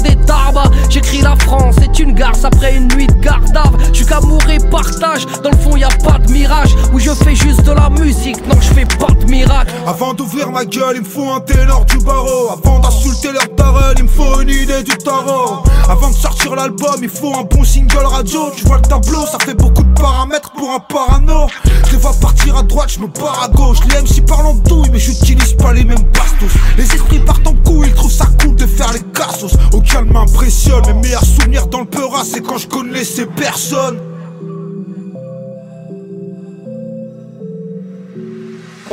des 0.03 0.17
tarbas, 0.27 0.71
j'écris 0.89 1.21
la 1.21 1.37
France 1.37 1.77
c'est 1.79 1.99
une 1.99 2.15
garce 2.15 2.45
après 2.45 2.77
une 2.77 2.89
nuit 2.95 3.07
de 3.07 3.13
gardave. 3.15 3.77
J'suis 3.93 4.07
qu'amour 4.07 4.43
et 4.51 4.59
partage, 4.71 5.27
dans 5.43 5.51
le 5.51 5.57
fond 5.57 5.77
y 5.77 5.85
a 5.85 5.89
pas 5.89 6.19
de 6.19 6.31
mirage. 6.31 6.75
Où 6.93 6.99
je 6.99 7.11
fais 7.11 7.35
juste 7.35 7.63
de 7.63 7.73
la 7.73 7.91
musique, 7.91 8.47
non 8.47 8.61
je 8.61 8.75
fais 8.75 8.87
pas 8.87 9.13
de 9.13 9.31
miracle. 9.31 9.73
Avant 9.87 10.15
d'ouvrir 10.15 10.51
ma 10.51 10.65
gueule, 10.65 10.97
il 10.97 11.03
me 11.03 11.07
faut 11.07 11.31
un 11.31 11.41
ténor 11.41 11.85
du 11.87 11.99
barreau. 11.99 12.51
Avant 12.51 12.81
d'insulter 12.81 13.33
leur 13.33 13.49
parole, 13.51 13.95
il 13.99 14.05
me 14.05 14.09
faut 14.09 14.41
une 14.41 14.51
idée 14.51 14.83
du 14.83 14.97
Avant 15.07 16.09
de 16.09 16.15
sortir 16.15 16.55
l'album, 16.55 16.97
il 17.03 17.09
faut 17.11 17.35
un 17.35 17.43
bon 17.43 17.63
single 17.63 18.07
radio. 18.07 18.51
Tu 18.57 18.65
vois 18.65 18.77
le 18.77 18.83
tableau, 18.83 19.27
ça 19.27 19.39
fait 19.45 19.55
beaucoup 19.55 19.83
de 19.83 19.93
paramètres 19.95 20.51
pour 20.53 20.71
un 20.71 20.81
parano. 20.81 21.47
Je 21.87 21.93
les 21.93 21.99
vois 21.99 22.15
partir 22.15 22.57
à 22.57 22.63
droite, 22.63 22.91
je 22.91 23.01
me 23.01 23.09
pars 23.09 23.43
à 23.45 23.49
gauche. 23.49 23.79
Les 23.91 24.01
MC 24.01 24.27
parlent 24.27 24.61
douille, 24.63 24.89
mais 24.91 24.99
j'utilise 24.99 25.55
pas 25.55 25.73
les 25.73 25.85
mêmes 25.85 26.05
bastos. 26.15 26.59
Les 26.79 26.85
esprits 26.85 27.19
partent 27.19 27.47
en 27.47 27.55
couille, 27.55 27.89
ils 27.89 27.95
trouvent 27.95 28.11
ça 28.11 28.27
cool 28.41 28.57
de 28.57 28.67
faire 28.67 28.93
les 28.93 29.03
cassos. 29.13 29.57
Aucun 29.73 30.03
m'impressionne, 30.03 30.87
mes 30.87 30.95
meilleurs 30.95 31.25
souvenirs 31.25 31.67
dans 31.67 31.81
le 31.81 31.87
peura, 31.87 32.25
c'est 32.25 32.41
quand 32.41 32.57
je 32.57 32.69
connais 32.69 33.05
ces 33.05 33.27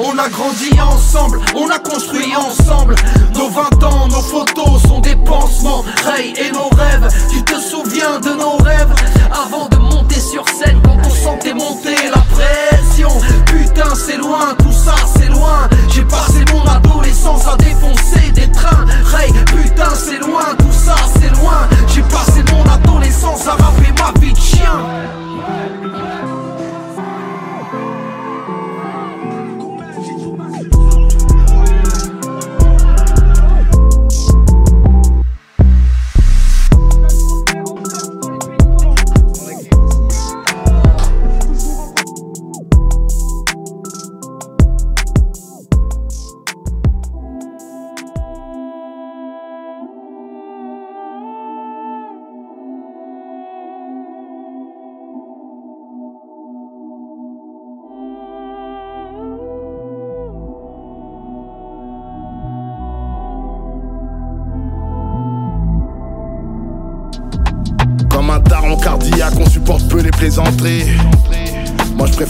On 0.04 0.18
a 0.18 0.28
grandi 0.30 0.72
ensemble, 0.82 1.40
on 1.56 1.70
a 1.70 1.78
construit 1.78 2.36
ensemble. 2.36 2.96
Nos 3.36 3.50
20 3.50 3.84
ans, 3.84 4.08
nos 4.08 4.22
photos 4.22 4.82
sont 4.88 5.00
des 5.00 5.16
pansements. 5.16 5.84
Ray 6.04 6.34
et 6.38 6.52
nos 6.52 6.70
rêves, 6.76 7.08
tu 7.30 7.44
te 7.44 7.60
souviens 7.60 8.20
de 8.20 8.30
nos 8.30 8.58
rêves? 8.58 8.94
Avant 9.32 9.68
de 9.70 9.78
monter 9.78 10.20
sur 10.20 10.44
scène 10.50 10.82
quand 10.84 10.98
on 11.06 11.10
sentait 11.10 11.54
monter 11.54 11.96
la 12.14 12.22
pression. 12.36 13.10
Putain 13.46 13.94
c'est 13.94 14.18
loin, 14.18 14.56
tout 14.58 14.72
ça 14.72 14.96
c'est 15.16 15.30
loin. 15.30 15.70
J'ai 15.90 16.04
passé 16.06 16.46
mon 16.52 16.64
adolescence 16.64 17.48
à 17.48 17.56
défoncer 17.58 18.32
des 18.34 18.52
trains. 18.52 18.86
Ray, 19.06 19.32
putain 19.56 19.94
c'est 19.94 20.20
loin, 20.20 20.56
tout 20.58 20.72
ça 20.72 20.96
c'est 21.20 21.30
loin. 21.40 21.68
J'ai 21.88 22.04
passé 22.04 22.44
mon 22.52 22.64
adolescence 22.72 23.48
à 23.48 23.52
rapper 23.52 23.94
ma 24.00 24.20
vie 24.20 24.34
de 24.34 24.40
chien 24.40 24.82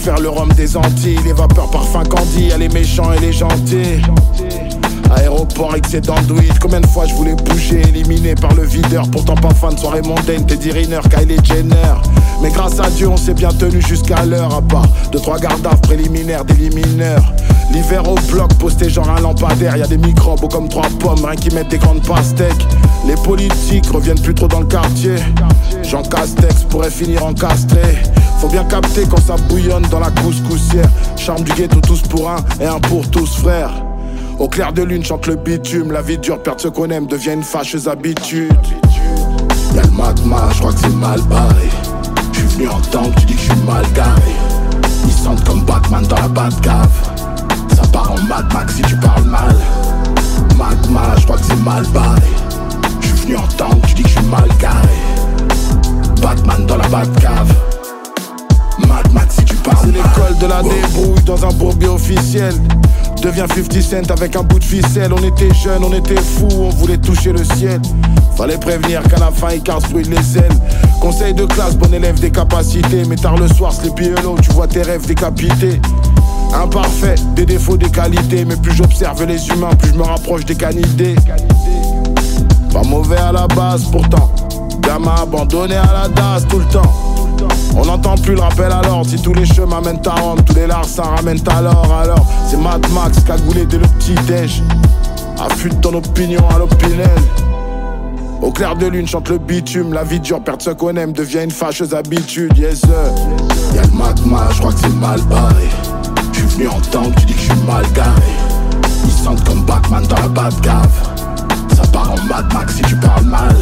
préfère 0.02 0.20
le 0.20 0.30
rhum 0.30 0.52
des 0.54 0.76
Antilles, 0.76 1.20
les 1.24 1.32
vapeurs 1.32 1.70
parfum 1.70 2.02
candy, 2.02 2.48
y'a 2.48 2.58
les 2.58 2.68
méchants 2.68 3.12
et 3.12 3.20
les 3.20 3.32
gentils. 3.32 4.02
Aéroport 5.16 5.74
excédent 5.76 6.14
d'huile, 6.26 6.52
combien 6.60 6.80
de 6.80 6.86
fois 6.86 7.06
je 7.06 7.14
voulais 7.14 7.34
bouger, 7.34 7.80
éliminé 7.88 8.34
par 8.34 8.54
le 8.54 8.64
videur, 8.64 9.08
pourtant 9.10 9.34
pas 9.34 9.52
fan 9.54 9.74
de 9.74 9.80
soirée 9.80 10.02
mondaine, 10.02 10.46
Teddy 10.46 10.70
Riner, 10.72 11.00
Kylie 11.10 11.36
Jenner. 11.44 11.94
Mais 12.40 12.50
grâce 12.50 12.80
à 12.80 12.88
Dieu, 12.90 13.08
on 13.08 13.16
s'est 13.16 13.34
bien 13.34 13.50
tenu 13.50 13.80
jusqu'à 13.82 14.24
l'heure, 14.24 14.54
à 14.54 14.62
part 14.62 14.86
de 15.10 15.18
trois 15.18 15.38
gardes 15.38 15.68
préliminaires 15.82 16.44
d'élimineurs. 16.44 17.32
L'hiver 17.72 18.08
au 18.08 18.16
bloc, 18.30 18.52
posté 18.54 18.90
genre 18.90 19.08
un 19.10 19.20
lampadaire, 19.20 19.76
y 19.76 19.82
a 19.82 19.86
des 19.86 19.96
microbes 19.96 20.50
comme 20.50 20.68
trois 20.68 20.88
pommes, 20.98 21.24
rien 21.24 21.36
qui 21.36 21.54
mettent 21.54 21.68
des 21.68 21.78
grandes 21.78 22.06
pastèques. 22.06 22.66
Les 23.06 23.14
politiques 23.14 23.86
reviennent 23.92 24.20
plus 24.20 24.34
trop 24.34 24.48
dans 24.48 24.60
le 24.60 24.66
quartier. 24.66 25.16
Jean 25.82 26.02
Castex 26.02 26.64
pourrait 26.68 26.90
finir 26.90 27.24
encastré. 27.24 27.80
Faut 28.40 28.48
bien 28.48 28.64
capter 28.64 29.04
quand 29.08 29.20
ça 29.20 29.36
bouillonne 29.48 29.86
dans 29.90 30.00
la 30.00 30.10
couscoussière. 30.10 30.88
Charme 31.16 31.44
du 31.44 31.52
ghetto 31.52 31.80
tous 31.80 32.02
pour 32.02 32.30
un 32.30 32.36
et 32.60 32.66
un 32.66 32.80
pour 32.80 33.08
tous, 33.10 33.36
frère. 33.36 33.70
Au 34.38 34.48
clair 34.48 34.72
de 34.72 34.82
lune, 34.82 35.04
chante 35.04 35.26
le 35.26 35.36
bitume. 35.36 35.92
La 35.92 36.02
vie 36.02 36.18
dure, 36.18 36.42
perdre 36.42 36.60
ce 36.60 36.68
qu'on 36.68 36.90
aime 36.90 37.06
devient 37.06 37.32
une 37.32 37.42
fâcheuse 37.42 37.88
habitude. 37.88 38.52
Y'a 39.74 39.82
le 39.82 39.90
magma, 39.90 40.48
je 40.52 40.58
crois 40.58 40.72
que 40.72 40.80
c'est 40.80 40.96
mal 40.96 41.20
barré. 41.22 41.68
J'suis 42.32 42.46
venu 42.46 42.68
entendre, 42.68 43.14
tu 43.18 43.26
dis 43.26 43.34
que 43.34 43.40
je 43.40 43.52
suis 43.52 43.62
mal 43.66 43.84
garé. 43.94 44.32
Ils 45.04 45.12
sentent 45.12 45.44
comme 45.44 45.64
Batman 45.64 46.04
dans 46.06 46.16
la 46.16 46.28
Batcave. 46.28 47.12
Ça 47.74 47.82
part 47.92 48.12
en 48.12 48.22
Mad 48.26 48.52
Max 48.52 48.74
si 48.74 48.82
tu 48.82 48.96
parles 48.96 49.24
mal. 49.24 49.56
Magma, 50.56 51.14
je 51.18 51.24
crois 51.24 51.36
que 51.36 51.44
c'est 51.44 51.62
mal 51.62 51.84
barré. 51.88 52.20
J'suis 53.00 53.26
venu 53.26 53.36
entendre, 53.36 53.80
tu 53.86 53.94
dis 53.94 54.02
que 54.02 54.08
je 54.08 54.18
suis 54.18 54.26
mal 54.26 54.48
garé. 54.58 54.88
Batman 56.20 56.66
dans 56.66 56.76
la 56.76 56.88
Batcave. 56.88 57.54
Mad 58.88 59.12
Max 59.12 59.36
si 59.36 59.44
tu 59.44 59.54
parles 59.56 59.78
C'est 59.82 59.92
l'école 59.92 60.38
de 60.38 60.46
la 60.46 60.62
débrouille 60.62 61.22
dans 61.24 61.46
un 61.46 61.52
bourbier 61.52 61.88
officiel. 61.88 62.54
Deviens 63.22 63.46
50 63.46 63.80
Cent 63.80 64.10
avec 64.10 64.34
un 64.34 64.42
bout 64.42 64.58
de 64.58 64.64
ficelle. 64.64 65.12
On 65.12 65.22
était 65.22 65.54
jeunes, 65.54 65.84
on 65.84 65.92
était 65.92 66.20
fous, 66.20 66.48
on 66.58 66.70
voulait 66.70 66.98
toucher 66.98 67.32
le 67.32 67.44
ciel. 67.44 67.80
Fallait 68.36 68.58
prévenir 68.58 69.00
qu'à 69.04 69.18
la 69.18 69.30
fin 69.30 69.50
il 69.54 69.62
casse 69.62 69.84
les 69.94 70.38
ailes. 70.38 70.58
Conseil 71.00 71.32
de 71.32 71.44
classe, 71.44 71.76
bon 71.76 71.94
élève 71.94 72.18
des 72.18 72.32
capacités. 72.32 73.04
Mais 73.08 73.14
tard 73.14 73.36
le 73.36 73.46
soir, 73.46 73.72
sleepy 73.72 74.06
hello, 74.06 74.34
tu 74.42 74.50
vois 74.50 74.66
tes 74.66 74.82
rêves 74.82 75.06
décapités. 75.06 75.80
Imparfait, 76.52 77.14
des 77.36 77.46
défauts, 77.46 77.76
des 77.76 77.90
qualités. 77.90 78.44
Mais 78.44 78.56
plus 78.56 78.74
j'observe 78.74 79.24
les 79.24 79.46
humains, 79.50 79.74
plus 79.78 79.90
je 79.90 79.94
me 79.94 80.02
rapproche 80.02 80.44
des 80.44 80.56
canidés. 80.56 81.14
Pas 82.72 82.82
mauvais 82.82 83.18
à 83.18 83.30
la 83.30 83.46
base 83.46 83.84
pourtant. 83.84 84.32
Gamin 84.80 85.14
abandonné 85.22 85.76
à 85.76 85.92
la 85.92 86.08
DAS 86.08 86.44
tout 86.48 86.58
le 86.58 86.64
temps. 86.64 87.11
On 87.76 87.84
n'entend 87.86 88.14
plus 88.16 88.34
le 88.34 88.40
rappel 88.40 88.70
à 88.70 88.82
l'ordre. 88.82 89.08
Si 89.08 89.20
tous 89.20 89.32
les 89.34 89.46
chemins 89.46 89.80
mènent 89.80 90.02
à 90.06 90.20
Rome, 90.20 90.42
tous 90.44 90.54
les 90.54 90.66
larcins 90.66 91.02
ramènent 91.16 91.42
à 91.48 91.62
l'or. 91.62 91.92
Alors, 91.92 92.26
c'est 92.48 92.58
Mad 92.58 92.86
Max, 92.92 93.20
cagoulé 93.20 93.66
dès 93.66 93.78
le 93.78 93.86
petit 93.86 94.14
déj. 94.26 94.62
Affûte 95.40 95.80
ton 95.80 95.94
opinion 95.94 96.46
à 96.48 96.58
l'opinel. 96.58 97.10
Au 98.42 98.50
clair 98.50 98.76
de 98.76 98.86
lune, 98.86 99.06
chante 99.06 99.28
le 99.28 99.38
bitume. 99.38 99.92
La 99.92 100.04
vie 100.04 100.20
dure, 100.20 100.42
perdre 100.42 100.62
ce 100.62 100.70
qu'on 100.70 100.96
aime 100.96 101.12
devient 101.12 101.44
une 101.44 101.50
fâcheuse 101.50 101.94
habitude. 101.94 102.56
Yes. 102.58 102.82
Y'a 103.74 103.82
le 103.82 103.96
magma, 103.96 104.48
je 104.50 104.58
crois 104.58 104.72
que 104.72 104.80
c'est 104.80 104.94
mal 104.96 105.20
barré. 105.22 105.68
J'suis 106.32 106.46
venu 106.46 106.68
entendre, 106.68 107.14
tu 107.16 107.26
dis 107.26 107.34
que 107.34 107.40
je 107.40 107.44
suis 107.44 107.62
mal 107.66 107.84
garé. 107.94 108.32
Ils 109.04 109.10
sentent 109.10 109.44
comme 109.44 109.64
Batman 109.64 110.04
dans 110.08 110.16
la 110.16 110.28
Batcave. 110.28 111.14
Ça 111.74 111.82
part 111.92 112.12
en 112.12 112.24
Mad 112.26 112.52
Max 112.52 112.74
si 112.74 112.82
tu 112.82 112.96
parles 112.96 113.24
mal. 113.24 113.56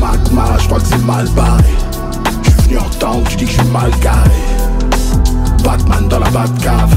Magma, 0.00 0.58
je 0.58 0.66
crois 0.66 0.80
que 0.80 0.86
c'est 0.86 1.04
mal 1.04 1.28
barré. 1.36 1.43
Mal. 3.74 3.90
Batman 5.64 6.08
dans 6.08 6.20
la 6.20 6.30
Batcave. 6.30 6.94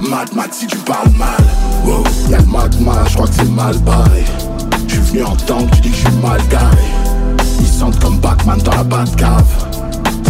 Mad 0.00 0.34
Max 0.34 0.58
si 0.58 0.66
tu 0.66 0.76
parles 0.78 1.12
mal. 1.16 1.44
Wow, 1.84 2.02
y'a 2.28 2.38
le 2.38 2.46
magma, 2.46 3.04
je 3.08 3.14
crois 3.14 3.28
que 3.28 3.34
c'est 3.34 3.50
mal 3.50 3.78
barré. 3.78 4.24
J'suis 4.88 5.00
venu 5.00 5.22
entendre, 5.22 5.70
tu 5.70 5.80
dis 5.82 5.90
que 5.90 5.96
je 5.96 6.00
suis 6.00 6.16
mal 6.20 6.40
garé. 6.48 6.88
Ils 7.60 7.68
sentent 7.68 8.00
comme 8.00 8.18
Batman 8.18 8.58
dans 8.64 8.72
la 8.72 8.82
Batcave. 8.82 9.44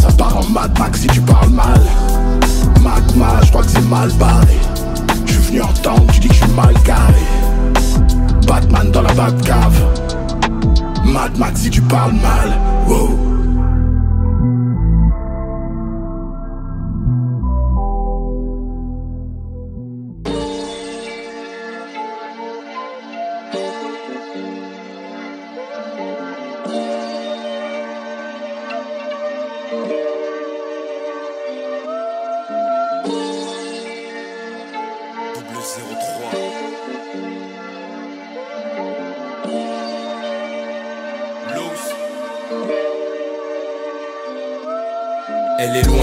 Ça 0.02 0.08
part 0.12 0.36
en 0.36 0.50
Mad 0.50 0.78
Max 0.78 1.00
si 1.00 1.06
tu 1.06 1.20
parles 1.22 1.50
mal. 1.50 1.80
Magma, 2.82 3.40
je 3.42 3.48
crois 3.48 3.62
que 3.62 3.70
c'est 3.70 3.88
mal 3.88 4.10
barré. 4.12 4.58
J'suis 5.24 5.38
venu 5.38 5.62
entendre, 5.62 6.12
tu 6.12 6.20
dis 6.20 6.28
que 6.28 6.34
je 6.34 6.44
suis 6.44 6.52
mal 6.52 6.74
garé. 6.84 7.14
Batman 8.46 8.90
dans 8.90 9.02
la 9.02 9.14
Batcave. 9.14 9.80
Mad 11.06 11.38
Max 11.38 11.60
si 11.62 11.70
tu 11.70 11.80
parles 11.80 12.12
mal. 12.12 12.58
Wow. 12.86 13.33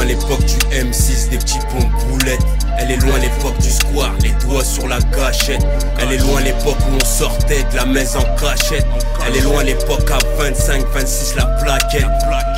Loin 0.02 0.06
l'époque 0.06 0.46
du 0.46 0.58
M6, 0.76 1.30
des 1.30 1.38
petits 1.38 1.60
pompes 1.70 1.92
boulettes. 2.08 2.42
Elle 2.80 2.92
est 2.92 2.98
loin 2.98 3.18
l'époque 3.20 3.58
du 3.60 3.70
square, 3.70 4.14
les 4.22 4.32
doigts 4.46 4.64
sur 4.64 4.88
la 4.88 5.00
gâchette. 5.00 5.62
Elle 6.00 6.14
est 6.14 6.18
loin 6.18 6.42
l'époque 6.42 6.78
où 6.90 6.96
on 7.00 7.06
sortait 7.06 7.64
de 7.72 7.76
la 7.76 7.86
maison 7.86 8.22
cachette. 8.40 8.86
Elle 9.28 9.38
est 9.38 9.42
loin 9.42 9.64
l'époque 9.64 10.10
à 10.10 10.18
25, 10.38 10.86
26 10.94 11.36
la 11.36 11.46
plaquette. 11.46 12.06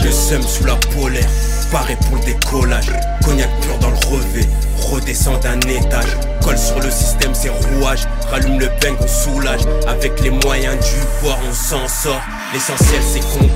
Le 0.03 0.11
seum 0.11 0.41
sous 0.41 0.65
la 0.65 0.75
polaire, 0.75 1.27
paré 1.71 1.97
pour 2.07 2.17
le 2.17 2.23
décollage. 2.23 2.91
Cognac 3.23 3.49
pur 3.61 3.77
dans 3.79 3.89
le 3.89 4.07
revêt, 4.07 4.47
redescend 4.89 5.39
d'un 5.41 5.59
étage. 5.61 6.17
Colle 6.43 6.57
sur 6.57 6.79
le 6.79 6.91
système 6.91 7.33
ses 7.33 7.49
rouages, 7.49 8.05
rallume 8.29 8.59
le 8.59 8.67
bang, 8.81 8.95
on 9.01 9.07
soulage. 9.07 9.61
Avec 9.87 10.19
les 10.21 10.29
moyens 10.29 10.75
du 10.77 11.01
bord, 11.21 11.39
on 11.49 11.53
s'en 11.53 11.87
sort. 11.87 12.21
L'essentiel 12.53 13.01
c'est 13.01 13.19
qu'on 13.19 13.47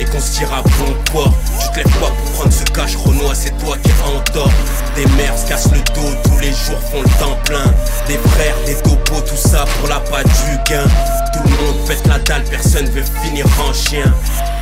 et 0.00 0.04
qu'on 0.04 0.20
se 0.20 0.32
tire 0.32 0.52
à 0.52 0.62
bon 0.62 0.94
port. 1.12 1.34
Tu 1.60 1.68
te 1.70 1.76
lèves 1.76 1.98
pas 1.98 2.06
pour 2.06 2.32
prendre 2.32 2.52
ce 2.52 2.64
cache, 2.64 2.96
Renoir, 2.96 3.34
c'est 3.34 3.56
toi 3.58 3.76
qui 3.82 3.90
es 3.90 3.94
en 4.04 4.20
tort. 4.32 4.50
Des 4.96 5.06
mères 5.16 5.36
se 5.36 5.46
cassent 5.46 5.70
le 5.72 5.80
dos, 5.94 6.10
tous 6.24 6.38
les 6.40 6.50
jours 6.50 6.80
font 6.90 7.02
le 7.02 7.18
temps 7.18 7.36
plein. 7.44 7.72
Des 8.06 8.18
frères, 8.30 8.56
des 8.66 8.74
topos, 8.76 9.20
tout 9.20 9.36
ça 9.36 9.64
pour 9.78 9.88
la 9.88 10.00
pas 10.00 10.22
du 10.22 10.70
gain. 10.70 10.86
Tout 11.32 11.40
le 11.44 11.50
monde 11.50 11.86
pète 11.86 12.06
la 12.06 12.18
dalle, 12.18 12.44
personne 12.44 12.86
veut 12.86 13.04
finir 13.22 13.46
en 13.68 13.72
chien. 13.72 14.12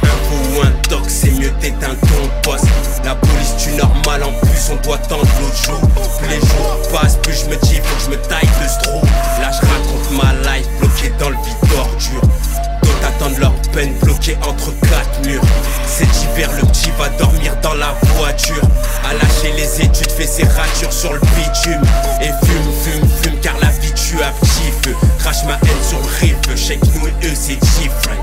Un 0.03 0.59
ou 0.59 0.63
un 0.63 0.71
toc, 0.89 1.05
c'est 1.09 1.31
mieux 1.31 1.51
d'éteindre 1.61 2.01
ton 2.01 2.51
poste. 2.51 2.67
La 3.05 3.15
police 3.15 3.55
tu 3.59 3.71
normal, 3.73 4.23
en 4.23 4.33
plus 4.47 4.71
on 4.71 4.77
doit 4.83 4.99
tendre 4.99 5.27
l'autre 5.41 5.63
jour. 5.65 5.81
Plus 6.19 6.29
les 6.29 6.41
jours 6.41 6.77
passent, 6.93 7.19
plus 7.23 7.45
je 7.45 7.51
me 7.51 7.57
dis, 7.57 7.77
faut 7.77 7.97
que 7.97 8.03
je 8.05 8.11
me 8.11 8.23
taille 8.29 8.49
de 8.63 8.69
stro. 8.69 9.01
Là 9.41 9.51
je 9.53 9.67
raconte 9.67 10.11
ma 10.13 10.33
life, 10.51 10.67
bloqué 10.81 11.13
dans 11.19 11.31
le 11.31 11.37
vide 11.37 11.71
d'ordure. 11.71 12.23
Attendent 13.07 13.39
leur 13.39 13.55
peine 13.73 13.95
bloquée 14.03 14.37
entre 14.43 14.73
quatre 14.81 15.25
murs. 15.25 15.43
Cet 15.87 16.09
hiver, 16.23 16.51
le 16.61 16.67
petit 16.69 16.91
va 16.99 17.09
dormir 17.11 17.57
dans 17.63 17.75
la 17.75 17.95
voiture. 18.17 18.63
À 19.09 19.15
lâcher 19.15 19.53
les 19.57 19.85
études, 19.85 20.11
fait 20.11 20.27
ses 20.27 20.45
ratures 20.45 20.93
sur 20.93 21.13
le 21.13 21.21
bitume. 21.21 21.83
Et 22.21 22.31
fume, 22.45 22.73
fume, 22.83 23.09
fume, 23.23 23.41
car 23.41 23.55
la 23.61 23.69
vie 23.69 23.93
tue 23.93 24.21
à 24.23 24.33
petit 24.33 24.73
feu. 24.83 24.95
Crache 25.19 25.45
ma 25.45 25.55
haine 25.55 25.83
sur 25.89 25.99
le 25.99 26.07
riff, 26.21 26.57
shake 26.57 26.81
nous 26.95 27.07
et 27.07 27.27
eux, 27.27 27.35
c'est 27.35 27.59
different. 27.61 28.21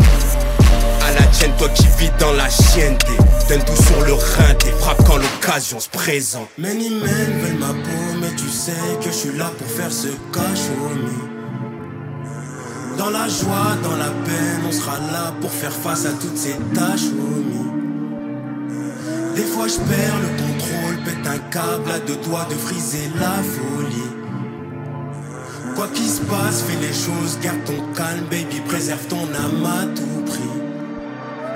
À 1.06 1.12
la 1.12 1.26
tienne, 1.28 1.52
toi 1.58 1.70
qui 1.70 1.88
vis 1.98 2.12
dans 2.20 2.34
la 2.34 2.50
chienneté. 2.50 3.14
Donne 3.50 3.64
tout 3.64 3.84
sur 3.84 4.02
le 4.02 4.14
rein, 4.14 4.54
t'es 4.60 4.72
frappe 4.80 5.04
quand 5.06 5.18
l'occasion 5.18 5.80
se 5.80 5.90
présente. 5.90 6.48
Many 6.58 6.90
men 6.90 7.42
veulent 7.42 7.60
ma 7.60 7.68
peau, 7.68 8.20
mais 8.22 8.32
tu 8.36 8.50
sais 8.50 8.72
que 9.02 9.10
je 9.10 9.16
suis 9.16 9.38
là 9.38 9.52
pour 9.58 9.68
faire 9.68 9.92
ce 9.92 10.08
cachot. 10.34 11.33
Dans 12.98 13.10
la 13.10 13.28
joie, 13.28 13.76
dans 13.82 13.96
la 13.98 14.12
peine, 14.26 14.62
on 14.68 14.72
sera 14.72 14.98
là 15.12 15.34
pour 15.41 15.52
faire 15.52 15.72
face 15.72 16.06
à 16.06 16.12
toutes 16.12 16.38
ces 16.38 16.56
tâches, 16.74 17.10
homie. 17.12 17.72
Des 19.36 19.44
fois 19.44 19.68
je 19.68 19.78
perds 19.78 20.20
le 20.22 20.30
contrôle, 20.44 21.04
pète 21.04 21.28
un 21.28 21.39
câble 21.50 21.91
à 21.91 22.00
deux 22.00 22.18
doigts 22.18 22.48
de 22.50 22.56
friser 22.56 23.10
la 23.20 23.41
folie. 23.41 24.14
Quoi 25.76 25.88
qu'il 25.94 26.08
se 26.08 26.22
passe, 26.22 26.64
fais 26.68 26.80
les 26.80 26.94
choses, 26.94 27.39
garde 27.41 27.64
ton 27.66 27.82
calme, 27.96 28.26
baby, 28.30 28.62
préserve 28.68 29.06
ton 29.08 29.24
âme 29.24 29.66
à 29.66 29.86
tout 29.96 30.24
prix. 30.32 30.54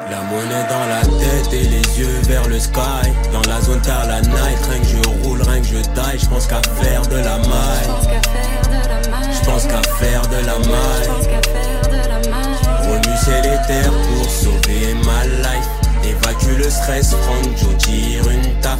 La 0.10 0.22
monnaie 0.24 0.66
dans 0.70 0.88
la 0.88 1.02
tête 1.20 1.54
et 1.54 1.64
les 1.64 2.00
yeux 2.00 2.22
vers 2.24 2.48
le 2.48 2.58
sky 2.60 3.12
Dans 3.34 3.42
la 3.52 3.60
zone 3.60 3.82
tard 3.82 4.08
la 4.08 4.22
night, 4.22 4.66
rien 4.70 4.80
que 4.80 4.88
je 4.88 5.28
roule, 5.28 5.42
rien 5.42 5.60
que 5.60 5.68
je 5.68 5.82
taille 5.94 6.18
Je 6.18 6.28
pense 6.28 6.48
qu'à 6.48 6.62
faire 6.82 7.02
de 7.08 7.18
la 7.18 7.38
maille 7.40 8.18
pense 9.48 9.66
qu'à 9.66 9.82
faire 10.00 10.22
de 10.28 10.46
la 10.46 10.60
maille. 10.60 11.10
Remuser 12.82 13.42
les 13.44 13.58
terres 13.68 13.92
pour 13.92 14.30
sauver 14.30 14.94
ma 15.06 15.26
life. 15.26 15.70
Évacue 16.04 16.58
le 16.58 16.70
stress, 16.70 17.14
prendre 17.14 17.58
Joe, 17.58 17.78
tire 17.78 18.30
une 18.30 18.62
taf 18.62 18.80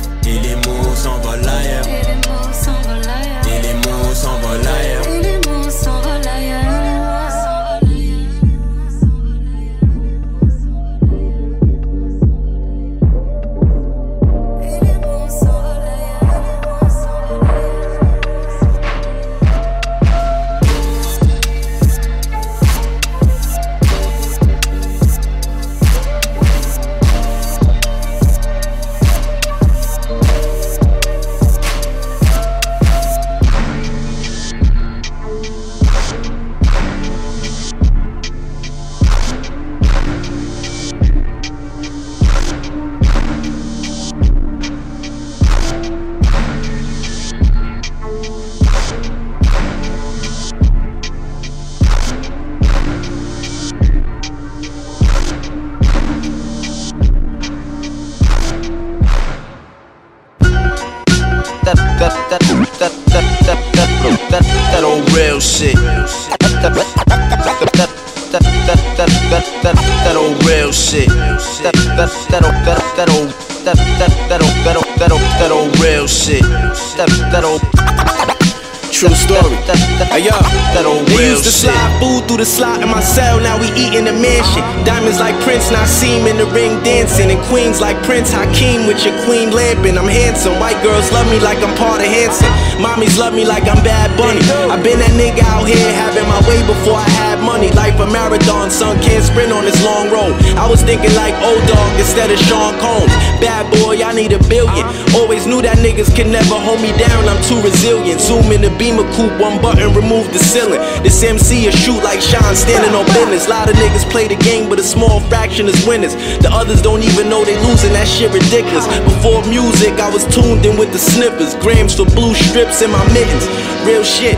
the 82.38 82.46
slot 82.46 82.82
in 82.82 82.90
my 82.90 83.02
cell. 83.02 83.42
Now 83.42 83.58
we 83.58 83.68
eat 83.74 83.98
in 83.98 84.06
the 84.06 84.14
mansion. 84.14 84.62
Diamonds 84.86 85.20
like 85.20 85.34
Prince, 85.42 85.74
him 85.74 86.30
in 86.30 86.38
the 86.38 86.46
ring 86.54 86.78
dancing. 86.86 87.34
And 87.34 87.42
queens 87.50 87.82
like 87.82 87.98
Prince 88.06 88.32
Hakeem 88.32 88.86
with 88.86 89.04
your 89.04 89.18
queen 89.26 89.50
lamping. 89.50 89.98
I'm 89.98 90.08
handsome. 90.08 90.60
White 90.62 90.78
girls 90.86 91.12
love 91.12 91.26
me 91.34 91.40
like 91.42 91.58
I'm 91.66 91.74
part 91.76 92.00
of 92.00 92.08
Hanson. 92.08 92.48
Mommies 92.78 93.18
love 93.18 93.34
me 93.34 93.44
like 93.44 93.66
I'm 93.66 93.82
Bad 93.82 94.14
Bunny. 94.18 94.42
i 94.70 94.78
been 94.78 95.02
that 95.02 95.18
nigga 95.18 95.42
out 95.50 95.66
here 95.66 95.92
having 95.98 96.30
my 96.30 96.42
way 96.46 96.62
before 96.70 97.02
I 97.02 97.10
had 97.10 97.37
money. 97.58 97.72
Life 97.74 98.00
a 98.00 98.06
marathon, 98.06 98.70
son 98.70 98.98
can't 99.02 99.24
sprint 99.24 99.52
on 99.52 99.66
this 99.66 99.78
long 99.84 100.10
road. 100.10 100.34
I 100.54 100.70
was 100.70 100.82
thinking 100.82 101.14
like 101.16 101.34
old 101.42 101.62
dog 101.66 101.90
instead 101.98 102.30
of 102.30 102.38
Sean 102.46 102.78
Combs. 102.80 103.12
Bad 103.42 103.66
boy, 103.82 103.98
I 104.02 104.14
need 104.14 104.32
a 104.34 104.42
billion. 104.46 104.86
Always 105.18 105.46
knew 105.46 105.62
that 105.62 105.78
niggas 105.82 106.14
can 106.16 106.32
never 106.32 106.56
hold 106.56 106.82
me 106.82 106.94
down. 106.98 107.26
I'm 107.26 107.42
too 107.44 107.60
resilient. 107.62 108.22
Zoom 108.22 108.52
in 108.54 108.62
the 108.62 108.70
beamer 108.78 109.06
coupe, 109.18 109.34
one 109.42 109.62
button, 109.62 109.94
remove 109.94 110.32
the 110.34 110.40
ceiling. 110.40 110.82
This 111.02 111.22
MC 111.24 111.68
a 111.68 111.72
shoot 111.72 112.02
like 112.04 112.22
Sean 112.22 112.56
standing 112.56 112.94
on 112.94 113.06
business. 113.18 113.50
Lot 113.50 113.70
of 113.70 113.76
niggas 113.76 114.06
play 114.10 114.28
the 114.28 114.38
game, 114.38 114.70
but 114.70 114.80
a 114.80 114.86
small 114.86 115.20
fraction 115.28 115.68
is 115.68 115.78
winners. 115.86 116.14
The 116.46 116.50
others 116.52 116.82
don't 116.82 117.02
even 117.02 117.30
know 117.30 117.44
they 117.44 117.58
losing. 117.66 117.94
That 117.94 118.08
shit 118.08 118.32
ridiculous. 118.32 118.86
Before 119.04 119.42
music, 119.50 119.98
I 120.00 120.10
was 120.14 120.26
tuned 120.30 120.66
in 120.66 120.78
with 120.78 120.92
the 120.94 121.00
snippers. 121.00 121.56
Grams 121.56 121.96
for 121.96 122.06
blue 122.06 122.34
strips 122.36 122.82
in 122.82 122.92
my 122.92 123.04
mittens. 123.14 123.46
Real 123.86 124.04
shit. 124.04 124.38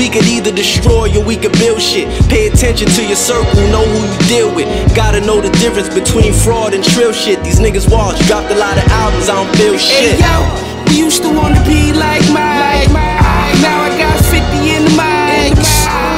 We 0.00 0.08
could 0.08 0.24
either 0.24 0.50
destroy 0.50 1.12
or 1.12 1.22
we 1.22 1.36
could 1.36 1.52
build 1.60 1.76
shit. 1.76 2.08
Pay 2.32 2.48
attention 2.48 2.88
to 2.88 3.04
your 3.04 3.20
circle, 3.20 3.60
know 3.68 3.84
who 3.84 4.00
you 4.08 4.18
deal 4.32 4.48
with. 4.48 4.64
Gotta 4.96 5.20
know 5.20 5.42
the 5.42 5.52
difference 5.60 5.92
between 5.92 6.32
fraud 6.32 6.72
and 6.72 6.82
trill 6.82 7.12
shit. 7.12 7.44
These 7.44 7.60
niggas 7.60 7.84
watch, 7.84 8.16
dropped 8.24 8.50
a 8.50 8.56
lot 8.56 8.80
of 8.80 8.84
albums, 8.88 9.28
I 9.28 9.36
don't 9.36 9.54
feel 9.60 9.76
shit. 9.76 10.16
Hey 10.16 10.24
yo, 10.24 10.88
we 10.88 11.04
used 11.04 11.20
to 11.20 11.28
wanna 11.28 11.60
be 11.68 11.92
like 11.92 12.24
Mike. 12.32 12.88
Now 13.60 13.76
I 13.84 13.92
got 14.00 14.16
50 14.24 14.72
in 14.72 14.88
the 14.88 14.94
mics. 14.96 15.68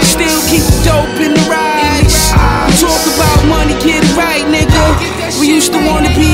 Still 0.06 0.38
keep 0.46 0.62
the 0.62 0.78
dope 0.86 1.18
in 1.18 1.34
the 1.34 1.42
rice. 1.50 2.30
We 2.70 2.78
talk 2.78 3.02
about 3.18 3.38
money, 3.50 3.74
get 3.82 4.06
it 4.06 4.14
right, 4.14 4.46
nigga. 4.46 5.42
We 5.42 5.50
used 5.50 5.72
to 5.74 5.82
wanna 5.90 6.14
be 6.14 6.31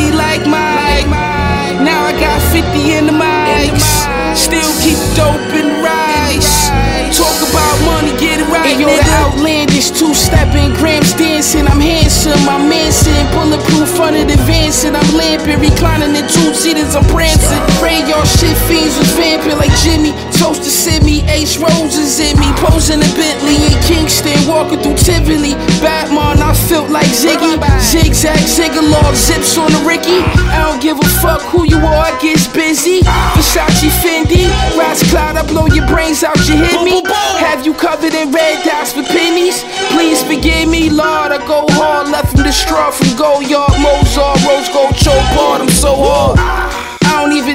dancing. 11.39 11.69
I'm 11.71 11.79
handsome, 11.79 12.49
I'm 12.51 12.69
Manson, 12.69 13.15
bulletproof 13.31 13.87
fronted 13.95 14.27
advancing. 14.27 14.97
I'm 14.99 15.07
lamping, 15.15 15.63
reclining 15.63 16.11
in 16.19 16.27
two 16.27 16.51
seaters, 16.51 16.99
I'm 16.99 17.07
prancing. 17.15 17.63
Pray 17.79 18.03
y'all 18.11 18.27
shit 18.27 18.59
fiends 18.67 18.99
was 18.99 19.07
vamping 19.15 19.55
like 19.55 19.71
Jimmy. 19.87 20.11
Toast 20.35 20.67
to 20.67 20.71
Sydney, 20.71 21.23
H 21.31 21.63
Roses 21.63 22.19
in 22.19 22.35
me, 22.43 22.51
posing 22.59 22.99
a 22.99 23.11
Bentley 23.15 23.55
in 23.55 23.79
Kingston, 23.87 24.35
walking 24.51 24.83
through 24.83 24.99
Tivoli. 24.99 25.55
Batman, 25.79 26.43
I 26.43 26.51
felt 26.67 26.91
like 26.91 27.07
Ziggy. 27.07 27.55
Zigzag, 27.79 28.43
Zigalog, 28.43 29.15
zips 29.15 29.55
on 29.59 29.71
the 29.71 29.83
Ricky. 29.87 30.19
I 30.51 30.67
don't 30.67 30.83
give 30.83 30.99
a 30.99 31.09
fuck 31.23 31.48
who 31.59 31.65
you 31.67 31.79
are 31.83 32.15
gets 32.21 32.47
busy. 32.47 33.03
Versace 33.35 33.91
Fendi, 33.99 34.47
Rise 34.79 35.03
Cloud, 35.11 35.37
I 35.37 35.43
blow 35.43 35.67
your 35.67 35.87
brains 35.87 36.23
out, 36.23 36.39
you 36.47 36.55
hear 36.55 36.83
me? 36.85 37.03
Have 37.43 37.67
you 37.67 37.75
covered 37.75 38.15
in 38.15 38.31
red 38.31 38.65
dots 38.65 38.95
with 38.95 39.07
pennies? 39.09 39.65
Please 39.91 40.23
forgive 40.23 40.69
me, 40.69 40.89
Lord, 40.91 41.33
I 41.33 41.39
go 41.47 41.67
hard. 41.75 42.09
Left 42.09 42.31
from 42.31 42.45
the 42.45 42.53
straw 42.53 42.91
from 42.91 43.11
Gold 43.17 43.43
Mozart, 43.83 44.39
Rose 44.47 44.71
Gold, 44.71 44.95
Choke 44.95 45.29
Bard, 45.35 45.63
I'm 45.63 45.69
so 45.69 45.97
hard. 45.99 46.39
I 46.39 47.25
don't 47.25 47.33
even 47.33 47.48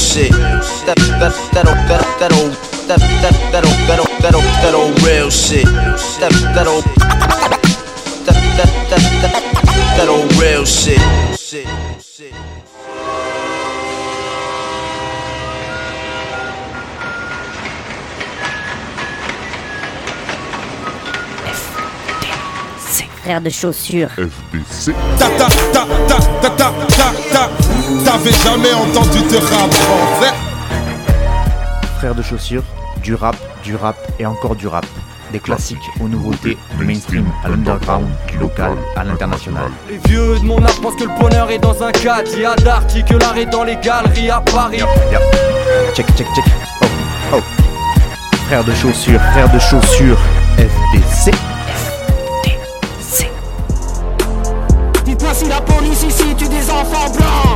shit. 0.00 0.32
That 0.86 0.96
that 1.20 1.34
that 1.52 1.66
old 1.68 1.76
that 1.88 2.02
that 2.20 2.32
old 2.32 2.52
that 2.88 3.00
that 3.22 3.36
that 3.52 3.64
old 3.68 3.80
that 3.86 3.98
old 4.00 4.12
that 4.22 4.34
old 4.34 4.44
that 4.64 4.74
old 4.74 5.02
real 5.04 5.30
shit. 5.30 5.66
That 6.20 6.32
that 6.56 6.66
old 6.66 6.84
that 8.24 8.38
that 8.56 8.70
that 8.88 9.02
that 9.22 9.34
that 9.96 10.08
old 10.08 10.32
real 10.40 10.64
shit. 10.64 11.00
Shit. 11.38 11.68
Shit. 12.00 12.34
Frère 23.22 23.40
de 23.42 23.50
chaussures. 23.50 24.10
Ta 25.18 25.28
ta 25.38 25.48
ta 25.72 25.86
ta 26.08 26.18
ta 26.40 26.50
ta 26.56 26.72
ta 26.88 27.12
ta 27.32 27.59
t'avais 28.10 28.32
jamais 28.32 28.72
entendu 28.74 29.18
de 29.20 29.36
rap 29.36 29.72
français. 29.72 30.34
Frères 31.98 32.14
de 32.14 32.22
chaussures, 32.22 32.64
du 33.02 33.14
rap, 33.14 33.36
du 33.62 33.76
rap 33.76 33.96
et 34.18 34.26
encore 34.26 34.56
du 34.56 34.66
rap. 34.66 34.84
Des 35.30 35.38
classiques 35.38 35.78
aux 36.00 36.08
nouveautés, 36.08 36.58
du 36.76 36.84
mainstream 36.84 37.24
à 37.44 37.48
l'underground, 37.48 38.08
du 38.26 38.36
local 38.38 38.72
à 38.96 39.04
l'international. 39.04 39.70
Les 39.88 39.98
vieux 40.08 40.40
de 40.40 40.44
mon 40.44 40.60
âge 40.64 40.80
pensent 40.80 40.96
que 40.96 41.04
le 41.04 41.20
bonheur 41.20 41.48
est 41.50 41.60
dans 41.60 41.84
un 41.84 41.92
cadre. 41.92 42.28
Il 42.34 42.40
y 42.40 42.44
a 42.44 42.56
d'articles, 42.56 43.16
l'art 43.16 43.36
dans 43.52 43.62
les 43.62 43.76
galeries 43.76 44.30
à 44.30 44.40
Paris. 44.40 44.80
Check, 45.94 46.06
check, 46.16 46.26
check. 46.34 46.44
Oh, 46.82 46.86
oh. 47.34 47.40
Frères 48.48 48.64
de 48.64 48.74
chaussures, 48.74 49.20
frères 49.30 49.52
de 49.52 49.58
chaussures, 49.60 50.18
FDC. 50.56 51.30
FDC. 52.44 53.30
Dites-moi 55.04 55.32
si 55.32 55.48
la 55.48 55.60
police 55.60 56.02
ici 56.02 56.34
tue 56.36 56.48
des 56.48 56.68
enfants 56.70 57.08
blancs. 57.16 57.49